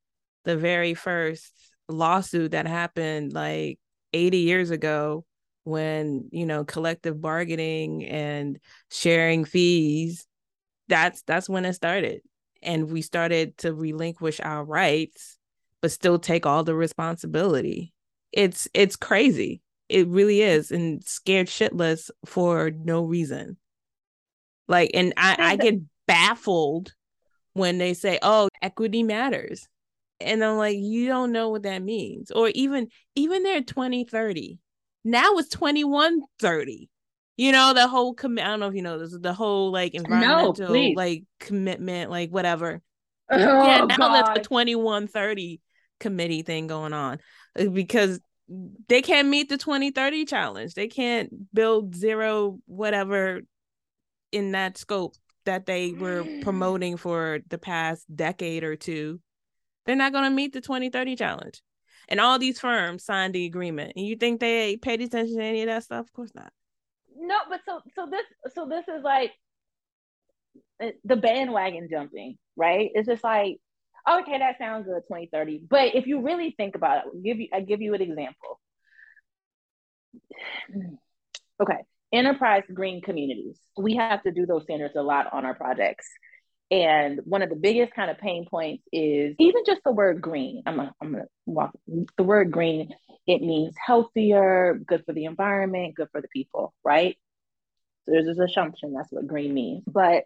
the 0.45 0.57
very 0.57 0.93
first 0.93 1.53
lawsuit 1.89 2.51
that 2.51 2.67
happened 2.67 3.33
like 3.33 3.79
80 4.13 4.39
years 4.39 4.71
ago 4.71 5.25
when, 5.65 6.29
you 6.33 6.47
know, 6.47 6.65
collective 6.65 7.21
bargaining 7.21 8.05
and 8.05 8.59
sharing 8.91 9.45
fees 9.45 10.27
that's 10.89 11.23
that's 11.23 11.49
when 11.49 11.65
it 11.65 11.75
started. 11.75 12.23
And 12.63 12.91
we 12.91 13.03
started 13.03 13.57
to 13.59 13.73
relinquish 13.73 14.41
our 14.41 14.65
rights 14.65 15.39
but 15.81 15.93
still 15.93 16.19
take 16.19 16.45
all 16.45 16.65
the 16.65 16.75
responsibility. 16.75 17.93
It's 18.33 18.67
it's 18.75 18.97
crazy. 18.97 19.63
It 19.89 20.09
really 20.09 20.43
is 20.43 20.73
and 20.73 21.05
scared 21.05 21.47
shitless 21.47 22.11
for 22.27 22.71
no 22.71 23.05
reason. 23.05 23.59
Like 24.67 24.91
and 24.93 25.15
i 25.17 25.37
i 25.39 25.57
get 25.57 25.81
baffled 26.07 26.95
when 27.53 27.79
they 27.79 27.95
say 27.95 28.19
oh 28.23 28.49
equity 28.61 29.03
matters 29.03 29.69
and 30.21 30.45
i'm 30.45 30.57
like 30.57 30.77
you 30.79 31.07
don't 31.07 31.33
know 31.33 31.49
what 31.49 31.63
that 31.63 31.83
means. 31.83 32.31
Or 32.31 32.49
even 32.55 32.89
even 33.15 33.43
their 33.43 33.63
2030 33.63 34.59
now 35.05 35.37
it's 35.37 35.49
2130 35.49 36.91
you 37.37 37.53
know 37.53 37.73
the 37.73 37.87
whole 37.87 38.15
commit 38.15 38.45
i 38.45 38.49
don't 38.49 38.61
know 38.61 38.69
if 38.69 38.75
you 38.75 38.83
know 38.83 38.99
this 38.99 39.17
the 39.19 39.33
whole 39.33 39.71
like 39.71 39.95
environmental 39.95 40.55
no, 40.59 40.91
like 40.97 41.25
commitment 41.41 42.11
like 42.11 42.31
whatever. 42.31 42.83
Oh, 43.31 43.39
yeah 43.39 43.85
now 43.85 43.97
God. 43.97 44.15
that's 44.15 44.39
the 44.39 44.45
2130 44.45 45.61
committee 46.01 46.43
thing 46.43 46.67
going 46.67 46.93
on 46.93 47.19
uh, 47.59 47.67
because 47.67 48.21
they 48.89 49.03
can't 49.03 49.29
meet 49.29 49.49
the 49.49 49.59
2030 49.59 50.25
challenge. 50.25 50.75
They 50.75 50.89
can't 50.89 51.31
build 51.53 51.95
zero 51.95 52.59
whatever 52.67 53.43
in 54.33 54.53
that 54.53 54.79
scope 54.79 55.15
that 55.45 55.67
they 55.67 55.93
were 55.93 56.25
promoting 56.43 56.97
for 56.97 57.41
the 57.49 57.59
past 57.59 58.05
decade 58.15 58.65
or 58.65 58.77
two 58.77 59.21
they're 59.89 59.97
not 59.97 60.13
going 60.13 60.25
to 60.25 60.31
meet 60.31 60.53
the 60.53 60.61
2030 60.61 61.17
challenge 61.17 61.61
and 62.09 62.21
all 62.21 62.39
these 62.39 62.61
firms 62.61 63.05
signed 63.05 63.35
the 63.35 63.47
agreement 63.47 63.93
and 63.97 64.07
you 64.07 64.15
think 64.15 64.39
they 64.39 64.77
paid 64.77 65.01
attention 65.01 65.37
to 65.37 65.43
any 65.43 65.63
of 65.63 65.67
that 65.67 65.83
stuff 65.83 66.07
of 66.07 66.13
course 66.13 66.31
not 66.37 66.53
no, 67.19 67.37
but 67.49 67.61
so 67.67 67.81
so 67.95 68.07
this 68.07 68.55
so 68.55 68.67
this 68.67 68.87
is 68.89 69.03
like 69.03 69.33
uh, 70.83 70.91
the 71.05 71.17
bandwagon 71.17 71.89
jumping, 71.91 72.39
right? 72.57 72.91
It's 72.95 73.09
just 73.09 73.25
like, 73.25 73.59
okay, 74.09 74.39
that 74.39 74.59
sounds 74.59 74.87
good, 74.87 75.03
2030. 75.09 75.65
But 75.69 75.95
if 75.95 76.07
you 76.07 76.21
really 76.21 76.55
think 76.57 76.77
about 76.77 76.99
it, 76.99 77.05
I'll 77.07 77.21
give 77.21 77.39
you 77.39 77.49
I 77.53 77.61
give 77.61 77.81
you 77.81 77.95
an 77.95 78.03
example. 78.03 78.61
Okay, 81.61 81.79
enterprise 82.13 82.63
green 82.73 83.03
communities. 83.03 83.59
We 83.77 83.97
have 83.97 84.23
to 84.23 84.31
do 84.31 84.47
those 84.47 84.63
standards 84.63 84.95
a 84.95 85.03
lot 85.03 85.33
on 85.33 85.45
our 85.45 85.55
projects. 85.55 86.09
And 86.71 87.21
one 87.25 87.43
of 87.43 87.49
the 87.49 87.57
biggest 87.57 87.95
kind 87.95 88.11
of 88.11 88.19
pain 88.19 88.47
points 88.47 88.85
is 88.93 89.35
even 89.39 89.63
just 89.67 89.81
the 89.85 89.93
word 89.93 90.21
green. 90.21 90.63
I'm 90.67 90.77
gonna, 90.77 90.95
I'm 91.01 91.13
gonna 91.13 91.25
walk 91.47 91.73
the 92.17 92.23
word 92.23 92.51
green. 92.51 92.95
It 93.27 93.41
means 93.41 93.75
healthier, 93.85 94.79
good 94.87 95.05
for 95.07 95.13
the 95.13 95.25
environment, 95.25 95.95
good 95.95 96.09
for 96.13 96.21
the 96.21 96.29
people, 96.29 96.75
right? 96.85 97.17
So 98.05 98.13
there's 98.13 98.27
this 98.27 98.39
assumption 98.39 98.93
that's 98.93 99.11
what 99.11 99.27
green 99.27 99.55
means. 99.55 99.85
But 99.87 100.25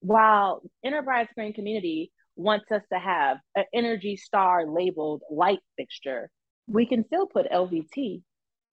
while 0.00 0.62
Enterprise 0.84 1.28
Green 1.34 1.52
Community 1.52 2.12
wants 2.36 2.70
us 2.72 2.82
to 2.92 2.98
have 2.98 3.38
an 3.54 3.64
Energy 3.72 4.16
Star 4.16 4.66
labeled 4.66 5.22
light 5.30 5.60
fixture, 5.76 6.28
we 6.66 6.86
can 6.86 7.04
still 7.04 7.26
put 7.26 7.50
LVT 7.50 8.22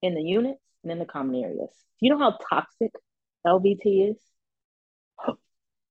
in 0.01 0.15
the 0.15 0.21
units 0.21 0.61
and 0.83 0.91
in 0.91 0.99
the 0.99 1.05
common 1.05 1.35
areas. 1.35 1.69
Do 1.99 2.07
you 2.07 2.09
know 2.09 2.19
how 2.19 2.37
toxic 2.49 2.91
LVT 3.45 4.11
is? 4.11 4.17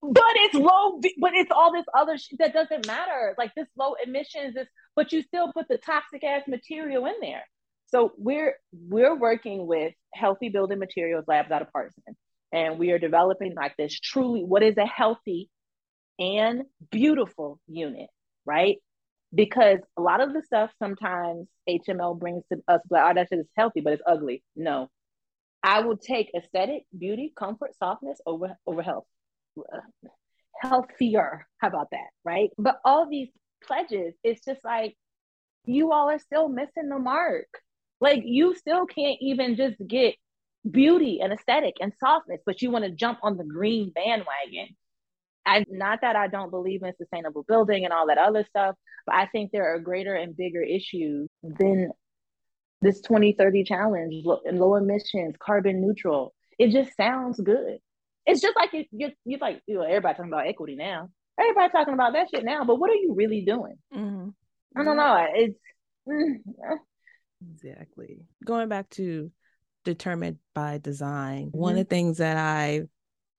But 0.02 0.22
it's 0.36 0.54
low 0.54 0.98
but 1.18 1.32
it's 1.34 1.50
all 1.54 1.72
this 1.72 1.84
other 1.96 2.16
shit 2.16 2.38
that 2.38 2.54
doesn't 2.54 2.86
matter. 2.86 3.34
Like 3.36 3.54
this 3.54 3.68
low 3.76 3.94
emissions 4.04 4.56
is 4.56 4.66
but 4.96 5.12
you 5.12 5.22
still 5.22 5.52
put 5.52 5.68
the 5.68 5.78
toxic 5.78 6.24
ass 6.24 6.42
material 6.48 7.06
in 7.06 7.14
there. 7.20 7.44
So 7.86 8.12
we're 8.16 8.54
we're 8.72 9.16
working 9.16 9.66
with 9.66 9.92
healthy 10.14 10.48
building 10.48 10.78
materials 10.78 11.24
labs 11.28 11.50
out 11.50 11.62
of 11.62 11.72
Parsons, 11.72 12.16
and 12.52 12.78
we 12.78 12.92
are 12.92 12.98
developing 12.98 13.54
like 13.54 13.76
this 13.76 13.98
truly 13.98 14.42
what 14.42 14.62
is 14.62 14.76
a 14.78 14.86
healthy 14.86 15.50
and 16.18 16.62
beautiful 16.90 17.58
unit 17.66 18.08
right? 18.46 18.76
Because 19.34 19.78
a 19.96 20.02
lot 20.02 20.20
of 20.20 20.32
the 20.32 20.42
stuff 20.42 20.70
sometimes 20.78 21.46
hml 21.68 22.18
brings 22.18 22.42
to 22.52 22.58
us 22.66 22.80
like 22.90 23.02
oh 23.04 23.14
that 23.14 23.28
shit 23.28 23.38
is 23.40 23.46
healthy 23.56 23.80
but 23.80 23.92
it's 23.92 24.02
ugly. 24.06 24.42
No. 24.56 24.88
I 25.62 25.82
will 25.82 25.98
take 25.98 26.30
aesthetic 26.34 26.84
beauty 26.96 27.32
comfort 27.38 27.76
softness 27.78 28.18
over 28.26 28.56
over 28.66 28.82
health 28.82 29.04
Uh, 29.72 30.08
healthier. 30.60 31.46
How 31.58 31.68
about 31.68 31.90
that? 31.90 32.08
Right. 32.24 32.50
But 32.58 32.80
all 32.84 33.08
these 33.08 33.28
pledges, 33.62 34.14
it's 34.22 34.44
just 34.44 34.60
like 34.64 34.96
you 35.64 35.92
all 35.92 36.10
are 36.10 36.18
still 36.18 36.48
missing 36.48 36.88
the 36.88 36.98
mark. 36.98 37.48
Like 38.00 38.22
you 38.24 38.54
still 38.54 38.86
can't 38.86 39.18
even 39.20 39.56
just 39.56 39.76
get 39.86 40.14
beauty 40.68 41.20
and 41.22 41.32
aesthetic 41.32 41.74
and 41.80 41.92
softness, 41.98 42.40
but 42.46 42.62
you 42.62 42.70
want 42.70 42.84
to 42.84 42.90
jump 42.90 43.18
on 43.22 43.36
the 43.36 43.44
green 43.44 43.90
bandwagon. 43.90 44.76
I 45.46 45.64
not 45.68 46.02
that 46.02 46.16
I 46.16 46.28
don't 46.28 46.50
believe 46.50 46.82
in 46.82 46.92
sustainable 46.96 47.44
building 47.48 47.84
and 47.84 47.92
all 47.92 48.06
that 48.08 48.18
other 48.18 48.44
stuff, 48.44 48.74
but 49.06 49.14
I 49.14 49.26
think 49.26 49.50
there 49.50 49.74
are 49.74 49.78
greater 49.78 50.14
and 50.14 50.36
bigger 50.36 50.62
issues 50.62 51.28
than 51.42 51.90
this 52.82 53.00
2030 53.00 53.64
challenge 53.64 54.14
and 54.44 54.58
low 54.58 54.76
emissions, 54.76 55.34
carbon 55.38 55.80
neutral. 55.80 56.34
It 56.58 56.70
just 56.70 56.94
sounds 56.96 57.40
good 57.40 57.78
it's 58.30 58.40
just 58.40 58.56
like 58.56 58.72
you, 58.72 58.84
you, 58.92 59.10
you 59.24 59.38
like 59.40 59.60
you 59.66 59.76
know, 59.76 59.82
everybody 59.82 60.16
talking 60.16 60.32
about 60.32 60.46
equity 60.46 60.76
now. 60.76 61.08
Everybody 61.38 61.72
talking 61.72 61.94
about 61.94 62.12
that 62.12 62.28
shit 62.30 62.44
now, 62.44 62.64
but 62.64 62.76
what 62.76 62.90
are 62.90 62.94
you 62.94 63.14
really 63.14 63.42
doing? 63.42 63.76
Mm-hmm. 63.94 64.28
I 64.76 64.84
don't 64.84 64.96
know. 64.96 65.26
It's 65.34 65.58
mm, 66.08 66.36
exactly 67.52 68.18
going 68.44 68.68
back 68.68 68.90
to 68.90 69.30
determined 69.84 70.38
by 70.54 70.78
design. 70.78 71.46
Mm-hmm. 71.46 71.58
One 71.58 71.72
of 71.72 71.78
the 71.78 71.84
things 71.84 72.18
that 72.18 72.36
I 72.36 72.82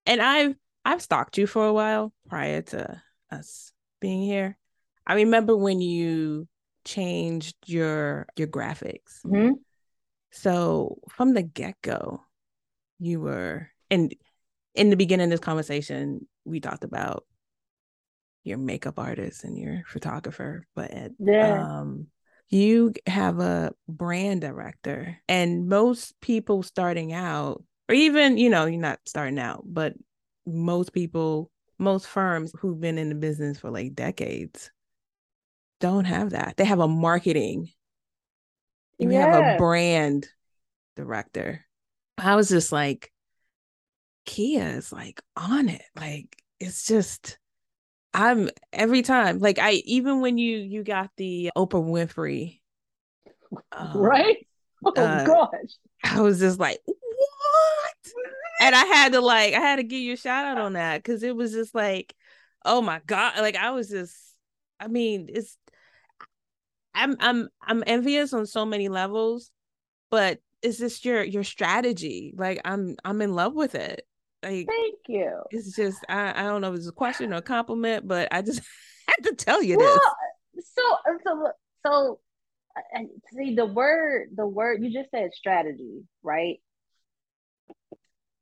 and 0.06 0.22
I've 0.22 0.56
I've 0.84 1.02
stalked 1.02 1.38
you 1.38 1.48
for 1.48 1.66
a 1.66 1.74
while 1.74 2.14
prior 2.28 2.62
to 2.62 3.02
us 3.30 3.72
being 4.00 4.22
here. 4.22 4.58
I 5.06 5.16
remember 5.16 5.56
when 5.56 5.82
you 5.82 6.48
changed 6.86 7.56
your 7.66 8.28
your 8.36 8.48
graphics. 8.48 9.22
Mm-hmm. 9.26 9.54
So 10.32 11.00
from 11.10 11.34
the 11.34 11.44
get 11.44 11.76
go, 11.82 12.24
you 13.00 13.20
were 13.20 13.70
and 13.90 14.14
in 14.76 14.90
the 14.90 14.96
beginning 14.96 15.26
of 15.26 15.32
this 15.32 15.40
conversation, 15.40 16.28
we 16.46 16.60
talked 16.60 16.84
about 16.84 17.26
your 18.44 18.58
makeup 18.58 18.98
artist 18.98 19.44
and 19.44 19.58
your 19.58 19.84
photographer, 19.88 20.66
but 20.76 20.92
yeah. 21.20 21.64
um, 21.64 22.08
you 22.52 22.94
have 23.08 23.40
a 23.40 23.72
brand 23.88 24.42
director 24.42 25.18
and 25.28 25.68
most 25.68 26.20
people 26.22 26.62
starting 26.62 27.14
out 27.14 27.64
or 27.88 27.96
even 27.96 28.38
you 28.38 28.50
know 28.50 28.66
you're 28.66 28.80
not 28.80 29.00
starting 29.06 29.40
out 29.40 29.64
but 29.66 29.94
most 30.46 30.94
people 30.94 31.50
most 31.80 32.06
firms 32.06 32.52
who've 32.60 32.80
been 32.80 32.98
in 32.98 33.10
the 33.10 33.16
business 33.16 33.58
for 33.58 33.72
like 33.72 33.96
decades 33.96 34.70
don't 35.80 36.06
have 36.06 36.32
that 36.32 36.56
they 36.58 36.66
have 36.66 36.80
a 36.80 36.88
marketing 36.88 37.70
you 39.00 39.10
yeah. 39.10 39.34
have 39.34 39.56
a 39.56 39.58
brand 39.58 40.28
director 40.96 41.66
i 42.18 42.36
was 42.36 42.50
just 42.50 42.72
like 42.72 43.12
kia 44.32 44.64
is 44.78 44.94
like 44.94 45.22
on 45.36 45.68
it. 45.68 45.84
Like 45.94 46.42
it's 46.62 46.88
just 46.88 47.38
I'm 48.14 48.50
every 48.72 49.02
time 49.02 49.40
like 49.40 49.60
I 49.60 49.74
even 49.86 50.22
when 50.22 50.38
you 50.38 50.58
you 50.58 50.86
got 50.86 51.10
the 51.18 51.52
Oprah 51.58 51.84
Winfrey 51.84 52.62
um, 53.74 53.98
right? 53.98 54.48
Oh 54.86 54.94
uh, 54.96 55.26
gosh. 55.26 55.76
I 56.06 56.22
was 56.22 56.40
just 56.40 56.60
like 56.60 56.80
what? 56.86 58.14
And 58.62 58.74
I 58.74 58.86
had 58.86 59.12
to 59.14 59.22
like 59.22 59.54
I 59.54 59.60
had 59.60 59.76
to 59.78 59.84
give 59.84 60.00
you 60.00 60.14
a 60.14 60.18
shout 60.18 60.46
out 60.46 60.58
on 60.60 60.74
that 60.74 61.04
because 61.04 61.24
it 61.24 61.36
was 61.36 61.52
just 61.52 61.76
like 61.76 62.16
oh 62.64 62.82
my 62.82 63.02
god 63.06 63.34
like 63.40 63.58
I 63.58 63.72
was 63.72 63.90
just 63.90 64.16
I 64.80 64.88
mean 64.88 65.28
it's 65.30 65.58
I'm 66.96 67.18
I'm 67.20 67.50
I'm 67.62 67.84
envious 67.86 68.32
on 68.32 68.46
so 68.46 68.66
many 68.66 68.88
levels 68.88 69.52
but 70.10 70.40
it's 70.62 70.78
just 70.78 71.04
your 71.04 71.24
your 71.24 71.44
strategy. 71.44 72.34
Like 72.38 72.62
I'm 72.64 72.96
I'm 73.04 73.22
in 73.22 73.36
love 73.36 73.56
with 73.56 73.76
it 73.76 74.06
like, 74.44 74.68
thank 74.68 75.00
you. 75.08 75.42
It's 75.52 75.76
just 75.76 76.00
I, 76.10 76.32
I 76.32 76.44
don't 76.44 76.62
know 76.62 76.74
if 76.74 76.80
it's 76.80 76.88
a 76.88 76.94
question 76.94 77.34
or 77.34 77.38
a 77.38 77.42
compliment, 77.42 78.08
but 78.08 78.28
I 78.32 78.42
just 78.42 78.62
had 79.08 79.30
to 79.30 79.36
tell 79.36 79.62
you 79.62 79.78
well, 79.78 80.02
this. 80.56 80.72
So 80.76 80.82
so 81.26 81.52
so 81.86 82.20
see 83.36 83.56
the 83.56 83.66
word 83.66 84.30
the 84.36 84.48
word 84.48 84.84
you 84.84 84.92
just 84.92 85.12
said 85.12 85.32
strategy, 85.34 86.04
right? 86.24 86.60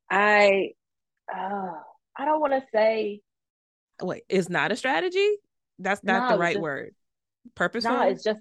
I 0.09 0.71
uh 1.33 1.71
I 2.17 2.25
don't 2.25 2.39
want 2.39 2.53
to 2.53 2.63
say 2.73 3.21
wait, 4.01 4.23
it's 4.29 4.49
not 4.49 4.71
a 4.71 4.75
strategy? 4.75 5.35
That's 5.79 6.03
not 6.03 6.29
no, 6.29 6.35
the 6.35 6.41
right 6.41 6.53
just, 6.53 6.63
word. 6.63 6.95
Purposeful? 7.55 7.93
No, 7.93 8.07
it's 8.07 8.23
just 8.23 8.39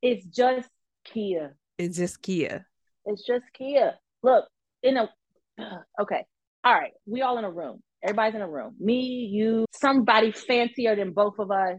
it's 0.00 0.24
just 0.26 0.68
Kia. 1.04 1.56
It's 1.78 1.96
just 1.96 2.22
Kia. 2.22 2.66
It's 3.04 3.24
just 3.26 3.44
Kia. 3.52 3.94
Look, 4.22 4.46
in 4.82 4.96
a 4.96 5.10
okay 6.00 6.24
all 6.66 6.74
right, 6.74 6.94
we 7.06 7.22
all 7.22 7.38
in 7.38 7.44
a 7.44 7.50
room. 7.50 7.80
Everybody's 8.02 8.34
in 8.34 8.42
a 8.42 8.50
room. 8.50 8.74
Me, 8.80 9.30
you, 9.32 9.66
somebody 9.72 10.32
fancier 10.32 10.96
than 10.96 11.12
both 11.12 11.38
of 11.38 11.52
us, 11.52 11.78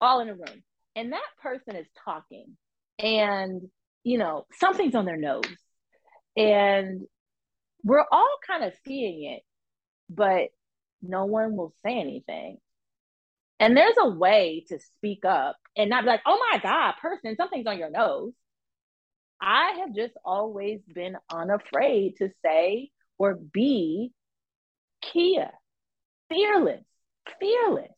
all 0.00 0.20
in 0.20 0.30
a 0.30 0.32
room. 0.32 0.62
And 0.96 1.12
that 1.12 1.26
person 1.42 1.76
is 1.76 1.86
talking. 2.02 2.56
And, 2.98 3.68
you 4.02 4.16
know, 4.16 4.46
something's 4.58 4.94
on 4.94 5.04
their 5.04 5.18
nose. 5.18 5.44
And 6.34 7.02
we're 7.84 8.06
all 8.10 8.36
kind 8.46 8.64
of 8.64 8.72
seeing 8.86 9.34
it, 9.34 9.42
but 10.08 10.48
no 11.02 11.26
one 11.26 11.54
will 11.54 11.74
say 11.84 12.00
anything. 12.00 12.56
And 13.58 13.76
there's 13.76 13.96
a 13.98 14.08
way 14.08 14.64
to 14.68 14.78
speak 14.78 15.26
up 15.26 15.58
and 15.76 15.90
not 15.90 16.04
be 16.04 16.08
like, 16.08 16.22
oh 16.24 16.42
my 16.50 16.58
God, 16.58 16.94
person, 17.02 17.36
something's 17.36 17.66
on 17.66 17.76
your 17.76 17.90
nose. 17.90 18.32
I 19.42 19.80
have 19.80 19.94
just 19.94 20.14
always 20.24 20.80
been 20.88 21.16
unafraid 21.30 22.16
to 22.16 22.30
say 22.42 22.88
or 23.20 23.34
be 23.34 24.12
Kia, 25.02 25.50
fearless, 26.30 26.82
fearless, 27.38 27.92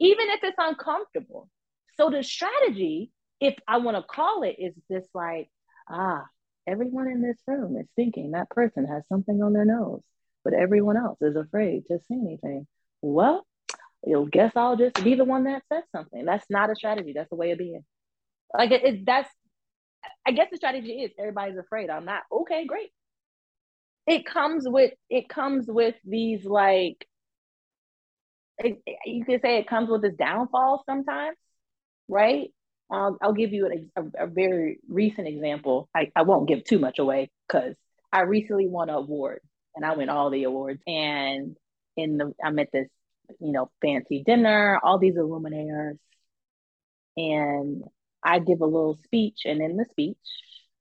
even 0.00 0.30
if 0.30 0.40
it's 0.44 0.56
uncomfortable. 0.58 1.48
So 1.96 2.08
the 2.08 2.22
strategy, 2.22 3.10
if 3.40 3.54
I 3.66 3.78
want 3.78 3.96
to 3.96 4.02
call 4.02 4.44
it, 4.44 4.56
is 4.58 4.74
just 4.90 5.08
like, 5.12 5.48
ah, 5.88 6.24
everyone 6.68 7.08
in 7.08 7.20
this 7.20 7.36
room 7.46 7.76
is 7.76 7.86
thinking 7.96 8.30
that 8.30 8.48
person 8.48 8.86
has 8.86 9.06
something 9.08 9.42
on 9.42 9.52
their 9.52 9.64
nose, 9.64 10.02
but 10.44 10.54
everyone 10.54 10.96
else 10.96 11.18
is 11.20 11.36
afraid 11.36 11.86
to 11.86 11.98
say 12.08 12.14
anything. 12.14 12.66
Well, 13.02 13.44
you'll 14.04 14.26
guess 14.26 14.52
I'll 14.54 14.76
just 14.76 15.02
be 15.02 15.16
the 15.16 15.24
one 15.24 15.44
that 15.44 15.62
says 15.72 15.82
something. 15.90 16.24
That's 16.24 16.46
not 16.48 16.70
a 16.70 16.76
strategy. 16.76 17.12
That's 17.12 17.32
a 17.32 17.36
way 17.36 17.50
of 17.50 17.58
being. 17.58 17.84
Like 18.56 18.70
it, 18.70 18.84
it 18.84 19.06
that's 19.06 19.30
I 20.24 20.30
guess 20.30 20.48
the 20.50 20.56
strategy 20.58 20.92
is 21.02 21.10
everybody's 21.18 21.58
afraid. 21.58 21.90
I'm 21.90 22.04
not. 22.04 22.22
Okay, 22.30 22.66
great 22.66 22.90
it 24.06 24.26
comes 24.26 24.64
with 24.68 24.92
it 25.10 25.28
comes 25.28 25.66
with 25.66 25.94
these 26.04 26.44
like 26.44 27.06
it, 28.58 28.82
you 29.04 29.24
could 29.24 29.40
say 29.42 29.58
it 29.58 29.68
comes 29.68 29.90
with 29.90 30.02
this 30.02 30.14
downfall 30.14 30.82
sometimes 30.86 31.36
right? 32.08 32.50
Um, 32.90 33.16
i'll 33.22 33.32
give 33.32 33.52
you 33.52 33.66
an, 33.66 33.90
a, 33.96 34.24
a, 34.24 34.26
very 34.26 34.78
recent 34.88 35.26
example. 35.26 35.88
I, 35.94 36.12
I 36.14 36.22
won't 36.22 36.48
give 36.48 36.64
too 36.64 36.78
much 36.78 36.98
away 36.98 37.30
because 37.48 37.74
i 38.12 38.22
recently 38.22 38.68
won 38.68 38.90
an 38.90 38.96
award 38.96 39.40
and 39.74 39.84
i 39.86 39.96
win 39.96 40.10
all 40.10 40.30
the 40.30 40.44
awards. 40.44 40.82
And 40.86 41.56
in 41.96 42.18
the 42.18 42.34
i'm 42.44 42.58
at 42.58 42.68
this 42.72 42.88
you 43.40 43.52
know 43.52 43.70
fancy 43.80 44.22
dinner 44.24 44.78
all 44.82 44.98
these 44.98 45.16
illuminators, 45.16 45.98
and 47.16 47.84
i 48.22 48.38
give 48.38 48.60
a 48.60 48.66
little 48.66 48.98
speech 49.04 49.42
and 49.46 49.62
in 49.62 49.76
the 49.76 49.86
speech 49.90 50.18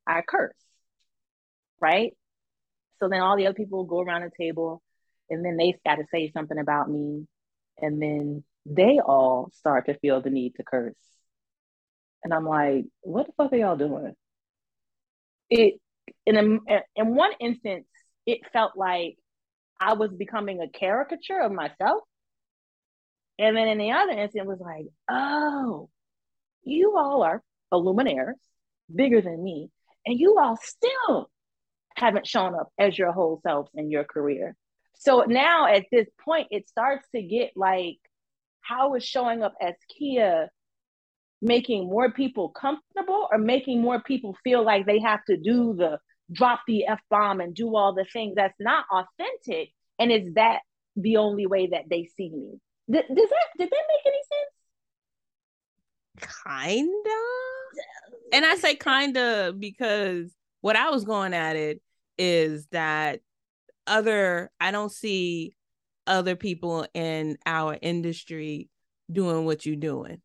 i 0.06 0.22
curse 0.28 0.54
right 1.80 2.14
so 3.04 3.10
then 3.10 3.20
all 3.20 3.36
the 3.36 3.48
other 3.48 3.54
people 3.54 3.84
go 3.84 4.00
around 4.00 4.22
the 4.22 4.32
table 4.46 4.82
and 5.30 5.44
then 5.44 5.58
they 5.58 5.78
got 5.86 5.96
to 5.96 6.06
say 6.10 6.32
something 6.32 6.58
about 6.58 6.90
me. 6.90 7.28
And 7.82 8.02
then 8.02 8.46
they 8.66 9.00
all 9.06 9.52
start 9.56 9.88
to 9.88 10.00
feel 10.00 10.22
the 10.22 10.30
need 10.30 10.56
to 10.56 10.64
curse. 10.64 10.96
And 12.24 12.34
I'm 12.34 12.48
like, 12.48 12.86
what 13.02 13.28
the 13.28 13.34
fuck 13.34 13.52
are 13.52 13.58
y'all 13.58 13.76
doing? 13.76 14.14
It 15.50 15.82
in 16.26 16.38
a, 16.38 16.80
in 16.96 17.14
one 17.14 17.32
instance, 17.42 17.88
it 18.26 18.40
felt 18.54 18.78
like 18.78 19.18
I 19.82 19.94
was 19.96 20.12
becoming 20.12 20.62
a 20.62 20.70
caricature 20.70 21.42
of 21.42 21.52
myself. 21.52 22.04
And 23.38 23.58
then 23.58 23.68
in 23.68 23.80
the 23.80 23.92
other 23.92 24.12
instance, 24.12 24.46
it 24.46 24.48
was 24.48 24.60
like, 24.62 24.86
oh, 25.10 25.90
you 26.64 26.96
all 26.98 27.24
are 27.24 27.44
illuminaires, 27.74 28.40
bigger 28.94 29.20
than 29.20 29.44
me, 29.44 29.70
and 30.06 30.18
you 30.18 30.38
all 30.40 30.58
still 30.62 31.30
haven't 31.96 32.28
shown 32.28 32.56
up 32.56 32.70
as 32.78 32.98
your 32.98 33.12
whole 33.12 33.42
selves 33.46 33.70
in 33.76 33.92
your 33.92 34.04
career. 34.04 34.56
So 34.96 35.26
now 35.28 35.68
at 35.68 35.86
this 35.92 36.08
point, 36.24 36.48
it 36.52 36.70
starts 36.70 37.08
to 37.16 37.22
get 37.22 37.52
like, 37.56 37.98
how 38.62 38.96
is 38.96 39.04
showing 39.04 39.44
up 39.44 39.54
as 39.62 39.74
Kia 39.98 40.50
making 41.42 41.90
more 41.90 42.12
people 42.12 42.50
comfortable 42.50 43.28
or 43.30 43.38
making 43.38 43.82
more 43.82 44.02
people 44.02 44.38
feel 44.44 44.64
like 44.64 44.86
they 44.86 45.00
have 45.00 45.24
to 45.26 45.36
do 45.36 45.74
the 45.74 46.00
drop 46.32 46.62
the 46.68 46.86
F 46.86 47.02
bomb 47.10 47.42
and 47.42 47.54
do 47.54 47.76
all 47.76 47.94
the 47.94 48.06
things 48.12 48.36
that's 48.36 48.60
not 48.60 48.86
authentic? 48.92 49.70
And 50.00 50.12
is 50.12 50.34
that 50.36 50.60
the 50.96 51.18
only 51.18 51.46
way 51.46 51.68
that 51.68 51.90
they 51.90 52.10
see 52.16 52.30
me? 52.30 52.60
Th- 52.92 53.08
does 53.08 53.30
that, 53.30 53.48
did 53.58 53.70
that 53.70 53.84
make 53.90 54.06
any 54.06 54.22
sense? 54.32 54.54
Kinda. 56.46 56.92
And 58.32 58.46
I 58.46 58.56
say 58.56 58.76
kinda 58.76 59.54
because 59.58 60.32
what 60.62 60.76
I 60.76 60.90
was 60.90 61.04
going 61.04 61.34
at 61.34 61.56
it 61.56 61.82
is 62.18 62.68
that 62.68 63.20
other 63.88 64.52
I 64.60 64.72
don't 64.72 64.92
see 64.92 65.56
other 66.08 66.36
people 66.36 66.86
in 66.94 67.38
our 67.46 67.78
industry 67.82 68.70
doing 69.12 69.46
what 69.46 69.66
you're 69.66 69.76
doing. 69.76 70.22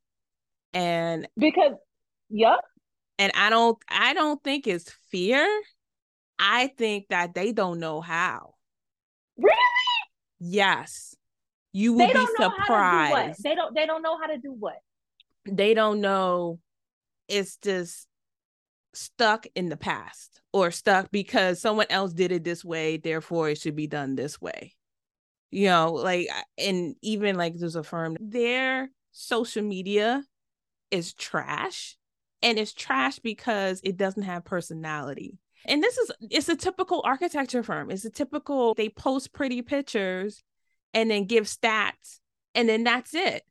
And 0.73 1.29
because 1.37 1.73
yep. 2.31 2.61
And 3.19 3.33
I 3.35 3.51
don't 3.51 3.79
I 3.89 4.15
don't 4.15 4.43
think 4.43 4.67
it's 4.67 4.93
fear. 5.11 5.47
I 6.39 6.69
think 6.79 7.07
that 7.11 7.35
they 7.35 7.53
don't 7.53 7.81
know 7.81 8.01
how. 8.01 8.55
Really? 9.37 9.57
Yes. 10.41 11.15
You 11.73 11.95
will 11.95 12.13
be 12.13 12.27
surprised. 12.37 13.43
They 13.43 13.55
don't 13.55 13.75
they 13.75 13.87
don't 13.87 14.03
know 14.03 14.19
how 14.19 14.27
to 14.27 14.39
do 14.39 14.53
what? 14.53 14.77
They 15.47 15.75
don't 15.75 16.01
know 16.01 16.59
it's 17.29 17.57
just 17.57 18.08
stuck 18.99 19.47
in 19.55 19.69
the 19.69 19.77
past 19.77 20.41
or 20.53 20.71
stuck 20.71 21.11
because 21.11 21.61
someone 21.61 21.87
else 21.91 22.13
did 22.13 22.33
it 22.33 22.45
this 22.45 22.65
way 22.65 22.97
therefore 22.97 23.49
it 23.51 23.59
should 23.59 23.77
be 23.77 23.87
done 23.87 24.15
this 24.15 24.41
way. 24.41 24.75
You 25.51 25.69
know 25.69 25.93
like 25.93 26.29
and 26.59 26.95
even 27.03 27.37
like 27.37 27.55
there's 27.57 27.77
a 27.77 27.83
firm 27.83 28.17
their 28.21 28.91
social 29.13 29.63
media 29.63 30.23
is 30.91 31.15
trash 31.15 31.97
and 32.43 32.59
it's 32.59 32.73
trash 32.73 33.19
because 33.19 33.81
it 33.83 33.97
doesn't 33.97 34.23
have 34.23 34.45
personality. 34.45 35.39
And 35.65 35.83
this 35.83 35.99
is 35.99 36.13
it's 36.31 36.49
a 36.49 36.57
typical 36.57 37.03
architecture 37.05 37.63
firm. 37.63 37.91
It's 37.91 38.05
a 38.05 38.11
typical 38.11 38.75
they 38.75 38.89
post 38.89 39.33
pretty 39.33 39.63
pictures 39.63 40.43
and 40.95 41.11
then 41.11 41.25
give 41.25 41.45
stats 41.45 42.21
and 42.55 42.69
then 42.69 42.85
that's 42.85 43.15
it 43.15 43.43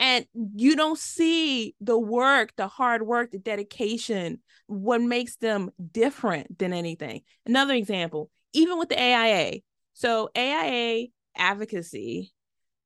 and 0.00 0.26
you 0.56 0.74
don't 0.76 0.98
see 0.98 1.76
the 1.80 1.98
work 1.98 2.52
the 2.56 2.66
hard 2.68 3.02
work 3.02 3.30
the 3.30 3.38
dedication 3.38 4.40
what 4.66 5.00
makes 5.00 5.36
them 5.36 5.70
different 5.92 6.58
than 6.58 6.72
anything 6.72 7.22
another 7.46 7.74
example 7.74 8.30
even 8.52 8.78
with 8.78 8.88
the 8.88 9.00
aia 9.00 9.60
so 9.94 10.30
aia 10.36 11.06
advocacy 11.36 12.32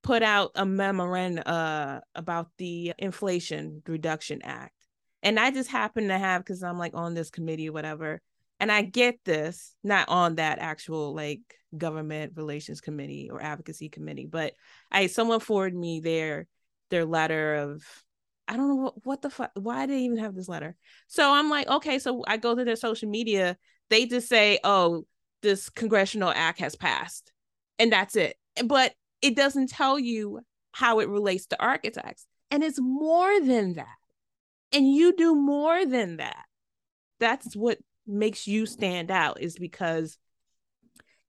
put 0.02 0.22
out 0.22 0.50
a 0.56 0.66
memorandum 0.66 1.44
uh, 1.46 2.00
about 2.14 2.48
the 2.58 2.92
inflation 2.98 3.82
reduction 3.86 4.42
act 4.42 4.74
And 5.22 5.40
I 5.40 5.50
just 5.50 5.70
happen 5.70 6.08
to 6.08 6.18
have 6.18 6.42
because 6.44 6.62
I'm 6.62 6.78
like 6.78 6.94
on 6.94 7.14
this 7.14 7.30
committee 7.30 7.70
or 7.70 7.72
whatever. 7.72 8.20
And 8.60 8.70
I 8.70 8.82
get 8.82 9.18
this, 9.24 9.74
not 9.82 10.08
on 10.08 10.36
that 10.36 10.58
actual 10.58 11.14
like 11.14 11.40
government 11.76 12.34
relations 12.36 12.80
committee 12.82 13.30
or 13.30 13.42
advocacy 13.42 13.88
committee, 13.88 14.26
but 14.26 14.54
I 14.92 15.06
someone 15.08 15.40
forwarded 15.40 15.78
me 15.78 16.00
their 16.00 16.46
their 16.94 17.04
letter 17.04 17.56
of 17.56 17.82
I 18.46 18.56
don't 18.56 18.68
know 18.68 18.76
what, 18.76 19.06
what 19.06 19.22
the 19.22 19.30
fuck 19.30 19.50
why 19.54 19.86
they 19.86 20.00
even 20.00 20.18
have 20.18 20.34
this 20.34 20.48
letter. 20.48 20.76
So 21.08 21.32
I'm 21.32 21.50
like, 21.50 21.66
okay, 21.66 21.98
so 21.98 22.22
I 22.26 22.36
go 22.36 22.54
to 22.54 22.64
their 22.64 22.76
social 22.76 23.08
media, 23.08 23.56
they 23.90 24.06
just 24.06 24.28
say, 24.28 24.58
Oh, 24.62 25.06
this 25.42 25.68
congressional 25.68 26.32
act 26.34 26.60
has 26.60 26.76
passed. 26.76 27.32
And 27.78 27.92
that's 27.92 28.16
it. 28.16 28.36
But 28.64 28.94
it 29.22 29.34
doesn't 29.34 29.70
tell 29.70 29.98
you 29.98 30.40
how 30.72 31.00
it 31.00 31.08
relates 31.08 31.46
to 31.46 31.62
architects. 31.62 32.26
And 32.50 32.62
it's 32.62 32.80
more 32.80 33.40
than 33.40 33.74
that. 33.74 33.96
And 34.72 34.90
you 34.90 35.14
do 35.16 35.34
more 35.34 35.84
than 35.84 36.18
that. 36.18 36.44
That's 37.20 37.56
what 37.56 37.78
makes 38.06 38.46
you 38.46 38.66
stand 38.66 39.10
out, 39.10 39.40
is 39.40 39.56
because 39.56 40.18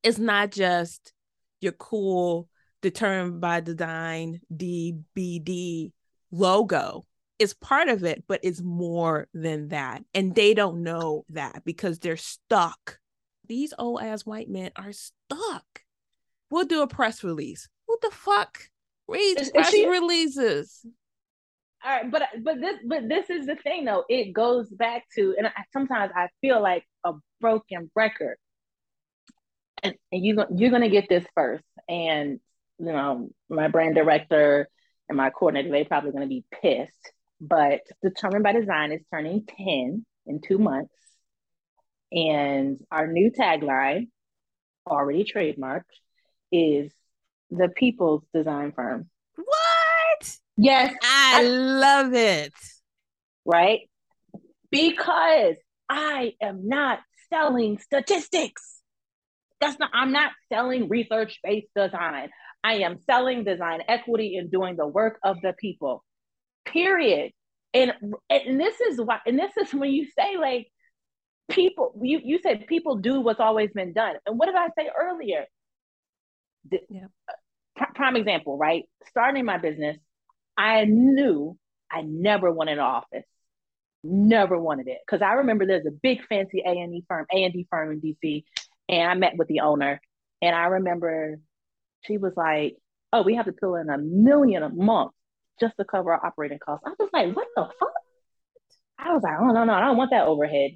it's 0.04 0.20
not 0.20 0.52
just 0.52 1.14
your 1.62 1.72
cool 1.72 2.50
determined 2.86 3.42
by 3.42 3.62
design 3.62 4.42
DBD 4.54 5.92
logo. 6.32 7.08
is 7.40 7.56
part 7.56 7.90
of 7.90 8.04
it, 8.04 8.24
but 8.28 8.40
it's 8.44 8.62
more 8.62 9.28
than 9.34 9.70
that. 9.70 10.04
And 10.14 10.36
they 10.36 10.54
don't 10.54 10.84
know 10.84 11.26
that 11.30 11.66
because 11.66 11.98
they're 11.98 12.16
stuck. 12.16 13.00
These 13.48 13.74
old 13.80 14.02
ass 14.04 14.24
white 14.24 14.50
men 14.50 14.70
are 14.76 14.92
stuck. 14.92 15.66
We'll 16.52 16.66
do 16.66 16.84
a 16.84 16.88
press 16.88 17.24
release. 17.24 17.68
What 17.88 18.02
the 18.02 18.12
fuck? 18.12 18.70
Read 19.08 19.42
is, 19.42 19.50
press 19.50 19.72
she, 19.72 19.88
releases. 19.88 20.86
All 21.84 21.92
right, 21.92 22.10
but 22.10 22.24
but 22.44 22.62
this 22.62 22.78
but 22.86 23.10
this 23.10 23.30
is 23.32 23.48
the 23.48 23.56
thing 23.56 23.86
though. 23.86 24.04
It 24.10 24.32
goes 24.32 24.70
back 24.70 25.04
to, 25.16 25.36
and 25.38 25.48
I, 25.48 25.52
sometimes 25.74 26.12
I 26.16 26.30
feel 26.40 26.62
like 26.62 26.84
a 27.04 27.14
broken 27.42 27.90
record. 27.96 28.38
And, 29.84 29.96
and 30.12 30.24
you 30.24 30.44
you're 30.56 30.72
gonna 30.72 30.90
get 30.90 31.10
this 31.10 31.26
first, 31.36 31.64
and 31.90 32.40
you 32.80 32.92
know 32.92 33.30
my 33.50 33.68
brand 33.68 33.96
director 33.96 34.68
and 35.08 35.18
my 35.18 35.30
coordinator, 35.30 35.70
they're 35.70 35.86
probably 35.86 36.12
gonna 36.12 36.28
be 36.28 36.46
pissed. 36.62 37.12
But 37.42 37.82
determined 38.04 38.44
by 38.44 38.54
design 38.54 38.92
is 38.92 39.02
turning 39.12 39.46
ten 39.46 40.06
in 40.26 40.42
two 40.42 40.58
months, 40.58 40.94
and 42.12 42.80
our 42.92 43.08
new 43.08 43.32
tagline, 43.32 44.08
already 44.88 45.26
trademarked, 45.26 45.84
is 46.52 46.92
the 47.52 47.70
people's 47.70 48.24
design 48.34 48.72
firm. 48.72 49.10
What? 49.36 50.38
Yes. 50.58 50.94
I, 51.04 51.40
I 51.40 51.44
love 51.44 52.14
it. 52.14 52.54
Right? 53.46 53.82
Because 54.72 55.56
I 55.90 56.34
am 56.42 56.68
not 56.68 57.00
selling 57.30 57.78
statistics. 57.78 58.82
That's 59.60 59.78
not, 59.78 59.92
I'm 59.94 60.12
not 60.12 60.32
selling 60.52 60.90
research 60.90 61.40
based 61.44 61.68
design. 61.76 62.30
I 62.66 62.78
am 62.78 62.98
selling 63.06 63.44
design 63.44 63.82
equity 63.88 64.38
and 64.38 64.50
doing 64.50 64.76
the 64.76 64.88
work 64.88 65.20
of 65.24 65.40
the 65.42 65.54
people. 65.54 66.04
Period. 66.66 67.32
And 67.76 67.94
and 68.28 68.60
this 68.60 68.82
is 68.82 69.00
why 69.00 69.20
and 69.28 69.38
this 69.38 69.52
is 69.56 69.72
when 69.80 69.92
you 69.92 70.08
say 70.18 70.38
like 70.38 70.68
people 71.52 71.94
you 72.02 72.20
you 72.24 72.40
said 72.42 72.66
people 72.66 72.96
do 72.96 73.22
what's 73.22 73.40
always 73.40 73.70
been 73.72 73.94
done. 73.94 74.16
And 74.26 74.40
what 74.40 74.48
did 74.48 74.56
I 74.56 74.70
say 74.78 74.90
earlier? 75.00 75.46
yeah. 76.90 77.06
prime 77.94 78.16
example, 78.16 78.58
right? 78.58 78.86
Starting 79.10 79.46
my 79.46 79.60
business, 79.60 79.98
I 80.58 80.86
knew 80.86 81.56
I 81.92 82.02
never 82.02 82.52
wanted 82.52 82.74
an 82.74 82.80
office. 82.80 83.26
Never 84.04 84.60
wanted 84.60 84.88
it. 84.88 84.98
Because 85.06 85.22
I 85.22 85.34
remember 85.34 85.68
there's 85.68 85.86
a 85.86 85.92
big 85.92 86.26
fancy 86.28 86.64
A&E 86.66 87.04
firm, 87.08 87.28
A&D 87.32 87.68
firm 87.70 87.92
in 87.92 88.02
DC. 88.02 88.44
And 88.90 89.12
I 89.12 89.14
met 89.14 89.38
with 89.38 89.48
the 89.48 89.60
owner. 89.60 90.02
And 90.42 90.56
I 90.56 90.66
remember 90.66 91.38
she 92.06 92.18
was 92.18 92.34
like, 92.36 92.76
oh, 93.14 93.24
we 93.24 93.36
have 93.36 93.46
to 93.46 93.54
pull 93.54 93.76
in 93.76 93.90
a 93.90 93.98
million 93.98 94.64
a 94.64 94.70
month 94.70 95.12
just 95.60 95.76
to 95.78 95.86
cover 95.86 96.14
our 96.14 96.26
operating 96.26 96.60
costs. 96.60 96.86
I 96.86 96.92
was 96.98 97.10
like, 97.14 97.36
what 97.36 97.48
the 97.56 97.64
fuck? 97.80 97.90
I 98.98 99.14
was 99.14 99.24
like, 99.24 99.36
oh, 99.40 99.48
no, 99.48 99.64
no, 99.64 99.74
I 99.74 99.82
don't 99.82 99.98
want 99.98 100.12
that 100.12 100.28
overhead. 100.28 100.72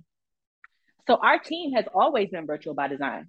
So 1.08 1.16
our 1.16 1.40
team 1.40 1.74
has 1.74 1.86
always 1.94 2.30
been 2.30 2.46
virtual 2.46 2.74
by 2.74 2.88
design. 2.88 3.28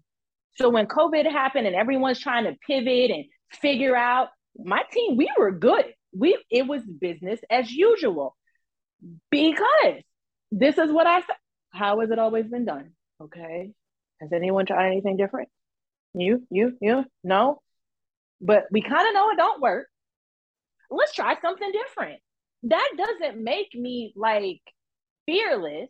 So 0.57 0.69
when 0.69 0.87
COVID 0.87 1.31
happened 1.31 1.67
and 1.67 1.77
everyone's 1.77 2.21
trying 2.21 2.45
to 2.45 2.57
pivot 2.67 3.11
and 3.11 3.25
figure 3.53 3.97
out, 3.97 4.29
my 4.59 4.83
team, 4.93 5.17
we 5.17 5.31
were 5.39 5.53
good. 5.53 5.87
We 6.13 6.37
it 6.51 6.67
was 6.67 6.83
business 6.83 7.41
as 7.49 7.71
usual 7.71 8.37
because 9.31 10.03
this 10.51 10.77
is 10.77 10.91
what 10.91 11.07
I 11.07 11.21
said. 11.21 11.37
How 11.73 12.01
has 12.01 12.11
it 12.11 12.19
always 12.19 12.47
been 12.49 12.65
done? 12.65 12.91
Okay. 13.23 13.71
Has 14.21 14.33
anyone 14.33 14.67
tried 14.67 14.89
anything 14.89 15.17
different? 15.17 15.49
You, 16.15 16.47
you, 16.51 16.77
you, 16.81 17.05
no. 17.23 17.63
But 18.41 18.65
we 18.71 18.81
kind 18.81 19.07
of 19.07 19.15
know 19.15 19.31
it 19.31 19.37
don't 19.37 19.61
work. 19.61 19.89
Let's 20.91 21.15
try 21.15 21.37
something 21.41 21.73
different. 21.73 22.21
That 22.65 22.91
doesn't 22.97 23.43
make 23.43 23.75
me 23.75 24.13
like 24.17 24.61
fearless. 25.27 25.89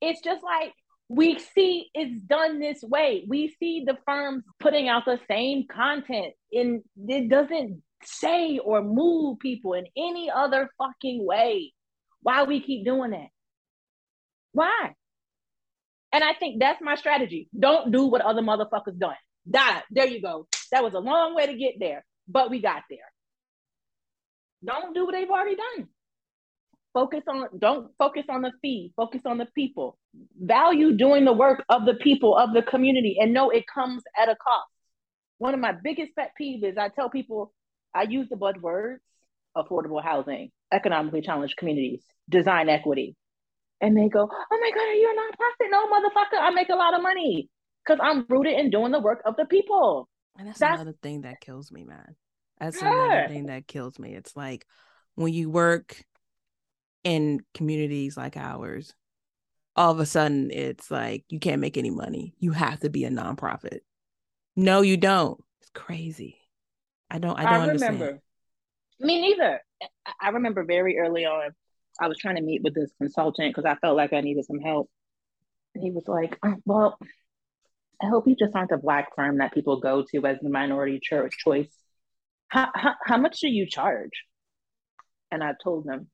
It's 0.00 0.20
just 0.20 0.42
like 0.42 0.72
we 1.08 1.38
see 1.38 1.90
it's 1.94 2.20
done 2.22 2.58
this 2.58 2.82
way. 2.82 3.24
We 3.28 3.54
see 3.58 3.84
the 3.86 3.98
firms 4.06 4.44
putting 4.60 4.88
out 4.88 5.04
the 5.04 5.20
same 5.28 5.66
content 5.66 6.32
and 6.52 6.82
it 6.96 7.28
doesn't 7.28 7.82
say 8.04 8.58
or 8.58 8.82
move 8.82 9.38
people 9.38 9.74
in 9.74 9.86
any 9.96 10.30
other 10.30 10.70
fucking 10.78 11.24
way. 11.24 11.72
Why 12.22 12.44
we 12.44 12.60
keep 12.60 12.84
doing 12.84 13.10
that? 13.12 13.28
Why? 14.52 14.94
And 16.12 16.22
I 16.22 16.34
think 16.34 16.60
that's 16.60 16.80
my 16.82 16.94
strategy. 16.94 17.48
Don't 17.58 17.90
do 17.90 18.06
what 18.06 18.20
other 18.20 18.42
motherfuckers 18.42 18.98
done. 18.98 19.16
Die. 19.48 19.82
There 19.90 20.06
you 20.06 20.20
go. 20.20 20.46
That 20.70 20.82
was 20.82 20.94
a 20.94 20.98
long 20.98 21.34
way 21.34 21.46
to 21.46 21.54
get 21.54 21.74
there, 21.78 22.04
but 22.28 22.50
we 22.50 22.60
got 22.60 22.82
there. 22.88 22.98
Don't 24.64 24.94
do 24.94 25.04
what 25.04 25.12
they've 25.12 25.28
already 25.28 25.56
done. 25.56 25.88
Focus 26.94 27.22
on, 27.26 27.48
don't 27.58 27.90
focus 27.98 28.24
on 28.28 28.42
the 28.42 28.52
fee, 28.60 28.92
focus 28.96 29.22
on 29.24 29.38
the 29.38 29.46
people. 29.54 29.98
Value 30.38 30.92
doing 30.96 31.24
the 31.24 31.32
work 31.32 31.64
of 31.68 31.86
the 31.86 31.94
people, 31.94 32.36
of 32.36 32.52
the 32.52 32.62
community, 32.62 33.16
and 33.20 33.32
know 33.32 33.50
it 33.50 33.64
comes 33.66 34.02
at 34.20 34.28
a 34.28 34.36
cost. 34.36 34.68
One 35.38 35.54
of 35.54 35.60
my 35.60 35.72
biggest 35.72 36.14
pet 36.14 36.32
peeves 36.40 36.62
is 36.64 36.76
I 36.76 36.88
tell 36.88 37.08
people, 37.08 37.52
I 37.94 38.02
use 38.02 38.28
the 38.28 38.36
buzzwords 38.36 38.98
affordable 39.56 40.02
housing, 40.02 40.50
economically 40.72 41.22
challenged 41.22 41.56
communities, 41.56 42.02
design 42.28 42.68
equity. 42.68 43.16
And 43.80 43.96
they 43.96 44.08
go, 44.08 44.28
Oh 44.30 44.58
my 44.60 44.70
God, 44.70 44.88
are 44.88 44.94
you 44.94 45.10
a 45.10 45.20
nonprofit? 45.20 45.70
No, 45.70 45.86
motherfucker, 45.88 46.40
I 46.40 46.50
make 46.50 46.68
a 46.68 46.76
lot 46.76 46.94
of 46.94 47.02
money 47.02 47.48
because 47.84 48.00
I'm 48.02 48.24
rooted 48.28 48.58
in 48.58 48.70
doing 48.70 48.92
the 48.92 49.00
work 49.00 49.22
of 49.24 49.36
the 49.36 49.44
people. 49.44 50.08
And 50.38 50.48
that's, 50.48 50.58
that's 50.58 50.80
another 50.80 50.96
thing 51.02 51.22
that 51.22 51.40
kills 51.40 51.70
me, 51.70 51.84
man. 51.84 52.16
That's 52.58 52.80
yeah. 52.80 52.92
another 52.92 53.28
thing 53.28 53.46
that 53.46 53.66
kills 53.66 53.98
me. 53.98 54.14
It's 54.14 54.36
like 54.36 54.66
when 55.14 55.32
you 55.32 55.50
work 55.50 56.02
in 57.04 57.40
communities 57.54 58.16
like 58.16 58.36
ours, 58.36 58.94
all 59.74 59.90
of 59.90 60.00
a 60.00 60.06
sudden 60.06 60.50
it's 60.50 60.90
like 60.90 61.24
you 61.28 61.40
can't 61.40 61.60
make 61.60 61.76
any 61.76 61.90
money. 61.90 62.34
You 62.38 62.52
have 62.52 62.80
to 62.80 62.90
be 62.90 63.04
a 63.04 63.10
nonprofit. 63.10 63.80
No, 64.56 64.82
you 64.82 64.96
don't. 64.96 65.40
It's 65.60 65.70
crazy. 65.70 66.38
I 67.10 67.18
don't 67.18 67.38
I 67.38 67.44
don't 67.44 67.52
I 67.52 67.72
remember. 67.72 67.86
Understand. 67.86 68.20
Me 69.00 69.20
neither. 69.20 69.60
I 70.20 70.28
remember 70.28 70.64
very 70.64 70.98
early 70.98 71.24
on, 71.24 71.50
I 72.00 72.08
was 72.08 72.18
trying 72.18 72.36
to 72.36 72.42
meet 72.42 72.62
with 72.62 72.74
this 72.74 72.92
consultant 72.98 73.54
because 73.54 73.64
I 73.64 73.74
felt 73.76 73.96
like 73.96 74.12
I 74.12 74.20
needed 74.20 74.44
some 74.44 74.60
help. 74.60 74.88
And 75.74 75.82
he 75.82 75.90
was 75.90 76.06
like, 76.06 76.38
oh, 76.44 76.54
Well, 76.64 76.98
I 78.02 78.06
hope 78.08 78.26
you 78.26 78.34
just 78.34 78.54
aren't 78.54 78.72
a 78.72 78.78
black 78.78 79.14
firm 79.14 79.38
that 79.38 79.54
people 79.54 79.80
go 79.80 80.04
to 80.10 80.26
as 80.26 80.38
the 80.42 80.50
minority 80.50 80.98
church 81.00 81.34
choice. 81.38 81.72
How, 82.48 82.68
how, 82.74 82.94
how 83.04 83.16
much 83.16 83.40
do 83.40 83.48
you 83.48 83.66
charge? 83.66 84.24
And 85.30 85.42
I 85.42 85.52
told 85.62 85.86
him, 85.86 86.08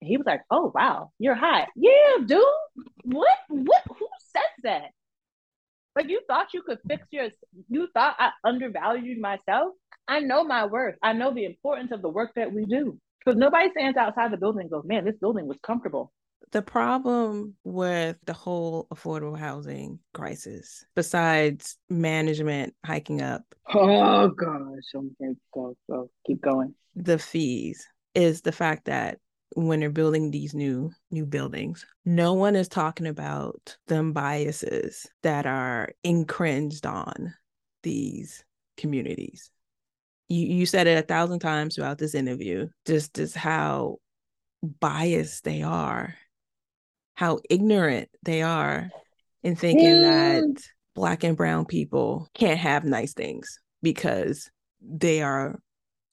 he 0.00 0.16
was 0.16 0.26
like, 0.26 0.42
"Oh 0.50 0.70
wow, 0.74 1.10
you're 1.18 1.34
hot." 1.34 1.68
Yeah, 1.76 2.24
dude. 2.26 2.42
What? 3.04 3.38
What? 3.48 3.82
Who 3.98 4.08
says 4.18 4.42
that? 4.62 4.90
Like 5.96 6.08
you 6.08 6.20
thought 6.26 6.54
you 6.54 6.62
could 6.62 6.78
fix 6.86 7.06
your? 7.10 7.28
You 7.68 7.88
thought 7.94 8.16
I 8.18 8.30
undervalued 8.44 9.18
myself? 9.18 9.72
I 10.06 10.20
know 10.20 10.44
my 10.44 10.66
worth. 10.66 10.96
I 11.02 11.12
know 11.12 11.32
the 11.32 11.44
importance 11.44 11.92
of 11.92 12.02
the 12.02 12.08
work 12.08 12.32
that 12.36 12.52
we 12.52 12.64
do. 12.64 12.98
Because 13.24 13.38
nobody 13.38 13.70
stands 13.70 13.96
outside 13.96 14.32
the 14.32 14.36
building 14.36 14.62
and 14.62 14.70
goes, 14.70 14.84
"Man, 14.84 15.04
this 15.04 15.16
building 15.16 15.46
was 15.46 15.58
comfortable." 15.62 16.12
The 16.52 16.62
problem 16.62 17.54
with 17.64 18.16
the 18.26 18.32
whole 18.32 18.86
affordable 18.92 19.38
housing 19.38 19.98
crisis, 20.12 20.84
besides 20.94 21.76
management 21.88 22.74
hiking 22.84 23.22
up, 23.22 23.42
oh 23.72 24.28
gosh, 24.28 24.82
oh, 24.94 25.10
okay, 25.20 25.34
go, 25.52 25.76
go, 25.90 26.10
keep 26.26 26.42
going. 26.42 26.74
The 26.94 27.18
fees 27.18 27.86
is 28.14 28.42
the 28.42 28.52
fact 28.52 28.84
that 28.84 29.18
when 29.54 29.80
they're 29.80 29.90
building 29.90 30.30
these 30.30 30.54
new 30.54 30.90
new 31.10 31.24
buildings 31.24 31.86
no 32.04 32.32
one 32.34 32.56
is 32.56 32.68
talking 32.68 33.06
about 33.06 33.76
them 33.86 34.12
biases 34.12 35.06
that 35.22 35.46
are 35.46 35.90
incringed 36.02 36.86
on 36.86 37.32
these 37.82 38.44
communities. 38.76 39.50
You 40.28 40.46
you 40.46 40.66
said 40.66 40.86
it 40.86 40.98
a 40.98 41.06
thousand 41.06 41.38
times 41.38 41.74
throughout 41.74 41.98
this 41.98 42.14
interview 42.14 42.68
just 42.84 43.14
just 43.14 43.36
how 43.36 43.98
biased 44.80 45.44
they 45.44 45.62
are 45.62 46.14
how 47.14 47.38
ignorant 47.48 48.08
they 48.22 48.42
are 48.42 48.90
in 49.42 49.56
thinking 49.56 49.86
mm. 49.86 50.02
that 50.02 50.62
black 50.94 51.24
and 51.24 51.36
brown 51.36 51.64
people 51.64 52.28
can't 52.34 52.58
have 52.58 52.84
nice 52.84 53.12
things 53.12 53.58
because 53.82 54.50
they 54.80 55.22
are 55.22 55.58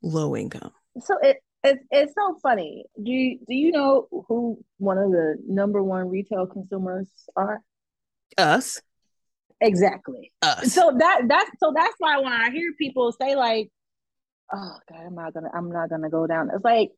low 0.02 0.36
income. 0.36 0.72
So 1.00 1.18
it 1.22 1.38
it's, 1.64 1.84
it's 1.92 2.14
so 2.16 2.38
funny. 2.42 2.86
Do 3.02 3.12
you, 3.12 3.38
do 3.48 3.54
you 3.54 3.72
know 3.72 4.08
who 4.28 4.60
one 4.78 4.98
of 4.98 5.12
the 5.12 5.38
number 5.48 5.84
one 5.84 6.10
retail 6.10 6.48
consumers 6.48 7.08
are? 7.36 7.62
Us. 8.38 8.82
Exactly. 9.60 10.32
Us. 10.42 10.74
So 10.74 10.92
that 10.98 11.22
that's 11.28 11.52
so 11.60 11.72
that's 11.76 11.94
why 12.00 12.18
when 12.18 12.34
I 12.34 12.50
hear 12.50 12.74
people 12.80 13.12
say 13.12 13.36
like, 13.36 13.70
"Oh 14.52 14.78
God, 14.90 15.02
I'm 15.06 15.14
not 15.14 15.34
gonna 15.36 15.50
I'm 15.54 15.72
not 15.72 15.90
gonna 15.90 16.10
go 16.10 16.26
down," 16.26 16.50
it's 16.52 16.64
like 16.64 16.90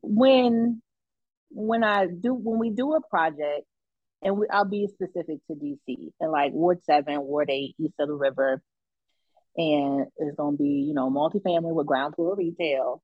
when 0.00 0.80
when 1.54 1.84
I 1.84 2.06
do 2.06 2.34
when 2.34 2.58
we 2.58 2.70
do 2.70 2.94
a 2.94 3.00
project, 3.00 3.66
and 4.22 4.38
we, 4.38 4.46
I'll 4.50 4.64
be 4.64 4.86
specific 4.88 5.38
to 5.48 5.54
DC 5.54 6.12
and 6.20 6.32
like 6.32 6.52
Ward 6.52 6.84
Seven, 6.84 7.20
Ward 7.22 7.50
Eight, 7.50 7.74
East 7.78 7.94
of 7.98 8.08
the 8.08 8.14
River, 8.14 8.62
and 9.56 10.06
it's 10.16 10.36
gonna 10.36 10.56
be 10.56 10.84
you 10.86 10.94
know 10.94 11.10
multifamily 11.10 11.74
with 11.74 11.86
ground 11.86 12.14
floor 12.14 12.34
retail 12.36 13.02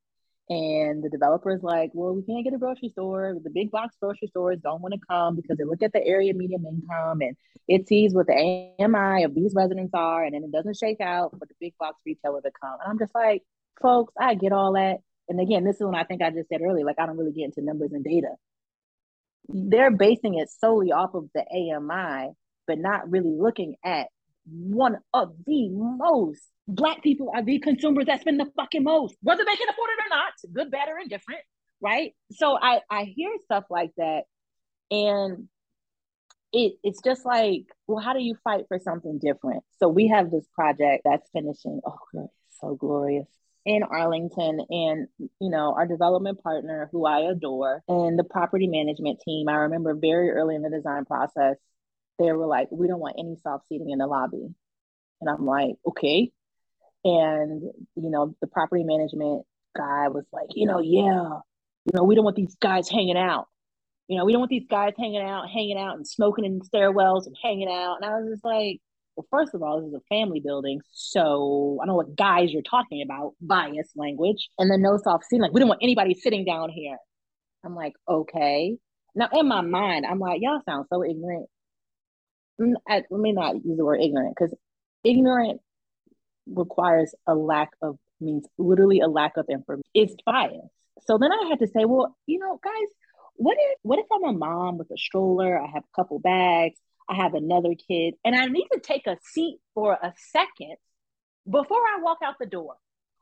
and 0.50 1.04
the 1.04 1.10
developer 1.10 1.50
is 1.50 1.62
like, 1.62 1.90
well, 1.92 2.14
we 2.14 2.22
can't 2.22 2.42
get 2.42 2.54
a 2.54 2.58
grocery 2.58 2.88
store. 2.88 3.36
The 3.42 3.50
big 3.50 3.70
box 3.70 3.96
grocery 4.00 4.28
stores 4.28 4.58
don't 4.62 4.80
want 4.80 4.94
to 4.94 5.00
come 5.08 5.36
because 5.36 5.58
they 5.58 5.64
look 5.64 5.82
at 5.82 5.92
the 5.92 6.02
area 6.04 6.32
median 6.32 6.64
income 6.66 7.20
and 7.20 7.36
it 7.66 7.86
sees 7.86 8.14
what 8.14 8.26
the 8.26 8.72
AMI 8.80 9.24
of 9.24 9.34
these 9.34 9.52
residents 9.54 9.92
are, 9.92 10.24
and 10.24 10.34
then 10.34 10.44
it 10.44 10.52
doesn't 10.52 10.78
shake 10.78 11.00
out 11.00 11.32
for 11.32 11.44
the 11.46 11.54
big 11.60 11.74
box 11.78 12.00
retailer 12.06 12.40
to 12.40 12.50
come. 12.62 12.78
And 12.82 12.90
I'm 12.90 12.98
just 12.98 13.14
like, 13.14 13.42
folks, 13.82 14.14
I 14.18 14.34
get 14.34 14.52
all 14.52 14.72
that. 14.72 14.98
And 15.28 15.40
again, 15.40 15.64
this 15.64 15.76
is 15.76 15.82
when 15.82 15.94
I 15.94 16.04
think 16.04 16.22
I 16.22 16.30
just 16.30 16.48
said 16.48 16.62
earlier, 16.62 16.84
like 16.84 16.98
I 16.98 17.06
don't 17.06 17.18
really 17.18 17.32
get 17.32 17.44
into 17.44 17.62
numbers 17.62 17.92
and 17.92 18.04
data. 18.04 18.34
They're 19.48 19.90
basing 19.90 20.38
it 20.38 20.48
solely 20.50 20.92
off 20.92 21.14
of 21.14 21.28
the 21.34 21.42
AMI, 21.42 22.32
but 22.66 22.78
not 22.78 23.10
really 23.10 23.34
looking 23.38 23.76
at 23.84 24.08
one 24.46 24.98
of 25.12 25.32
the 25.46 25.68
most 25.70 26.40
black 26.66 27.02
people 27.02 27.30
are 27.34 27.42
the 27.42 27.58
consumers 27.58 28.06
that 28.06 28.20
spend 28.20 28.40
the 28.40 28.50
fucking 28.56 28.82
most, 28.82 29.16
whether 29.22 29.44
they 29.44 29.56
can 29.56 29.68
afford 29.68 29.90
it 29.90 30.04
or 30.04 30.08
not, 30.08 30.32
good, 30.52 30.70
bad, 30.70 30.88
or 30.88 30.98
indifferent, 30.98 31.40
right? 31.80 32.14
So 32.32 32.58
I 32.60 32.80
I 32.90 33.04
hear 33.04 33.30
stuff 33.44 33.64
like 33.70 33.90
that, 33.96 34.22
and 34.90 35.48
it 36.52 36.74
it's 36.82 37.02
just 37.02 37.26
like, 37.26 37.64
well, 37.86 38.02
how 38.02 38.14
do 38.14 38.20
you 38.20 38.36
fight 38.44 38.64
for 38.68 38.78
something 38.78 39.18
different? 39.18 39.64
So 39.78 39.88
we 39.88 40.08
have 40.08 40.30
this 40.30 40.46
project 40.54 41.02
that's 41.04 41.28
finishing. 41.32 41.80
Oh, 41.86 42.28
so 42.60 42.74
glorious 42.74 43.28
in 43.68 43.82
Arlington, 43.82 44.60
and 44.70 45.08
you 45.18 45.50
know 45.50 45.74
our 45.74 45.86
development 45.86 46.42
partner, 46.42 46.88
who 46.90 47.04
I 47.04 47.30
adore, 47.30 47.82
and 47.86 48.18
the 48.18 48.24
property 48.24 48.66
management 48.66 49.20
team. 49.20 49.48
I 49.48 49.56
remember 49.56 49.94
very 49.94 50.30
early 50.30 50.54
in 50.54 50.62
the 50.62 50.70
design 50.70 51.04
process, 51.04 51.56
they 52.18 52.32
were 52.32 52.46
like, 52.46 52.68
"We 52.70 52.88
don't 52.88 52.98
want 52.98 53.16
any 53.18 53.36
soft 53.36 53.68
seating 53.68 53.90
in 53.90 53.98
the 53.98 54.06
lobby," 54.06 54.54
and 55.20 55.30
I'm 55.30 55.44
like, 55.44 55.76
"Okay." 55.86 56.32
And, 57.04 57.62
you 57.94 58.10
know, 58.10 58.34
the 58.40 58.48
property 58.48 58.82
management 58.82 59.46
guy 59.76 60.08
was 60.08 60.24
like, 60.32 60.48
you 60.54 60.66
know, 60.66 60.80
yeah, 60.80 61.38
you 61.84 61.92
know, 61.94 62.02
we 62.02 62.16
don't 62.16 62.24
want 62.24 62.36
these 62.36 62.56
guys 62.56 62.88
hanging 62.88 63.16
out. 63.16 63.46
You 64.08 64.18
know, 64.18 64.24
we 64.24 64.32
don't 64.32 64.40
want 64.40 64.50
these 64.50 64.66
guys 64.68 64.94
hanging 64.98 65.22
out, 65.22 65.48
hanging 65.48 65.78
out 65.78 65.96
and 65.96 66.06
smoking 66.06 66.44
in 66.44 66.60
stairwells 66.60 67.26
and 67.26 67.36
hanging 67.40 67.68
out. 67.68 67.98
And 68.00 68.04
I 68.04 68.18
was 68.18 68.30
just 68.30 68.44
like, 68.44 68.80
well, 69.18 69.26
first 69.32 69.52
of 69.52 69.64
all, 69.64 69.80
this 69.80 69.88
is 69.88 69.94
a 69.94 70.14
family 70.14 70.38
building. 70.38 70.80
So 70.92 71.78
I 71.82 71.86
don't 71.86 71.88
know 71.88 71.96
what 71.96 72.14
guys 72.14 72.52
you're 72.52 72.62
talking 72.62 73.02
about, 73.02 73.34
bias 73.40 73.90
language. 73.96 74.48
And 74.58 74.70
then 74.70 74.80
no 74.80 74.96
soft 74.96 75.24
seating, 75.24 75.42
like, 75.42 75.52
we 75.52 75.58
don't 75.58 75.68
want 75.68 75.82
anybody 75.82 76.14
sitting 76.14 76.44
down 76.44 76.70
here. 76.70 76.96
I'm 77.64 77.74
like, 77.74 77.94
okay. 78.08 78.76
Now, 79.16 79.28
in 79.32 79.48
my 79.48 79.62
mind, 79.62 80.06
I'm 80.06 80.20
like, 80.20 80.40
y'all 80.40 80.60
sound 80.64 80.86
so 80.88 81.02
ignorant. 81.04 81.46
Mm, 82.60 82.74
I, 82.86 83.02
let 83.10 83.20
me 83.20 83.32
not 83.32 83.56
use 83.56 83.76
the 83.76 83.84
word 83.84 84.00
ignorant 84.00 84.36
because 84.38 84.54
ignorant 85.02 85.60
requires 86.46 87.12
a 87.26 87.34
lack 87.34 87.70
of 87.82 87.98
means 88.20 88.46
literally 88.56 89.00
a 89.00 89.08
lack 89.08 89.36
of 89.36 89.46
information. 89.50 89.82
It's 89.94 90.14
bias. 90.24 90.54
So 91.06 91.18
then 91.18 91.32
I 91.32 91.48
had 91.48 91.58
to 91.58 91.66
say, 91.66 91.86
well, 91.86 92.16
you 92.26 92.38
know, 92.38 92.60
guys, 92.62 92.88
what 93.34 93.56
if 93.58 93.78
what 93.82 93.98
if 93.98 94.06
I'm 94.12 94.34
a 94.34 94.38
mom 94.38 94.78
with 94.78 94.90
a 94.92 94.96
stroller? 94.96 95.60
I 95.60 95.66
have 95.66 95.82
a 95.82 95.96
couple 95.96 96.20
bags, 96.20 96.78
I 97.08 97.16
have 97.16 97.34
another 97.34 97.74
kid, 97.74 98.14
and 98.24 98.34
I 98.34 98.46
need 98.46 98.68
to 98.72 98.80
take 98.80 99.06
a 99.06 99.16
seat 99.22 99.58
for 99.74 99.92
a 99.94 100.12
second 100.32 100.76
before 101.50 101.78
I 101.78 102.02
walk 102.02 102.18
out 102.24 102.34
the 102.38 102.46
door. 102.46 102.76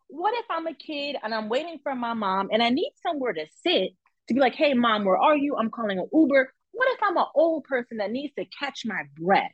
What 0.08 0.34
if 0.36 0.46
I'm 0.50 0.66
a 0.66 0.74
kid 0.74 1.16
and 1.22 1.34
I'm 1.34 1.48
waiting 1.48 1.78
for 1.82 1.94
my 1.94 2.14
mom 2.14 2.48
and 2.52 2.62
I 2.62 2.70
need 2.70 2.92
somewhere 3.02 3.32
to 3.32 3.46
sit 3.64 3.90
to 4.28 4.34
be 4.34 4.40
like, 4.40 4.54
hey, 4.54 4.74
mom, 4.74 5.04
where 5.04 5.16
are 5.16 5.36
you? 5.36 5.56
I'm 5.56 5.70
calling 5.70 5.98
an 5.98 6.08
Uber. 6.12 6.52
What 6.72 6.88
if 6.92 6.98
I'm 7.02 7.16
an 7.16 7.24
old 7.34 7.64
person 7.64 7.98
that 7.98 8.10
needs 8.10 8.34
to 8.34 8.44
catch 8.58 8.82
my 8.84 9.02
breath? 9.18 9.50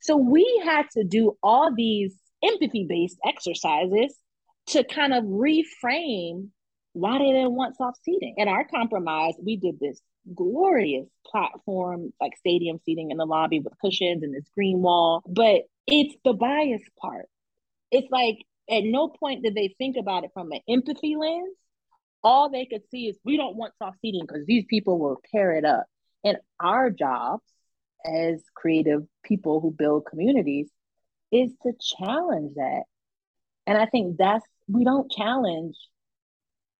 So 0.00 0.16
we 0.16 0.62
had 0.64 0.86
to 0.92 1.04
do 1.04 1.36
all 1.42 1.74
these 1.74 2.14
empathy 2.42 2.86
based 2.88 3.18
exercises 3.24 4.16
to 4.68 4.84
kind 4.84 5.12
of 5.12 5.24
reframe 5.24 6.48
why 6.92 7.18
they 7.18 7.32
didn't 7.32 7.52
want 7.52 7.76
soft 7.76 7.98
seating. 8.02 8.36
And 8.38 8.48
our 8.48 8.64
compromise, 8.64 9.34
we 9.42 9.56
did 9.56 9.78
this 9.80 10.00
glorious 10.34 11.06
platform, 11.26 12.12
like 12.20 12.36
stadium 12.36 12.78
seating 12.84 13.10
in 13.10 13.16
the 13.16 13.26
lobby 13.26 13.60
with 13.60 13.78
cushions 13.80 14.22
and 14.22 14.34
this 14.34 14.48
green 14.54 14.82
wall. 14.82 15.22
But 15.26 15.62
it's 15.86 16.14
the 16.24 16.32
bias 16.32 16.82
part. 17.00 17.26
It's 17.90 18.10
like 18.10 18.38
at 18.70 18.84
no 18.84 19.08
point 19.08 19.42
did 19.42 19.54
they 19.54 19.74
think 19.78 19.96
about 19.96 20.24
it 20.24 20.30
from 20.32 20.52
an 20.52 20.60
empathy 20.68 21.16
lens. 21.16 21.56
All 22.22 22.50
they 22.50 22.66
could 22.66 22.82
see 22.90 23.08
is 23.08 23.18
we 23.24 23.36
don't 23.36 23.56
want 23.56 23.72
soft 23.78 23.98
seating 24.00 24.22
because 24.26 24.44
these 24.46 24.64
people 24.68 24.98
will 24.98 25.20
tear 25.32 25.52
it 25.52 25.64
up. 25.64 25.86
And 26.22 26.36
our 26.60 26.90
jobs 26.90 27.42
as 28.04 28.42
creative 28.54 29.02
people 29.24 29.60
who 29.60 29.70
build 29.70 30.06
communities 30.06 30.68
is 31.32 31.50
to 31.62 31.72
challenge 31.98 32.54
that. 32.56 32.82
And 33.66 33.78
I 33.78 33.86
think 33.86 34.16
that's 34.18 34.44
we 34.68 34.84
don't 34.84 35.10
challenge 35.10 35.76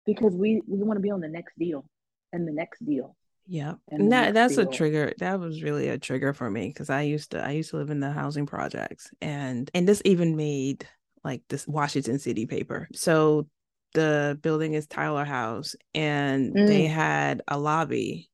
because 0.06 0.34
we 0.34 0.62
we 0.66 0.82
want 0.82 0.96
to 0.96 1.02
be 1.02 1.10
on 1.10 1.20
the 1.20 1.28
next 1.28 1.58
deal 1.58 1.84
and 2.32 2.46
the 2.46 2.52
next 2.52 2.84
deal. 2.84 3.16
Yeah. 3.46 3.74
And 3.88 4.12
that 4.12 4.34
that's 4.34 4.56
a 4.58 4.66
trigger. 4.66 5.12
That 5.18 5.40
was 5.40 5.62
really 5.62 5.88
a 5.88 5.98
trigger 5.98 6.32
for 6.32 6.48
me 6.50 6.68
because 6.68 6.90
I 6.90 7.02
used 7.02 7.32
to 7.32 7.44
I 7.44 7.50
used 7.52 7.70
to 7.70 7.76
live 7.76 7.90
in 7.90 8.00
the 8.00 8.12
housing 8.12 8.46
projects 8.46 9.10
and 9.20 9.70
and 9.74 9.88
this 9.88 10.02
even 10.04 10.36
made 10.36 10.86
like 11.24 11.42
this 11.48 11.66
Washington 11.66 12.18
City 12.18 12.46
paper. 12.46 12.88
So 12.94 13.48
the 13.94 14.38
building 14.40 14.74
is 14.74 14.86
Tyler 14.86 15.24
House 15.24 15.74
and 15.94 16.54
mm. 16.54 16.66
they 16.66 16.84
had 16.84 17.42
a 17.48 17.58
lobby 17.58 18.30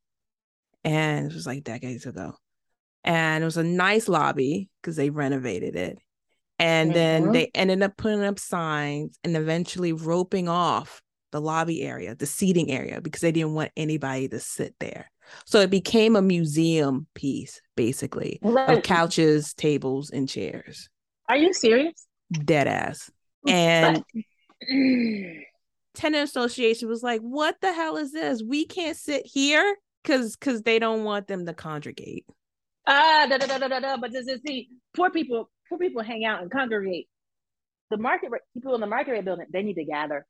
and 0.84 1.30
it 1.30 1.34
was 1.34 1.46
like 1.46 1.64
decades 1.64 2.06
ago. 2.06 2.34
And 3.02 3.42
it 3.42 3.46
was 3.46 3.56
a 3.56 3.62
nice 3.62 4.08
lobby 4.08 4.68
because 4.82 4.96
they 4.96 5.10
renovated 5.10 5.76
it 5.76 5.98
and 6.58 6.90
mm-hmm. 6.90 6.94
then 6.94 7.32
they 7.32 7.50
ended 7.54 7.82
up 7.82 7.96
putting 7.96 8.22
up 8.22 8.38
signs 8.38 9.18
and 9.24 9.36
eventually 9.36 9.92
roping 9.92 10.48
off 10.48 11.02
the 11.36 11.40
lobby 11.40 11.82
area, 11.82 12.14
the 12.14 12.24
seating 12.24 12.70
area, 12.70 13.00
because 13.02 13.20
they 13.20 13.30
didn't 13.30 13.52
want 13.52 13.70
anybody 13.76 14.26
to 14.26 14.40
sit 14.40 14.74
there. 14.80 15.10
So 15.44 15.60
it 15.60 15.70
became 15.70 16.16
a 16.16 16.22
museum 16.22 17.06
piece, 17.14 17.60
basically, 17.76 18.38
right. 18.42 18.78
of 18.78 18.82
couches, 18.84 19.52
tables, 19.52 20.10
and 20.10 20.26
chairs. 20.26 20.88
Are 21.28 21.36
you 21.36 21.52
serious? 21.52 22.06
Dead 22.32 22.66
ass. 22.66 23.10
And 23.46 24.02
tenant 25.94 26.24
association 26.24 26.88
was 26.88 27.02
like, 27.02 27.20
"What 27.20 27.56
the 27.60 27.72
hell 27.72 27.96
is 27.96 28.12
this? 28.12 28.42
We 28.42 28.64
can't 28.64 28.96
sit 28.96 29.26
here 29.26 29.76
because 30.02 30.36
because 30.36 30.62
they 30.62 30.78
don't 30.78 31.04
want 31.04 31.26
them 31.26 31.44
to 31.44 31.52
congregate." 31.52 32.24
Ah, 32.86 33.26
da, 33.28 33.36
da, 33.36 33.58
da, 33.58 33.68
da, 33.68 33.80
da, 33.80 33.96
but 33.98 34.12
this 34.12 34.26
is 34.26 34.40
see, 34.46 34.68
poor 34.94 35.10
people 35.10 35.50
poor 35.68 35.78
people 35.78 36.02
hang 36.02 36.24
out 36.24 36.40
and 36.40 36.50
congregate. 36.50 37.08
The 37.90 37.98
market 37.98 38.30
people 38.54 38.74
in 38.74 38.80
the 38.80 38.86
market 38.86 39.12
rate 39.12 39.24
building, 39.24 39.46
they 39.52 39.62
need 39.62 39.74
to 39.74 39.84
gather. 39.84 40.26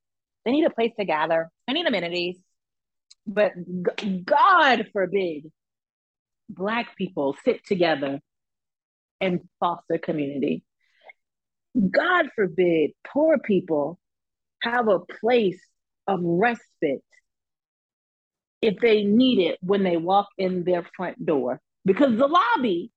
They 0.47 0.53
need 0.53 0.64
a 0.64 0.70
place 0.70 0.92
to 0.99 1.05
gather. 1.05 1.51
They 1.66 1.74
need 1.74 1.86
amenities. 1.86 2.38
But 3.26 3.53
God 4.24 4.88
forbid 4.92 5.51
Black 6.49 6.97
people 6.97 7.36
sit 7.44 7.66
together 7.66 8.20
and 9.20 9.40
foster 9.59 9.99
community. 9.99 10.62
God 11.90 12.26
forbid 12.36 12.92
poor 13.12 13.38
people 13.38 13.99
have 14.62 14.86
a 14.86 15.01
place 15.01 15.61
of 16.07 16.20
respite 16.22 17.03
if 18.62 18.78
they 18.78 19.03
need 19.03 19.40
it 19.40 19.59
when 19.61 19.82
they 19.82 19.97
walk 19.97 20.28
in 20.38 20.62
their 20.62 20.86
front 20.97 21.26
door 21.26 21.61
because 21.84 22.16
the 22.16 22.28
lobby 22.28 22.92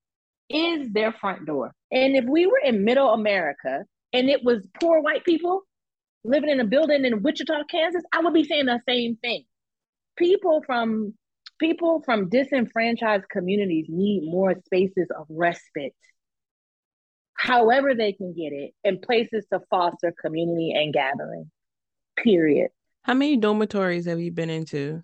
is 0.48 0.90
their 0.92 1.12
front 1.12 1.46
door. 1.46 1.74
And 1.90 2.16
if 2.16 2.24
we 2.24 2.46
were 2.46 2.60
in 2.64 2.84
middle 2.84 3.12
America 3.12 3.84
and 4.12 4.30
it 4.30 4.44
was 4.44 4.66
poor 4.80 5.00
white 5.00 5.24
people 5.24 5.62
living 6.24 6.50
in 6.50 6.60
a 6.60 6.64
building 6.64 7.04
in 7.04 7.22
Wichita, 7.22 7.64
Kansas, 7.70 8.02
I 8.12 8.20
would 8.20 8.34
be 8.34 8.44
saying 8.44 8.66
the 8.66 8.80
same 8.88 9.16
thing. 9.16 9.44
People 10.16 10.62
from 10.66 11.14
people 11.58 12.02
from 12.04 12.28
disenfranchised 12.28 13.28
communities 13.30 13.86
need 13.88 14.22
more 14.24 14.54
spaces 14.66 15.08
of 15.16 15.26
respite. 15.28 15.94
However 17.34 17.94
they 17.94 18.12
can 18.12 18.34
get 18.34 18.52
it 18.52 18.72
and 18.84 19.00
places 19.00 19.46
to 19.52 19.60
foster 19.70 20.12
community 20.20 20.72
and 20.72 20.92
gathering. 20.92 21.50
Period. 22.16 22.70
How 23.02 23.14
many 23.14 23.36
dormitories 23.36 24.06
have 24.06 24.20
you 24.20 24.30
been 24.30 24.50
into? 24.50 25.02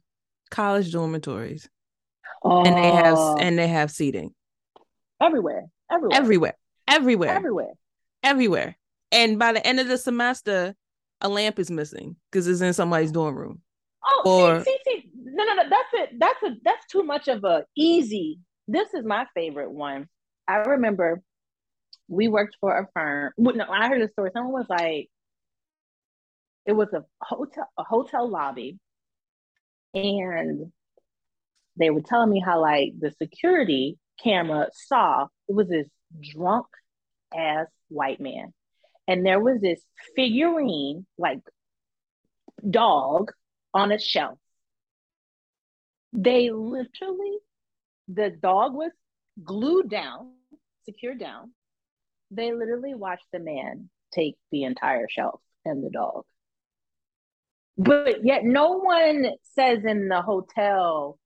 College 0.51 0.93
dormitories. 0.93 1.69
Oh. 2.43 2.62
And 2.62 2.77
they 2.77 2.91
have 2.91 3.17
uh, 3.17 3.35
and 3.37 3.59
they 3.59 3.69
have 3.69 3.91
seating 3.91 4.35
everywhere, 5.21 5.67
everywhere, 5.91 6.19
everywhere, 6.19 6.57
everywhere, 6.89 7.31
everywhere, 7.31 7.73
everywhere. 8.23 8.79
And 9.12 9.39
by 9.39 9.53
the 9.53 9.67
end 9.67 9.81
of 9.81 9.89
the 9.89 9.99
semester, 9.99 10.75
a 11.21 11.29
lamp 11.29 11.59
is 11.59 11.71
missing 11.71 12.17
because 12.31 12.47
it's 12.47 12.61
in 12.61 12.73
somebody's 12.73 13.12
dorm 13.12 13.37
room. 13.37 13.61
Oh, 14.05 14.23
or, 14.25 14.64
see, 14.64 14.79
see, 14.85 15.01
see, 15.01 15.11
no, 15.14 15.45
no, 15.45 15.55
no. 15.55 15.62
That's 15.69 15.89
it. 15.95 16.19
That's 16.19 16.43
a 16.43 16.57
that's 16.62 16.87
too 16.87 17.03
much 17.03 17.29
of 17.29 17.45
a 17.45 17.64
easy. 17.77 18.39
This 18.69 18.95
is 18.95 19.05
my 19.05 19.27
favorite 19.35 19.71
one. 19.71 20.09
I 20.49 20.57
remember 20.57 21.23
we 22.09 22.29
worked 22.29 22.57
for 22.61 22.77
a 22.77 22.89
firm. 22.95 23.33
No, 23.37 23.64
I 23.69 23.89
heard 23.89 24.03
a 24.03 24.09
story. 24.09 24.31
Someone 24.33 24.53
was 24.53 24.67
like, 24.69 25.09
it 26.64 26.73
was 26.73 26.89
a 26.93 27.05
hotel, 27.21 27.69
a 27.77 27.83
hotel 27.83 28.29
lobby, 28.29 28.79
and 29.95 30.73
they 31.77 31.91
were 31.91 32.03
telling 32.03 32.31
me 32.31 32.41
how 32.41 32.61
like 32.61 32.93
the 32.99 33.12
security 33.21 33.99
camera 34.23 34.69
saw 34.73 35.27
it 35.49 35.55
was 35.55 35.69
this 35.69 35.89
drunk 36.33 36.67
ass 37.37 37.67
white 37.89 38.21
man, 38.21 38.53
and 39.09 39.25
there 39.25 39.41
was 39.41 39.61
this 39.61 39.81
figurine 40.15 41.07
like 41.19 41.41
dog 42.69 43.33
on 43.73 43.93
a 43.93 43.99
shelf. 43.99 44.39
They 46.13 46.51
literally, 46.51 47.39
the 48.09 48.31
dog 48.31 48.75
was 48.75 48.93
glued 49.43 49.91
down, 49.91 50.33
secured 50.85 51.21
down. 51.21 51.53
They 52.31 52.53
literally 52.53 52.95
watched 52.95 53.27
the 53.33 53.39
man 53.39 53.91
take 54.13 54.37
the 54.51 54.65
entire 54.65 55.09
shelf 55.09 55.41
and 55.65 55.85
the 55.85 55.91
dog. 55.91 56.25
But 57.77 58.25
yet, 58.25 58.45
no 58.45 58.79
one 58.79 59.27
says 59.55 59.85
in 59.85 60.09
the 60.09 60.23
hotel, 60.23 61.19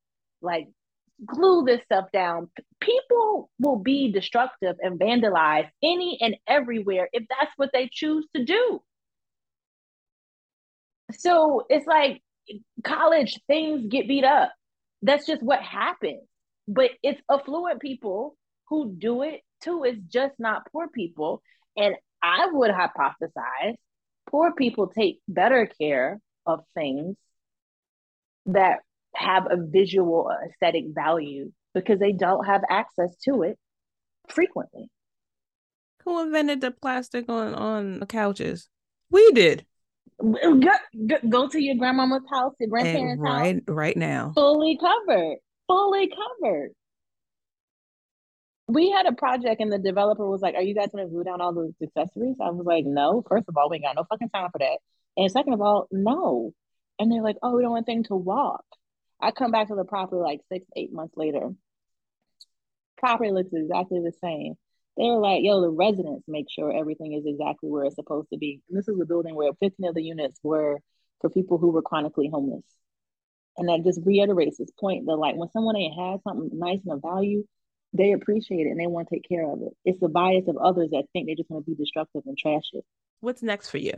like, 0.43 0.69
glue 1.25 1.65
this 1.65 1.83
stuff 1.85 2.07
down. 2.13 2.49
People 2.81 3.51
will 3.59 3.79
be 3.79 4.13
destructive 4.13 4.77
and 4.81 4.99
vandalize 4.99 5.69
any 5.83 6.19
and 6.21 6.37
everywhere 6.47 7.09
if 7.13 7.25
that's 7.29 7.53
what 7.57 7.71
they 7.73 7.89
choose 7.93 8.27
to 8.35 8.45
do. 8.45 8.81
So 11.13 11.67
it's 11.69 11.87
like 11.87 12.23
college 12.85 13.39
things 13.47 13.87
get 13.89 14.09
beat 14.09 14.25
up. 14.25 14.53
That's 15.03 15.27
just 15.27 15.43
what 15.43 15.61
happens. 15.61 16.23
But 16.69 16.91
it's 17.03 17.21
affluent 17.31 17.81
people 17.81 18.37
who 18.69 18.95
do 18.97 19.23
it 19.23 19.41
too. 19.61 19.85
It's 19.85 20.01
just 20.09 20.35
not 20.39 20.71
poor 20.71 20.89
people. 20.89 21.43
And 21.77 21.97
I 22.23 22.49
would 22.53 22.71
hypothesize 22.71 23.75
poor 24.31 24.53
people 24.53 24.87
take 24.89 25.21
better 25.27 25.69
care 25.81 26.21
of 26.47 26.61
things 26.75 27.17
that 28.47 28.81
have 29.15 29.47
a 29.51 29.57
visual 29.57 30.31
aesthetic 30.47 30.85
value 30.89 31.53
because 31.75 31.99
they 31.99 32.13
don't 32.13 32.45
have 32.45 32.63
access 32.69 33.17
to 33.25 33.43
it 33.43 33.59
frequently. 34.29 34.89
Who 36.05 36.23
invented 36.23 36.61
the 36.61 36.71
plastic 36.71 37.29
on 37.29 37.55
on 37.55 38.01
couches? 38.07 38.69
We 39.11 39.31
did. 39.33 39.67
Go, 40.21 41.17
go 41.29 41.49
to 41.49 41.61
your 41.61 41.77
grandmama's 41.77 42.23
house, 42.31 42.55
your 42.61 42.69
grandparents' 42.69 43.23
right, 43.23 43.55
house. 43.55 43.63
Right 43.67 43.97
now. 43.97 44.33
Fully 44.35 44.79
covered. 44.79 45.39
Fully 45.67 46.09
covered. 46.09 46.71
We 48.69 48.91
had 48.91 49.07
a 49.07 49.13
project 49.13 49.61
and 49.61 49.73
the 49.73 49.79
developer 49.79 50.29
was 50.29 50.43
like, 50.43 50.55
Are 50.55 50.63
you 50.63 50.75
guys 50.75 50.89
gonna 50.95 51.09
glue 51.09 51.25
down 51.25 51.41
all 51.41 51.55
those 51.55 51.73
accessories? 51.83 52.37
I 52.41 52.51
was 52.51 52.67
like, 52.67 52.85
No, 52.85 53.23
first 53.29 53.49
of 53.49 53.57
all, 53.57 53.69
we 53.71 53.77
ain't 53.77 53.85
got 53.85 53.97
no 53.97 54.05
fucking 54.05 54.29
time 54.29 54.51
for 54.53 54.59
that. 54.59 54.79
And 55.17 55.31
second 55.31 55.55
of 55.55 55.61
all, 55.61 55.89
no. 55.91 56.53
And 56.99 57.11
they're 57.11 57.23
like, 57.23 57.37
Oh, 57.43 57.57
we 57.57 57.63
don't 57.63 57.73
want 57.73 57.87
thing 57.87 58.05
to 58.05 58.15
walk. 58.15 58.65
I 59.23 59.31
come 59.31 59.51
back 59.51 59.69
to 59.69 59.75
the 59.75 59.85
property 59.85 60.21
like 60.21 60.41
six, 60.51 60.67
eight 60.77 60.93
months 60.93 61.17
later. 61.17 61.51
Property 62.99 63.31
looks 63.31 63.53
exactly 63.53 64.01
the 64.01 64.13
same 64.21 64.57
they 65.01 65.05
were 65.05 65.19
like, 65.19 65.43
yo, 65.43 65.63
the 65.63 65.71
residents 65.71 66.25
make 66.29 66.51
sure 66.51 66.71
everything 66.71 67.15
is 67.15 67.25
exactly 67.25 67.71
where 67.71 67.85
it's 67.85 67.95
supposed 67.95 68.29
to 68.31 68.39
be. 68.39 68.61
And 68.69 68.77
this 68.77 68.87
is 68.87 69.01
a 69.01 69.07
building 69.07 69.35
where 69.35 69.51
15 69.59 69.89
of 69.89 69.95
the 69.95 70.03
units 70.03 70.39
were 70.43 70.79
for 71.21 71.31
people 71.31 71.57
who 71.57 71.71
were 71.71 71.81
chronically 71.81 72.29
homeless. 72.31 72.65
And 73.57 73.69
that 73.69 73.83
just 73.83 74.01
reiterates 74.05 74.59
this 74.59 74.71
point 74.79 75.07
that 75.07 75.17
like 75.17 75.37
when 75.37 75.51
someone 75.53 75.77
ain't 75.77 75.99
has 75.99 76.21
something 76.23 76.51
nice 76.53 76.81
and 76.85 76.93
of 76.93 77.03
value, 77.03 77.45
they 77.95 78.13
appreciate 78.13 78.67
it 78.67 78.71
and 78.71 78.79
they 78.79 78.87
want 78.87 79.09
to 79.09 79.15
take 79.15 79.29
care 79.29 79.51
of 79.51 79.63
it. 79.63 79.73
It's 79.87 80.01
the 80.01 80.09
bias 80.09 80.49
of 80.49 80.57
others 80.59 80.91
that 80.91 81.05
think 81.13 81.27
they're 81.27 81.35
just 81.37 81.51
want 81.51 81.65
to 81.65 81.71
be 81.71 81.77
destructive 81.77 82.23
and 82.27 82.37
trash 82.37 82.69
it. 82.75 82.85
What's 83.21 83.43
next 83.43 83.71
for 83.71 83.79
you? 83.79 83.95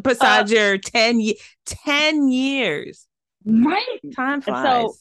Besides 0.00 0.52
uh, 0.52 0.54
your 0.54 0.78
10, 0.78 1.20
10 1.66 2.28
years. 2.28 3.08
Right. 3.44 4.00
Time 4.14 4.40
flies. 4.40 4.64
So 4.64 4.94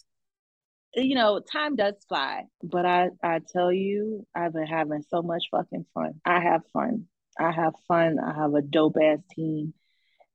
you 0.96 1.16
know, 1.16 1.40
time 1.40 1.76
does 1.76 1.96
fly, 2.08 2.44
but 2.62 2.86
I, 2.86 3.10
I 3.24 3.40
tell 3.52 3.72
you, 3.72 4.26
I've 4.36 4.54
been 4.54 4.68
having 4.68 5.04
so 5.10 5.22
much 5.22 5.46
fucking 5.50 5.86
fun. 5.94 6.22
I 6.26 6.40
have 6.40 6.62
fun. 6.72 7.06
I 7.40 7.52
have 7.52 7.74
fun. 7.88 8.20
I 8.20 8.34
have 8.34 8.54
a 8.54 8.62
dope 8.62 8.98
ass 9.02 9.20
team. 9.32 9.74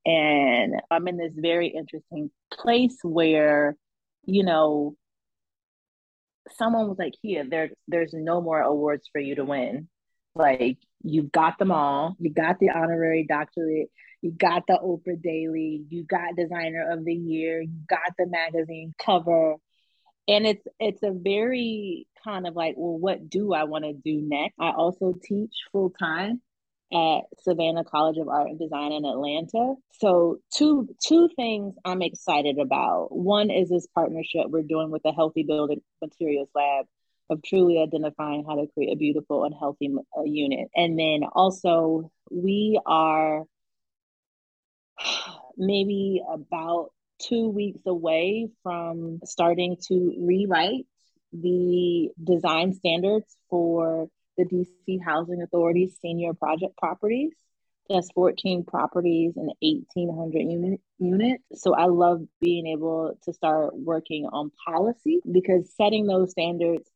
And 0.04 0.74
I'm 0.90 1.06
in 1.06 1.16
this 1.16 1.34
very 1.36 1.68
interesting 1.68 2.30
place 2.52 2.96
where, 3.02 3.76
you 4.24 4.42
know, 4.42 4.96
someone 6.56 6.88
was 6.88 6.98
like, 6.98 7.14
here, 7.22 7.44
there, 7.48 7.70
there's 7.86 8.12
no 8.12 8.40
more 8.40 8.61
awards 8.61 9.09
for 9.12 9.20
you 9.20 9.34
to 9.36 9.44
win. 9.44 9.88
Like, 10.34 10.78
you've 11.02 11.30
got 11.30 11.59
them 11.59 11.70
all. 11.70 12.16
You 12.18 12.30
got 12.30 12.59
the 12.59 12.70
honorary 12.70 13.26
doctorate. 13.28 13.90
You 14.23 14.33
got 14.33 14.64
the 14.66 14.79
Oprah 14.83 15.21
Daily. 15.21 15.85
You 15.89 16.05
got 16.05 16.37
Designer 16.37 16.91
of 16.91 17.05
the 17.05 17.14
Year. 17.14 17.61
You 17.61 17.81
got 17.89 18.14
the 18.19 18.27
magazine 18.27 18.95
cover 19.05 19.57
and 20.29 20.47
it's 20.47 20.66
it's 20.79 21.03
a 21.03 21.11
very 21.11 22.07
kind 22.23 22.47
of 22.47 22.55
like 22.55 22.75
well 22.77 22.99
what 22.99 23.29
do 23.29 23.55
i 23.55 23.64
want 23.64 23.85
to 23.85 23.93
do 23.93 24.21
next 24.23 24.55
i 24.61 24.71
also 24.71 25.14
teach 25.25 25.53
full 25.73 25.91
time 25.91 26.41
at 26.93 27.21
savannah 27.43 27.85
college 27.85 28.19
of 28.19 28.29
art 28.29 28.49
and 28.49 28.59
design 28.59 28.93
in 28.93 29.05
atlanta 29.05 29.75
so 29.93 30.39
two 30.55 30.89
two 31.05 31.29
things 31.35 31.75
i'm 31.85 32.03
excited 32.03 32.59
about 32.59 33.09
one 33.11 33.51
is 33.51 33.69
this 33.69 33.87
partnership 33.95 34.47
we're 34.49 34.62
doing 34.62 34.91
with 34.91 35.03
the 35.03 35.12
healthy 35.12 35.43
building 35.43 35.81
materials 36.01 36.49
lab 36.55 36.87
of 37.31 37.43
truly 37.43 37.79
identifying 37.83 38.43
how 38.47 38.55
to 38.55 38.66
create 38.73 38.91
a 38.91 38.97
beautiful 38.97 39.45
and 39.45 39.55
healthy 39.59 39.91
uh, 40.16 40.23
unit 40.23 40.69
and 40.75 40.99
then 40.99 41.25
also 41.33 42.11
we 42.31 42.81
are 42.87 43.45
maybe 45.57 46.22
about 46.30 46.90
two 47.20 47.49
weeks 47.49 47.80
away 47.86 48.49
from 48.62 49.20
starting 49.24 49.76
to 49.88 50.14
rewrite 50.20 50.86
the 51.32 52.11
design 52.22 52.72
standards 52.72 53.36
for 53.51 54.09
the 54.36 54.44
DC 54.44 54.99
Housing 55.05 55.42
Authority's 55.42 55.99
senior 56.01 56.32
project 56.32 56.76
properties. 56.78 57.32
That's 57.90 58.11
14 58.12 58.64
properties 58.64 59.32
and 59.36 59.51
1,800 59.61 60.38
unit, 60.40 60.80
units. 60.99 61.42
So 61.55 61.74
I 61.74 61.86
love 61.86 62.20
being 62.40 62.66
able 62.66 63.18
to 63.24 63.32
start 63.32 63.74
working 63.74 64.26
on 64.26 64.53
policy 64.66 65.20
because 65.30 65.72
setting 65.74 66.07
those 66.07 66.30
standards, 66.30 66.88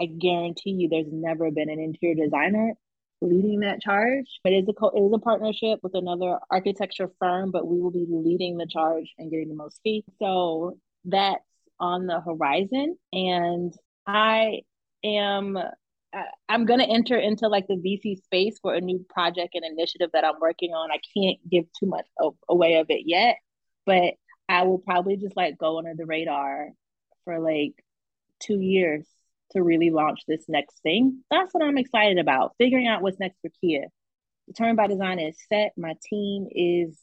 I 0.00 0.06
guarantee 0.06 0.70
you 0.70 0.88
there's 0.88 1.12
never 1.12 1.50
been 1.50 1.68
an 1.68 1.80
interior 1.80 2.24
designer 2.24 2.74
leading 3.22 3.60
that 3.60 3.80
charge. 3.80 4.26
But 4.44 4.52
it 4.52 4.64
is 4.64 4.68
a 4.68 4.72
co- 4.72 4.90
it 4.90 5.00
is 5.00 5.12
a 5.12 5.18
partnership 5.18 5.80
with 5.82 5.94
another 5.94 6.38
architecture 6.50 7.10
firm, 7.18 7.50
but 7.50 7.66
we 7.66 7.80
will 7.80 7.90
be 7.90 8.06
leading 8.08 8.56
the 8.56 8.66
charge 8.66 9.12
and 9.18 9.30
getting 9.30 9.48
the 9.48 9.54
most 9.54 9.80
fee. 9.82 10.04
So 10.18 10.78
that's 11.04 11.44
on 11.80 12.06
the 12.06 12.20
horizon, 12.20 12.96
and 13.12 13.72
I 14.06 14.60
am. 15.04 15.58
I'm 16.46 16.66
going 16.66 16.80
to 16.80 16.86
enter 16.86 17.16
into 17.16 17.48
like 17.48 17.66
the 17.68 17.76
VC 17.76 18.22
space 18.22 18.58
for 18.60 18.74
a 18.74 18.82
new 18.82 19.02
project 19.08 19.54
and 19.54 19.64
initiative 19.64 20.10
that 20.12 20.26
I'm 20.26 20.38
working 20.42 20.72
on. 20.72 20.90
I 20.90 21.00
can't 21.16 21.38
give 21.50 21.64
too 21.80 21.86
much 21.86 22.04
away 22.50 22.74
of 22.74 22.86
it 22.90 23.04
yet, 23.06 23.36
but 23.86 24.12
I 24.46 24.64
will 24.64 24.78
probably 24.78 25.16
just 25.16 25.38
like 25.38 25.56
go 25.56 25.78
under 25.78 25.94
the 25.96 26.04
radar 26.04 26.68
for 27.24 27.40
like 27.40 27.72
two 28.40 28.60
years 28.60 29.06
to 29.52 29.62
really 29.62 29.90
launch 29.90 30.20
this 30.26 30.44
next 30.48 30.80
thing. 30.82 31.22
That's 31.30 31.52
what 31.52 31.62
I'm 31.62 31.78
excited 31.78 32.18
about. 32.18 32.54
Figuring 32.58 32.86
out 32.86 33.02
what's 33.02 33.20
next 33.20 33.38
for 33.40 33.50
Kia. 33.60 33.86
Determined 34.46 34.76
by 34.76 34.86
Design 34.88 35.18
is 35.18 35.36
set. 35.48 35.72
My 35.76 35.94
team 36.08 36.46
is 36.50 36.98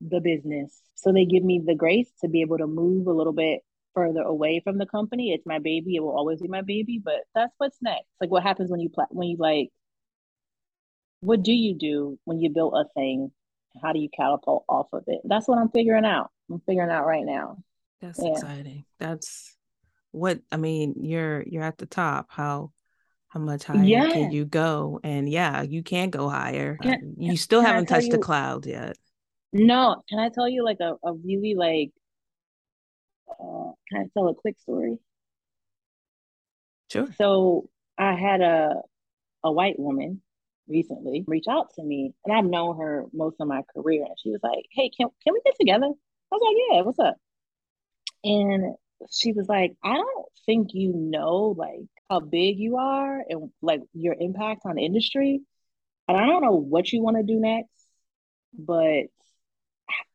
the 0.00 0.20
business. 0.20 0.78
So 0.94 1.12
they 1.12 1.24
give 1.24 1.42
me 1.42 1.62
the 1.64 1.74
grace 1.74 2.10
to 2.20 2.28
be 2.28 2.40
able 2.40 2.58
to 2.58 2.66
move 2.66 3.06
a 3.06 3.12
little 3.12 3.32
bit 3.32 3.60
further 3.94 4.22
away 4.22 4.60
from 4.62 4.78
the 4.78 4.86
company. 4.86 5.32
It's 5.32 5.46
my 5.46 5.58
baby. 5.58 5.96
It 5.96 6.00
will 6.00 6.16
always 6.16 6.40
be 6.40 6.48
my 6.48 6.62
baby, 6.62 7.00
but 7.02 7.20
that's 7.34 7.54
what's 7.58 7.78
next. 7.80 8.06
Like 8.20 8.30
what 8.30 8.42
happens 8.42 8.70
when 8.70 8.80
you 8.80 8.90
pla- 8.90 9.06
when 9.10 9.28
you 9.28 9.36
like 9.38 9.70
what 11.24 11.42
do 11.42 11.52
you 11.52 11.74
do 11.74 12.18
when 12.24 12.38
you 12.38 12.50
build 12.50 12.74
a 12.74 12.84
thing? 12.94 13.32
How 13.82 13.92
do 13.92 13.98
you 13.98 14.08
catapult 14.14 14.64
off 14.68 14.88
of 14.92 15.04
it? 15.06 15.20
That's 15.24 15.48
what 15.48 15.58
I'm 15.58 15.70
figuring 15.70 16.04
out. 16.04 16.30
I'm 16.50 16.60
figuring 16.66 16.90
out 16.90 17.06
right 17.06 17.24
now. 17.24 17.58
That's 18.00 18.20
yeah. 18.22 18.32
exciting. 18.32 18.84
That's 19.00 19.56
what 20.14 20.40
I 20.52 20.56
mean, 20.56 20.94
you're 21.00 21.42
you're 21.42 21.62
at 21.62 21.78
the 21.78 21.86
top. 21.86 22.26
How 22.28 22.70
how 23.28 23.40
much 23.40 23.64
higher 23.64 23.82
yeah. 23.82 24.10
can 24.10 24.30
you 24.30 24.44
go? 24.44 25.00
And 25.02 25.28
yeah, 25.28 25.62
you 25.62 25.82
can 25.82 26.10
go 26.10 26.28
higher. 26.28 26.78
Can, 26.80 27.16
you 27.18 27.36
still 27.36 27.60
haven't 27.60 27.86
touched 27.86 28.06
you, 28.06 28.12
the 28.12 28.18
cloud 28.18 28.64
yet. 28.64 28.96
No, 29.52 30.02
can 30.08 30.20
I 30.20 30.28
tell 30.28 30.48
you 30.48 30.64
like 30.64 30.78
a, 30.80 30.94
a 31.04 31.12
really 31.12 31.54
like 31.56 31.90
uh, 33.28 33.72
can 33.90 34.02
I 34.02 34.04
tell 34.14 34.28
a 34.28 34.34
quick 34.34 34.58
story? 34.60 34.98
Sure. 36.90 37.08
So 37.18 37.68
I 37.98 38.14
had 38.14 38.40
a 38.40 38.82
a 39.42 39.50
white 39.50 39.78
woman 39.78 40.22
recently 40.68 41.24
reach 41.26 41.46
out 41.50 41.74
to 41.74 41.82
me, 41.82 42.14
and 42.24 42.36
I've 42.36 42.44
known 42.44 42.78
her 42.78 43.04
most 43.12 43.36
of 43.40 43.48
my 43.48 43.62
career, 43.74 44.04
and 44.04 44.16
she 44.22 44.30
was 44.30 44.40
like, 44.44 44.64
"Hey, 44.70 44.90
can 44.96 45.08
can 45.24 45.32
we 45.32 45.40
get 45.44 45.56
together?" 45.58 45.86
I 45.86 46.36
was 46.36 46.40
like, 46.40 46.56
"Yeah, 46.70 46.82
what's 46.82 46.98
up?" 47.00 47.16
And 48.22 48.76
she 49.10 49.32
was 49.32 49.48
like, 49.48 49.76
"I 49.82 49.94
don't 49.94 50.26
think 50.46 50.68
you 50.74 50.92
know 50.92 51.54
like 51.56 51.88
how 52.10 52.20
big 52.20 52.58
you 52.58 52.76
are 52.78 53.22
and 53.28 53.50
like 53.62 53.82
your 53.92 54.14
impact 54.18 54.62
on 54.64 54.78
industry, 54.78 55.40
and 56.08 56.16
I 56.16 56.26
don't 56.26 56.42
know 56.42 56.56
what 56.56 56.92
you 56.92 57.02
want 57.02 57.16
to 57.16 57.22
do 57.22 57.40
next, 57.40 57.70
but 58.56 59.06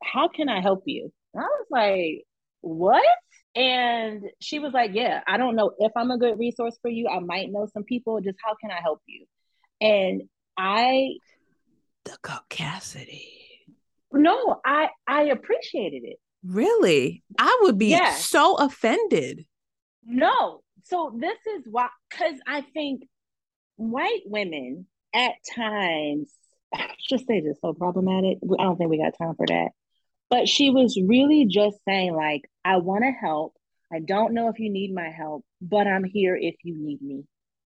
how 0.03 0.27
can 0.27 0.49
I 0.49 0.61
help 0.61 0.83
you?" 0.85 1.11
And 1.33 1.43
I 1.43 1.47
was 1.47 1.67
like, 1.69 2.25
"What?" 2.61 3.05
And 3.55 4.23
she 4.39 4.59
was 4.59 4.73
like, 4.73 4.91
Yeah, 4.93 5.21
I 5.27 5.37
don't 5.37 5.55
know 5.55 5.71
if 5.79 5.91
I'm 5.95 6.11
a 6.11 6.17
good 6.17 6.37
resource 6.39 6.77
for 6.81 6.89
you. 6.89 7.07
I 7.07 7.19
might 7.19 7.51
know 7.51 7.67
some 7.73 7.83
people. 7.83 8.21
Just 8.21 8.37
how 8.43 8.55
can 8.55 8.71
I 8.71 8.79
help 8.81 9.01
you? 9.07 9.25
And 9.81 10.23
I 10.57 11.15
the 12.05 12.17
caucasity. 12.23 13.25
No, 14.11 14.59
I 14.65 14.89
I 15.07 15.23
appreciated 15.23 16.03
it. 16.03 16.19
Really? 16.43 17.23
I 17.37 17.59
would 17.63 17.77
be 17.77 17.87
yeah. 17.87 18.13
so 18.13 18.55
offended. 18.55 19.45
No. 20.05 20.61
So 20.83 21.15
this 21.17 21.37
is 21.57 21.67
why 21.69 21.89
cuz 22.09 22.39
I 22.47 22.61
think 22.61 23.03
white 23.75 24.21
women 24.25 24.87
at 25.13 25.33
times 25.55 26.33
just 27.09 27.27
say 27.27 27.41
this 27.41 27.59
so 27.61 27.73
problematic. 27.73 28.37
I 28.59 28.63
don't 28.63 28.77
think 28.77 28.89
we 28.89 28.97
got 28.97 29.17
time 29.17 29.35
for 29.35 29.45
that. 29.47 29.69
But 30.29 30.47
she 30.47 30.69
was 30.69 30.99
really 31.07 31.45
just 31.45 31.77
saying, 31.85 32.13
like, 32.13 32.49
I 32.63 32.77
want 32.77 33.03
to 33.03 33.11
help. 33.11 33.55
I 33.91 33.99
don't 33.99 34.33
know 34.33 34.49
if 34.49 34.59
you 34.59 34.69
need 34.69 34.93
my 34.93 35.09
help, 35.09 35.43
but 35.61 35.87
I'm 35.87 36.03
here 36.03 36.35
if 36.35 36.55
you 36.63 36.77
need 36.77 37.01
me. 37.01 37.23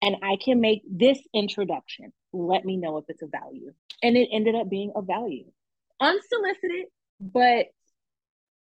And 0.02 0.16
I 0.22 0.36
can 0.36 0.60
make 0.60 0.82
this 0.90 1.18
introduction. 1.32 2.12
Let 2.32 2.64
me 2.64 2.76
know 2.76 2.98
if 2.98 3.04
it's 3.08 3.22
a 3.22 3.28
value. 3.28 3.72
And 4.02 4.16
it 4.16 4.28
ended 4.32 4.56
up 4.56 4.68
being 4.68 4.92
a 4.96 5.02
value. 5.02 5.44
Unsolicited, 6.00 6.86
but 7.20 7.66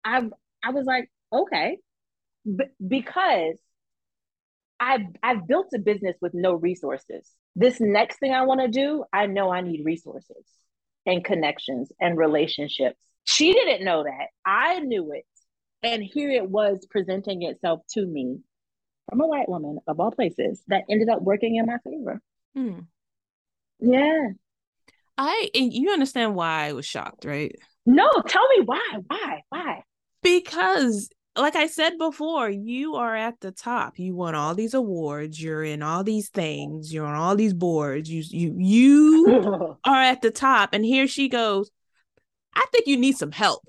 I 0.03 0.29
I 0.63 0.71
was 0.71 0.85
like, 0.85 1.09
okay. 1.31 1.77
B- 2.45 2.65
because 2.85 3.57
I've 4.79 5.05
I've 5.21 5.47
built 5.47 5.67
a 5.75 5.79
business 5.79 6.17
with 6.21 6.33
no 6.33 6.53
resources. 6.53 7.29
This 7.55 7.79
next 7.79 8.19
thing 8.19 8.33
I 8.33 8.43
want 8.43 8.61
to 8.61 8.67
do, 8.67 9.03
I 9.11 9.27
know 9.27 9.51
I 9.51 9.61
need 9.61 9.83
resources 9.85 10.45
and 11.05 11.23
connections 11.23 11.91
and 11.99 12.17
relationships 12.17 12.97
she 13.23 13.53
didn't 13.53 13.85
know 13.85 14.03
that. 14.03 14.27
I 14.45 14.79
knew 14.79 15.11
it. 15.13 15.25
And 15.83 16.03
here 16.03 16.29
it 16.29 16.49
was 16.49 16.85
presenting 16.89 17.43
itself 17.43 17.81
to 17.93 18.05
me 18.05 18.39
from 19.09 19.21
a 19.21 19.27
white 19.27 19.49
woman 19.49 19.79
of 19.87 19.99
all 19.99 20.11
places 20.11 20.61
that 20.67 20.83
ended 20.89 21.09
up 21.09 21.21
working 21.21 21.55
in 21.55 21.65
my 21.65 21.77
favor. 21.83 22.21
Hmm. 22.55 22.79
Yeah. 23.79 24.29
I 25.17 25.49
and 25.55 25.73
you 25.73 25.91
understand 25.91 26.35
why 26.35 26.67
I 26.67 26.73
was 26.73 26.85
shocked, 26.85 27.25
right? 27.25 27.55
No, 27.85 28.09
tell 28.27 28.47
me 28.49 28.63
why. 28.65 28.97
Why? 29.07 29.41
Why? 29.49 29.83
Because 30.21 31.09
like 31.35 31.55
I 31.55 31.67
said 31.67 31.97
before, 31.97 32.49
you 32.49 32.95
are 32.95 33.15
at 33.15 33.39
the 33.39 33.51
top. 33.51 33.97
You 33.97 34.15
won 34.15 34.35
all 34.35 34.53
these 34.53 34.73
awards. 34.73 35.41
You're 35.41 35.63
in 35.63 35.81
all 35.81 36.03
these 36.03 36.29
things. 36.29 36.93
You're 36.93 37.05
on 37.05 37.15
all 37.15 37.35
these 37.35 37.53
boards. 37.53 38.09
You 38.09 38.23
you 38.27 38.55
you 38.57 39.77
are 39.85 40.01
at 40.01 40.21
the 40.21 40.31
top. 40.31 40.73
And 40.73 40.83
here 40.83 41.07
she 41.07 41.29
goes. 41.29 41.71
I 42.53 42.65
think 42.71 42.87
you 42.87 42.97
need 42.97 43.17
some 43.17 43.31
help. 43.31 43.63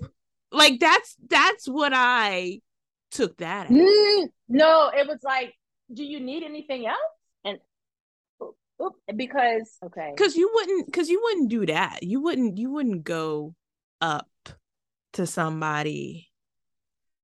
Like 0.51 0.79
that's 0.79 1.15
that's 1.29 1.67
what 1.67 1.93
I 1.95 2.59
took 3.11 3.37
that. 3.37 3.69
Mm, 3.69 4.27
no, 4.49 4.91
it 4.93 5.07
was 5.07 5.19
like, 5.23 5.53
do 5.91 6.03
you 6.03 6.19
need 6.19 6.43
anything 6.43 6.85
else? 6.85 6.97
And 7.45 7.59
oop, 8.81 8.93
because 9.15 9.77
okay, 9.85 10.11
because 10.15 10.35
you 10.35 10.51
wouldn't 10.53 10.85
because 10.87 11.09
you 11.09 11.21
wouldn't 11.23 11.49
do 11.49 11.65
that. 11.67 12.03
You 12.03 12.21
wouldn't 12.21 12.57
you 12.57 12.71
wouldn't 12.71 13.05
go 13.05 13.55
up 14.01 14.27
to 15.13 15.25
somebody 15.25 16.29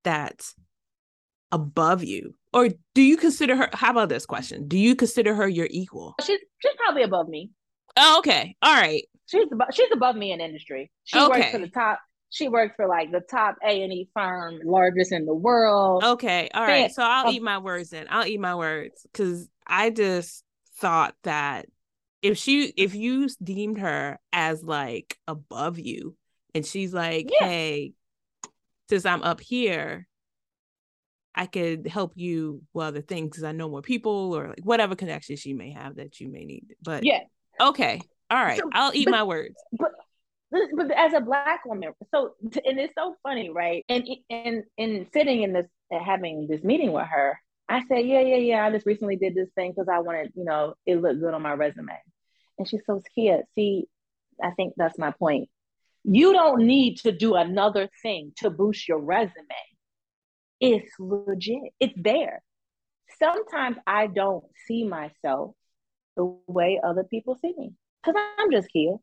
that's 0.04 0.54
above 1.52 2.04
you 2.04 2.34
or 2.52 2.68
do 2.94 3.02
you 3.02 3.16
consider 3.16 3.56
her 3.56 3.68
how 3.72 3.90
about 3.90 4.08
this 4.08 4.24
question 4.24 4.68
do 4.68 4.78
you 4.78 4.94
consider 4.94 5.34
her 5.34 5.48
your 5.48 5.66
equal 5.70 6.14
she's 6.20 6.38
she's 6.58 6.72
probably 6.76 7.02
above 7.02 7.28
me 7.28 7.50
oh 7.96 8.18
okay 8.18 8.54
all 8.62 8.74
right 8.74 9.04
she's 9.30 9.46
above, 9.50 9.68
she's 9.72 9.90
above 9.92 10.16
me 10.16 10.32
in 10.32 10.40
industry. 10.40 10.90
She 11.04 11.18
okay. 11.18 11.28
works 11.28 11.50
for 11.50 11.58
the 11.58 11.68
top. 11.68 12.00
She 12.30 12.48
works 12.48 12.74
for 12.76 12.86
like 12.86 13.10
the 13.10 13.20
top 13.20 13.56
A 13.64 13.82
and 13.82 13.92
E 13.92 14.08
firm, 14.14 14.60
largest 14.64 15.12
in 15.12 15.26
the 15.26 15.34
world. 15.34 16.04
Okay, 16.04 16.48
all 16.54 16.62
right. 16.62 16.90
So 16.90 17.02
I'll 17.02 17.32
eat 17.32 17.42
my 17.42 17.58
words 17.58 17.90
then. 17.90 18.06
I'll 18.08 18.26
eat 18.26 18.40
my 18.40 18.54
words 18.54 19.04
because 19.10 19.48
I 19.66 19.90
just 19.90 20.44
thought 20.78 21.14
that 21.24 21.66
if 22.22 22.38
she 22.38 22.72
if 22.76 22.94
you 22.94 23.28
deemed 23.42 23.78
her 23.78 24.18
as 24.32 24.62
like 24.62 25.18
above 25.26 25.78
you, 25.78 26.16
and 26.54 26.64
she's 26.64 26.94
like, 26.94 27.30
yeah. 27.40 27.48
hey, 27.48 27.92
since 28.90 29.06
I'm 29.06 29.22
up 29.22 29.40
here, 29.40 30.06
I 31.34 31.46
could 31.46 31.86
help 31.86 32.12
you 32.16 32.62
with 32.74 32.86
other 32.86 33.00
things 33.00 33.30
because 33.30 33.44
I 33.44 33.52
know 33.52 33.68
more 33.68 33.82
people 33.82 34.34
or 34.34 34.48
like 34.48 34.64
whatever 34.64 34.96
connections 34.96 35.46
you 35.46 35.54
may 35.54 35.70
have 35.70 35.96
that 35.96 36.20
you 36.20 36.28
may 36.28 36.44
need. 36.44 36.74
But 36.82 37.04
yeah, 37.04 37.20
okay, 37.60 38.02
all 38.30 38.44
right, 38.44 38.58
so, 38.58 38.68
I'll 38.74 38.94
eat 38.94 39.06
but, 39.06 39.12
my 39.12 39.22
words. 39.22 39.54
But 39.72 39.92
but 40.50 40.90
as 40.90 41.12
a 41.14 41.20
black 41.20 41.64
woman, 41.64 41.92
so 42.12 42.32
and 42.42 42.78
it's 42.78 42.94
so 42.98 43.14
funny, 43.22 43.48
right? 43.50 43.84
And 43.88 44.06
and 44.28 44.64
and 44.76 45.06
sitting 45.12 45.44
in 45.44 45.52
this 45.52 45.66
having 46.04 46.48
this 46.48 46.64
meeting 46.64 46.92
with 46.92 47.06
her, 47.06 47.38
I 47.68 47.84
said, 47.86 48.04
yeah, 48.06 48.20
yeah, 48.20 48.36
yeah. 48.36 48.66
I 48.66 48.70
just 48.72 48.86
recently 48.86 49.14
did 49.14 49.36
this 49.36 49.48
thing 49.54 49.70
because 49.70 49.88
I 49.88 50.00
wanted, 50.00 50.32
you 50.34 50.44
know, 50.44 50.74
it 50.84 51.00
looked 51.00 51.20
good 51.20 51.32
on 51.32 51.42
my 51.42 51.52
resume. 51.52 51.96
And 52.58 52.68
she 52.68 52.78
says, 52.78 53.02
Kia, 53.14 53.44
see, 53.54 53.86
I 54.42 54.50
think 54.50 54.74
that's 54.76 54.98
my 54.98 55.12
point. 55.12 55.48
You 56.04 56.32
don't 56.32 56.66
need 56.66 56.98
to 56.98 57.12
do 57.12 57.34
another 57.34 57.88
thing 58.02 58.32
to 58.38 58.50
boost 58.50 58.88
your 58.88 58.98
resume. 58.98 59.34
It's 60.60 60.92
legit. 60.98 61.72
It's 61.78 61.94
there. 61.96 62.42
Sometimes 63.18 63.76
I 63.86 64.06
don't 64.06 64.44
see 64.66 64.84
myself 64.84 65.54
the 66.16 66.36
way 66.46 66.80
other 66.82 67.04
people 67.04 67.36
see 67.40 67.52
me 67.56 67.72
because 68.02 68.20
I'm 68.38 68.50
just 68.50 68.68
here. 68.72 68.96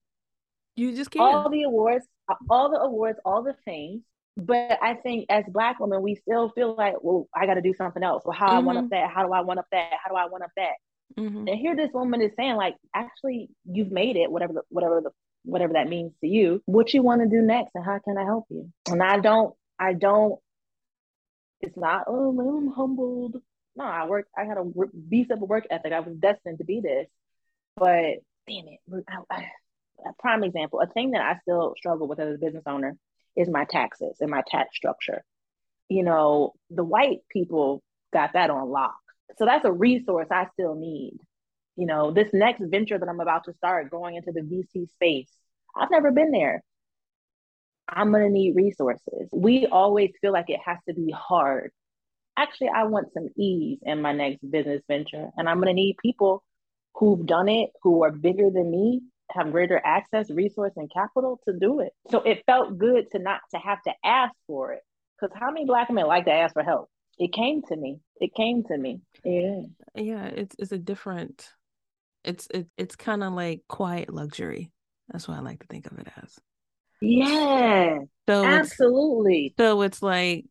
You 0.76 0.96
just 0.96 1.12
can't. 1.12 1.36
All 1.36 1.50
the 1.50 1.64
awards, 1.64 2.06
all 2.50 2.70
the 2.70 2.80
awards, 2.80 3.20
all 3.26 3.44
the 3.44 3.56
things. 3.66 4.04
But 4.38 4.78
I 4.84 4.94
think 4.94 5.26
as 5.30 5.44
Black 5.48 5.80
women, 5.80 6.04
we 6.04 6.14
still 6.16 6.50
feel 6.50 6.76
like, 6.76 6.94
well, 7.02 7.28
I 7.36 7.48
got 7.48 7.56
to 7.56 7.62
do 7.62 7.74
something 7.76 8.04
else. 8.04 8.22
Well, 8.24 8.38
how 8.38 8.50
mm-hmm. 8.50 8.56
I 8.56 8.60
want 8.60 8.78
up 8.78 8.90
that? 8.92 9.10
How 9.10 9.26
do 9.26 9.34
I 9.34 9.42
want 9.42 9.60
up 9.60 9.66
that? 9.72 9.90
How 10.04 10.12
do 10.12 10.16
I 10.16 10.28
want 10.28 10.44
up 10.44 10.52
that? 10.56 10.74
Mm-hmm. 11.18 11.48
And 11.48 11.58
here, 11.58 11.76
this 11.76 11.90
woman 11.92 12.22
is 12.22 12.32
saying, 12.38 12.56
like, 12.56 12.76
actually, 12.96 13.50
you've 13.66 13.92
made 13.92 14.16
it. 14.16 14.32
Whatever, 14.32 14.54
the, 14.54 14.62
whatever 14.70 15.02
the, 15.02 15.10
whatever 15.48 15.74
that 15.74 15.88
means 15.88 16.14
to 16.22 16.28
you. 16.28 16.62
What 16.66 16.94
you 16.94 17.02
want 17.02 17.22
to 17.22 17.28
do 17.28 17.42
next, 17.42 17.72
and 17.76 17.86
how 17.86 18.00
can 18.00 18.18
I 18.18 18.24
help 18.24 18.46
you? 18.50 18.72
And 18.88 19.02
I 19.02 19.20
don't, 19.20 19.56
I 19.80 19.94
don't. 19.94 20.40
It's 21.62 21.78
not. 21.78 22.04
Oh, 22.08 22.38
I'm 22.40 22.72
humbled. 22.72 23.38
No, 23.76 23.84
I 23.84 24.06
work. 24.08 24.28
I 24.38 24.44
had 24.44 24.58
a 24.58 24.64
beast 25.10 25.32
of 25.32 25.42
a 25.42 25.46
work 25.46 25.66
ethic. 25.70 25.94
I 25.94 26.02
was 26.02 26.16
destined 26.16 26.60
to 26.60 26.66
be 26.66 26.82
this. 26.82 27.08
But 27.76 28.22
damn 28.48 28.68
it, 28.68 28.80
a 30.06 30.14
prime 30.20 30.44
example, 30.44 30.82
a 30.82 30.88
thing 30.88 31.12
that 31.12 31.22
I 31.22 31.40
still 31.42 31.74
struggle 31.78 32.08
with 32.08 32.20
as 32.20 32.36
a 32.36 32.38
business 32.38 32.64
owner 32.68 32.98
is 33.36 33.50
my 33.50 33.66
taxes 33.66 34.18
and 34.20 34.32
my 34.32 34.44
tax 34.48 34.76
structure. 34.76 35.24
You 35.90 36.04
know, 36.04 36.54
the 36.70 36.84
white 36.84 37.20
people 37.32 37.82
got 38.12 38.34
that 38.34 38.50
on 38.50 38.70
lock. 38.70 38.98
So 39.38 39.46
that's 39.46 39.66
a 39.66 39.72
resource 39.72 40.28
I 40.32 40.48
still 40.54 40.76
need. 40.76 41.20
You 41.78 41.86
know, 41.86 42.12
this 42.12 42.30
next 42.34 42.62
venture 42.66 42.98
that 42.98 43.08
I'm 43.08 43.20
about 43.20 43.46
to 43.46 43.54
start 43.54 43.92
going 43.92 44.16
into 44.16 44.32
the 44.32 44.42
VC 44.42 44.90
space, 44.90 45.30
I've 45.76 45.92
never 45.92 46.12
been 46.12 46.32
there. 46.32 46.64
I'm 47.88 48.12
going 48.12 48.24
to 48.24 48.30
need 48.30 48.56
resources. 48.56 49.30
We 49.32 49.68
always 49.68 50.12
feel 50.20 50.34
like 50.34 50.50
it 50.50 50.60
has 50.66 50.78
to 50.90 50.94
be 50.94 51.14
hard. 51.16 51.72
Actually, 52.38 52.70
I 52.76 52.84
want 52.84 53.14
some 53.14 53.30
ease 53.38 53.80
in 53.84 54.02
my 54.02 54.12
next 54.12 54.40
business 54.50 54.82
venture, 54.88 55.30
and 55.38 55.48
I'm 55.48 55.58
going 55.58 55.68
to 55.68 55.74
need 55.74 55.96
people 56.02 56.44
who've 56.96 57.26
done 57.26 57.48
it, 57.48 57.70
who 57.84 58.04
are 58.04 58.12
bigger 58.12 58.50
than 58.50 58.70
me, 58.70 59.02
have 59.32 59.52
greater 59.52 59.82
access, 59.84 60.30
resource, 60.30 60.74
and 60.76 60.92
capital 60.92 61.40
to 61.48 61.54
do 61.58 61.80
it. 61.80 61.94
So 62.10 62.22
it 62.22 62.44
felt 62.46 62.78
good 62.78 63.06
to 63.12 63.20
not 63.20 63.42
to 63.52 63.58
have 63.58 63.82
to 63.84 63.94
ask 64.04 64.34
for 64.48 64.74
it. 64.74 64.82
Because 65.20 65.36
how 65.40 65.52
many 65.52 65.66
black 65.66 65.90
men 65.90 66.08
like 66.08 66.26
to 66.26 66.34
ask 66.34 66.54
for 66.54 66.64
help? 66.64 66.90
It 67.18 67.34
came 67.34 67.62
to 67.64 67.76
me. 67.76 68.00
It 68.20 68.34
came 68.36 68.64
to 68.66 68.78
me. 68.78 69.02
Yeah. 69.24 69.62
Yeah, 69.96 70.26
it's 70.26 70.56
it's 70.60 70.72
a 70.72 70.78
different 70.78 71.50
it's 72.28 72.48
it, 72.54 72.68
it's 72.78 72.96
kind 72.96 73.24
of 73.24 73.34
like 73.34 73.62
quiet 73.68 74.14
luxury. 74.14 74.72
That's 75.10 75.28
what 75.28 75.38
I 75.38 75.42
like 75.42 75.62
to 75.62 75.68
think 75.68 75.90
of 75.90 75.98
it 75.98 76.08
as. 76.22 76.38
Yeah. 77.02 78.00
So 78.28 78.44
absolutely. 78.44 79.48
It's, 79.48 79.58
so 79.58 79.82
it's 79.82 80.04
like 80.04 80.46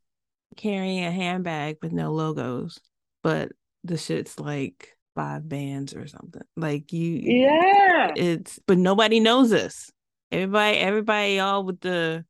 carrying 0.57 1.05
a 1.05 1.11
handbag 1.11 1.77
with 1.83 1.93
no 1.93 2.13
logos, 2.13 2.81
but 3.23 3.53
the 3.85 3.99
shit's 3.99 4.41
like 4.41 4.97
five 5.15 5.49
bands 5.49 5.95
or 5.95 6.07
something. 6.07 6.43
Like 6.57 6.93
you 6.93 7.21
Yeah. 7.23 8.13
It's 8.17 8.59
but 8.67 8.79
nobody 8.79 9.21
knows 9.21 9.51
this. 9.51 9.91
Everybody 10.33 10.79
everybody 10.79 11.39
all 11.39 11.65
with 11.65 11.81
the 11.81 12.25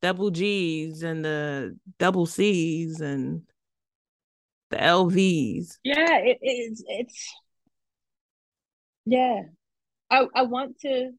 double 0.00 0.30
G's 0.30 1.02
and 1.02 1.24
the 1.24 1.76
double 1.98 2.26
C's 2.26 3.00
and 3.00 3.42
The 4.70 4.76
LVs. 4.76 5.78
Yeah, 5.82 6.18
it 6.18 6.38
is. 6.42 6.84
It's 6.86 7.32
yeah. 9.06 9.42
I 10.10 10.26
I 10.34 10.42
want 10.42 10.80
to. 10.80 11.12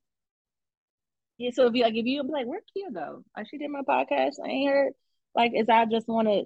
Yeah, 1.38 1.52
so 1.54 1.68
if 1.68 1.74
you 1.74 1.84
like, 1.84 1.94
if 1.94 2.06
you 2.06 2.24
be 2.24 2.30
like, 2.30 2.46
where 2.46 2.62
Kia 2.74 2.92
go? 2.92 3.24
Like 3.36 3.48
she 3.50 3.58
did 3.58 3.70
my 3.70 3.82
podcast. 3.82 4.34
I 4.44 4.50
ain't 4.50 4.70
heard. 4.70 4.94
Like, 5.36 5.52
is 5.56 5.70
I 5.70 5.86
just 5.86 6.08
want 6.08 6.28
to 6.28 6.44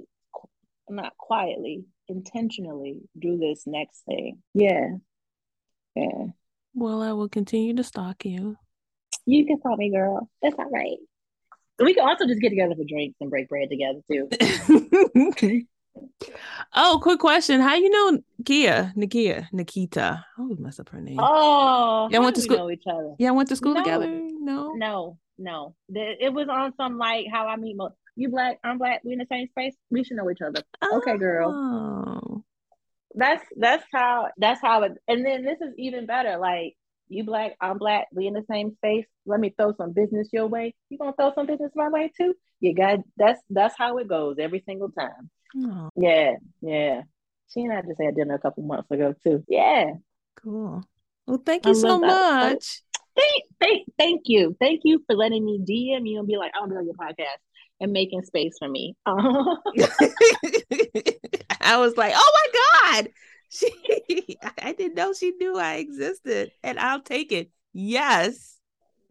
not 0.89 1.17
quietly, 1.17 1.85
intentionally 2.07 2.99
do 3.17 3.37
this 3.37 3.63
next 3.65 4.03
thing. 4.05 4.41
Yeah, 4.53 4.89
yeah. 5.95 6.25
Well, 6.73 7.01
I 7.01 7.13
will 7.13 7.29
continue 7.29 7.75
to 7.75 7.83
stalk 7.83 8.25
you. 8.25 8.57
You 9.25 9.45
can 9.45 9.59
call 9.59 9.77
me 9.77 9.91
girl. 9.91 10.29
That's 10.41 10.55
all 10.57 10.69
right. 10.69 10.97
We 11.79 11.93
can 11.93 12.07
also 12.07 12.27
just 12.27 12.41
get 12.41 12.49
together 12.49 12.75
for 12.75 12.83
drinks 12.87 13.17
and 13.21 13.29
break 13.29 13.49
bread 13.49 13.69
together 13.69 14.01
too. 14.09 15.63
oh, 16.75 16.99
quick 17.01 17.19
question. 17.19 17.61
How 17.61 17.75
you 17.75 17.89
know 17.89 18.19
Kia? 18.45 18.93
Nikia? 18.95 19.47
Nikita. 19.51 20.25
I 20.37 20.41
always 20.41 20.59
mess 20.59 20.79
up 20.79 20.89
her 20.89 21.01
name. 21.01 21.17
Oh, 21.19 22.09
yeah, 22.11 22.19
went 22.19 22.35
to 22.35 22.41
school. 22.41 22.57
Know 22.57 22.71
each 22.71 22.83
other. 22.87 23.15
Yeah, 23.19 23.29
I 23.29 23.31
went 23.31 23.49
to 23.49 23.55
school 23.55 23.73
no. 23.73 23.83
together. 23.83 24.07
No, 24.07 24.73
no, 24.75 25.17
no. 25.37 25.75
It 25.89 26.33
was 26.33 26.47
on 26.49 26.73
some 26.75 26.97
like 26.97 27.27
how 27.31 27.47
I 27.47 27.55
meet 27.55 27.75
most. 27.75 27.95
You 28.15 28.29
black, 28.29 28.59
I'm 28.63 28.77
black. 28.77 29.01
We 29.03 29.13
in 29.13 29.19
the 29.19 29.27
same 29.31 29.47
space. 29.47 29.75
We 29.89 30.03
should 30.03 30.17
know 30.17 30.29
each 30.29 30.41
other. 30.45 30.61
Oh. 30.81 30.97
Okay, 30.97 31.17
girl. 31.17 31.51
Oh. 31.53 32.43
That's 33.15 33.43
that's 33.57 33.83
how 33.93 34.29
that's 34.37 34.61
how 34.61 34.83
it. 34.83 34.93
And 35.07 35.25
then 35.25 35.43
this 35.43 35.59
is 35.61 35.73
even 35.77 36.05
better. 36.05 36.37
Like 36.37 36.75
you 37.12 37.24
black, 37.24 37.53
I'm 37.59 37.78
black, 37.78 38.07
we 38.14 38.28
in 38.28 38.34
the 38.34 38.45
same 38.49 38.74
space. 38.76 39.05
Let 39.26 39.39
me 39.39 39.53
throw 39.55 39.74
some 39.76 39.91
business 39.91 40.30
your 40.32 40.47
way. 40.47 40.74
You 40.89 40.97
gonna 40.97 41.14
throw 41.14 41.34
some 41.36 41.45
business 41.45 41.72
my 41.76 41.89
way 41.89 42.12
too? 42.18 42.34
You 42.59 42.74
got 42.74 42.99
that's 43.18 43.41
that's 43.49 43.76
how 43.78 43.97
it 43.97 44.07
goes 44.07 44.38
every 44.39 44.64
single 44.66 44.89
time. 44.89 45.30
Oh. 45.57 45.89
Yeah, 45.95 46.36
yeah. 46.62 47.01
She 47.53 47.62
and 47.62 47.74
I 47.74 47.82
just 47.82 48.01
had 48.01 48.16
dinner 48.16 48.36
a 48.36 48.39
couple 48.39 48.64
months 48.64 48.89
ago 48.89 49.14
too. 49.24 49.43
Yeah. 49.47 49.91
Cool. 50.41 50.84
Well, 51.28 51.41
thank 51.45 51.66
you 51.66 51.72
I 51.72 51.76
so 51.76 51.99
much. 51.99 52.82
Thank, 53.16 53.43
thank, 53.59 53.88
thank 53.97 54.22
you. 54.26 54.55
Thank 54.59 54.82
you 54.86 55.03
for 55.05 55.16
letting 55.16 55.45
me 55.45 55.59
DM 55.59 56.09
you 56.09 56.20
and 56.20 56.28
be 56.28 56.38
like, 56.38 56.53
I'll 56.55 56.70
be 56.70 56.76
on 56.76 56.86
your 56.86 56.95
podcast 56.95 57.39
and 57.82 57.91
making 57.91 58.24
space 58.24 58.55
for 58.57 58.70
me. 58.70 58.95
I 59.05 59.57
was 61.78 61.97
like, 61.97 62.14
oh 62.16 62.32
my 62.34 62.47
God, 62.93 63.09
she 63.52 63.70
I 64.62 64.74
didn't 64.74 64.95
know 64.95 65.14
she 65.14 65.32
knew 65.32 65.58
I 65.58 65.76
existed, 65.76 66.52
and 66.64 66.80
I'll 66.80 67.02
take 67.02 67.32
it. 67.32 67.52
Yes. 67.74 68.58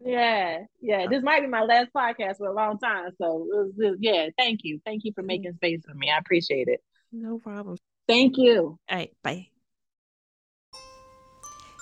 Yeah, 0.03 0.63
yeah. 0.81 1.05
This 1.07 1.21
might 1.21 1.41
be 1.41 1.47
my 1.47 1.61
last 1.61 1.89
podcast 1.95 2.37
for 2.37 2.47
a 2.47 2.53
long 2.53 2.79
time. 2.79 3.11
So 3.19 3.47
it 3.51 3.73
was, 3.77 3.97
yeah, 3.99 4.29
thank 4.35 4.61
you. 4.63 4.81
Thank 4.83 5.03
you 5.03 5.13
for 5.13 5.21
mm-hmm. 5.21 5.27
making 5.27 5.53
space 5.53 5.81
for 5.87 5.93
me. 5.93 6.09
I 6.09 6.17
appreciate 6.17 6.67
it. 6.67 6.81
No 7.11 7.37
problem. 7.37 7.77
Thank 8.07 8.37
you. 8.37 8.79
All 8.89 8.97
right, 8.97 9.11
bye. 9.23 9.47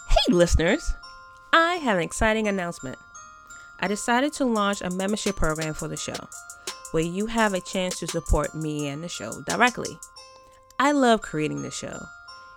Hey 0.10 0.34
listeners. 0.34 0.94
I 1.54 1.76
have 1.76 1.98
an 1.98 2.04
exciting 2.04 2.48
announcement. 2.48 2.98
I 3.80 3.88
decided 3.88 4.34
to 4.34 4.46
launch 4.46 4.82
a 4.82 4.90
membership 4.90 5.38
program 5.38 5.74
for 5.74 5.88
the 5.88 5.96
show 5.96 6.28
where 6.92 7.04
you 7.04 7.26
have 7.28 7.54
a 7.54 7.62
chance 7.62 8.00
to 8.00 8.08
support 8.08 8.54
me 8.54 8.88
and 8.88 9.02
the 9.02 9.08
show 9.08 9.42
directly. 9.48 9.98
I 10.78 10.92
love 10.92 11.22
creating 11.22 11.62
the 11.62 11.72
show 11.72 12.06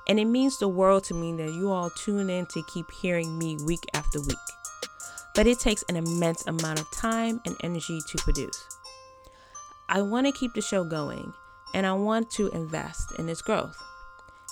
and 0.09 0.19
it 0.19 0.25
means 0.25 0.59
the 0.59 0.69
world 0.69 1.05
to 1.05 1.15
me 1.15 1.33
that 1.37 1.53
you 1.53 1.71
all 1.71 1.91
tune 1.91 2.29
in 2.31 2.47
to 2.47 2.63
keep 2.65 2.91
hearing 2.91 3.39
me 3.39 3.57
week 3.65 3.85
after 3.95 4.21
week. 4.21 4.37
But 5.35 5.47
it 5.47 5.61
takes 5.61 5.85
an 5.89 5.97
immense 5.97 6.47
amount 6.47 6.81
of 6.81 6.91
time 6.91 7.41
and 7.47 7.57
energy 7.63 8.01
to 8.09 8.19
produce. 8.19 8.69
I 9.89 10.03
want 10.03 10.27
to 10.27 10.33
keep 10.33 10.55
the 10.55 10.61
show 10.61 10.85
going, 10.85 11.33
and 11.75 11.87
I 11.87 11.93
want 11.93 12.31
to 12.33 12.49
invest 12.49 13.19
in 13.19 13.29
its 13.29 13.43
growth. 13.43 13.77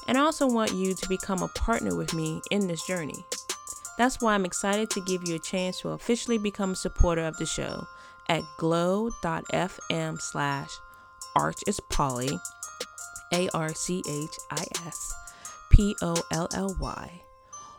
And 0.07 0.17
I 0.17 0.23
also 0.23 0.47
want 0.47 0.73
you 0.73 0.95
to 0.95 1.09
become 1.09 1.43
a 1.43 1.49
partner 1.49 1.95
with 1.95 2.15
me 2.15 2.41
in 2.51 2.67
this 2.67 2.87
journey. 2.87 3.25
That's 3.99 4.21
why 4.21 4.35
I'm 4.35 4.47
excited 4.47 4.89
to 4.91 5.01
give 5.03 5.29
you 5.29 5.35
a 5.35 5.39
chance 5.39 5.81
to 5.81 5.91
officially 5.91 6.39
become 6.39 6.73
a 6.73 6.77
supporter 6.77 7.23
of 7.23 7.37
the 7.37 7.47
show 7.47 7.87
at 8.29 8.45
glow.fm 8.57 10.21
slash 10.21 10.71
arch 11.37 11.63
is 11.67 11.81
P 15.71 15.97
O 16.03 16.17
L 16.33 16.49
L 16.53 16.77
Y, 16.79 17.23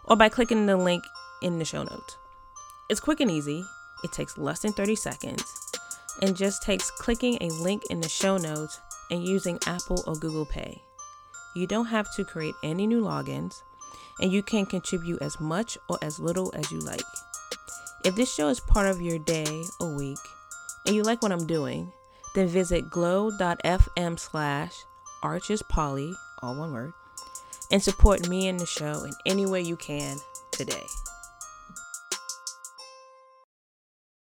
or 0.06 0.16
by 0.16 0.30
clicking 0.30 0.66
the 0.66 0.78
link 0.78 1.04
in 1.42 1.60
the 1.60 1.66
show 1.66 1.84
notes. 1.84 2.18
It's 2.90 3.00
quick 3.00 3.20
and 3.20 3.30
easy, 3.30 3.64
it 4.04 4.12
takes 4.12 4.38
less 4.38 4.60
than 4.60 4.74
30 4.74 4.96
seconds, 4.96 5.44
and 6.22 6.36
just 6.36 6.64
takes 6.64 6.92
clicking 6.92 7.38
a 7.42 7.50
link 7.50 7.84
in 7.90 8.02
the 8.02 8.10
show 8.10 8.38
notes 8.38 8.80
and 9.10 9.24
using 9.24 9.60
Apple 9.68 10.04
or 10.08 10.16
Google 10.16 10.46
Pay. 10.46 10.82
You 11.56 11.68
don't 11.68 11.86
have 11.86 12.14
to 12.16 12.26
create 12.26 12.56
any 12.64 12.88
new 12.88 13.02
logins, 13.02 13.62
and 14.20 14.32
you 14.32 14.42
can 14.42 14.66
contribute 14.66 15.22
as 15.22 15.40
much 15.40 15.78
or 15.90 15.98
as 16.02 16.20
little 16.20 16.54
as 16.56 16.72
you 16.72 16.80
like. 16.80 17.02
If 18.04 18.16
this 18.16 18.34
show 18.34 18.48
is 18.48 18.60
part 18.60 18.88
of 18.88 19.02
your 19.02 19.20
day 19.20 19.64
or 19.80 19.96
week, 19.96 20.18
and 20.86 20.96
you 20.96 21.04
like 21.04 21.22
what 21.22 21.32
I'm 21.32 21.46
doing, 21.46 21.92
then 22.34 22.48
visit 22.48 22.90
glow.fm 22.90 24.18
slash 24.18 24.74
archespolly, 25.24 26.16
all 26.42 26.56
one 26.56 26.74
word, 26.74 26.94
and 27.72 27.82
support 27.82 28.28
me 28.28 28.48
and 28.48 28.60
the 28.60 28.66
show 28.66 29.04
in 29.04 29.14
any 29.26 29.46
way 29.46 29.62
you 29.62 29.76
can 29.76 30.18
today. 30.52 30.86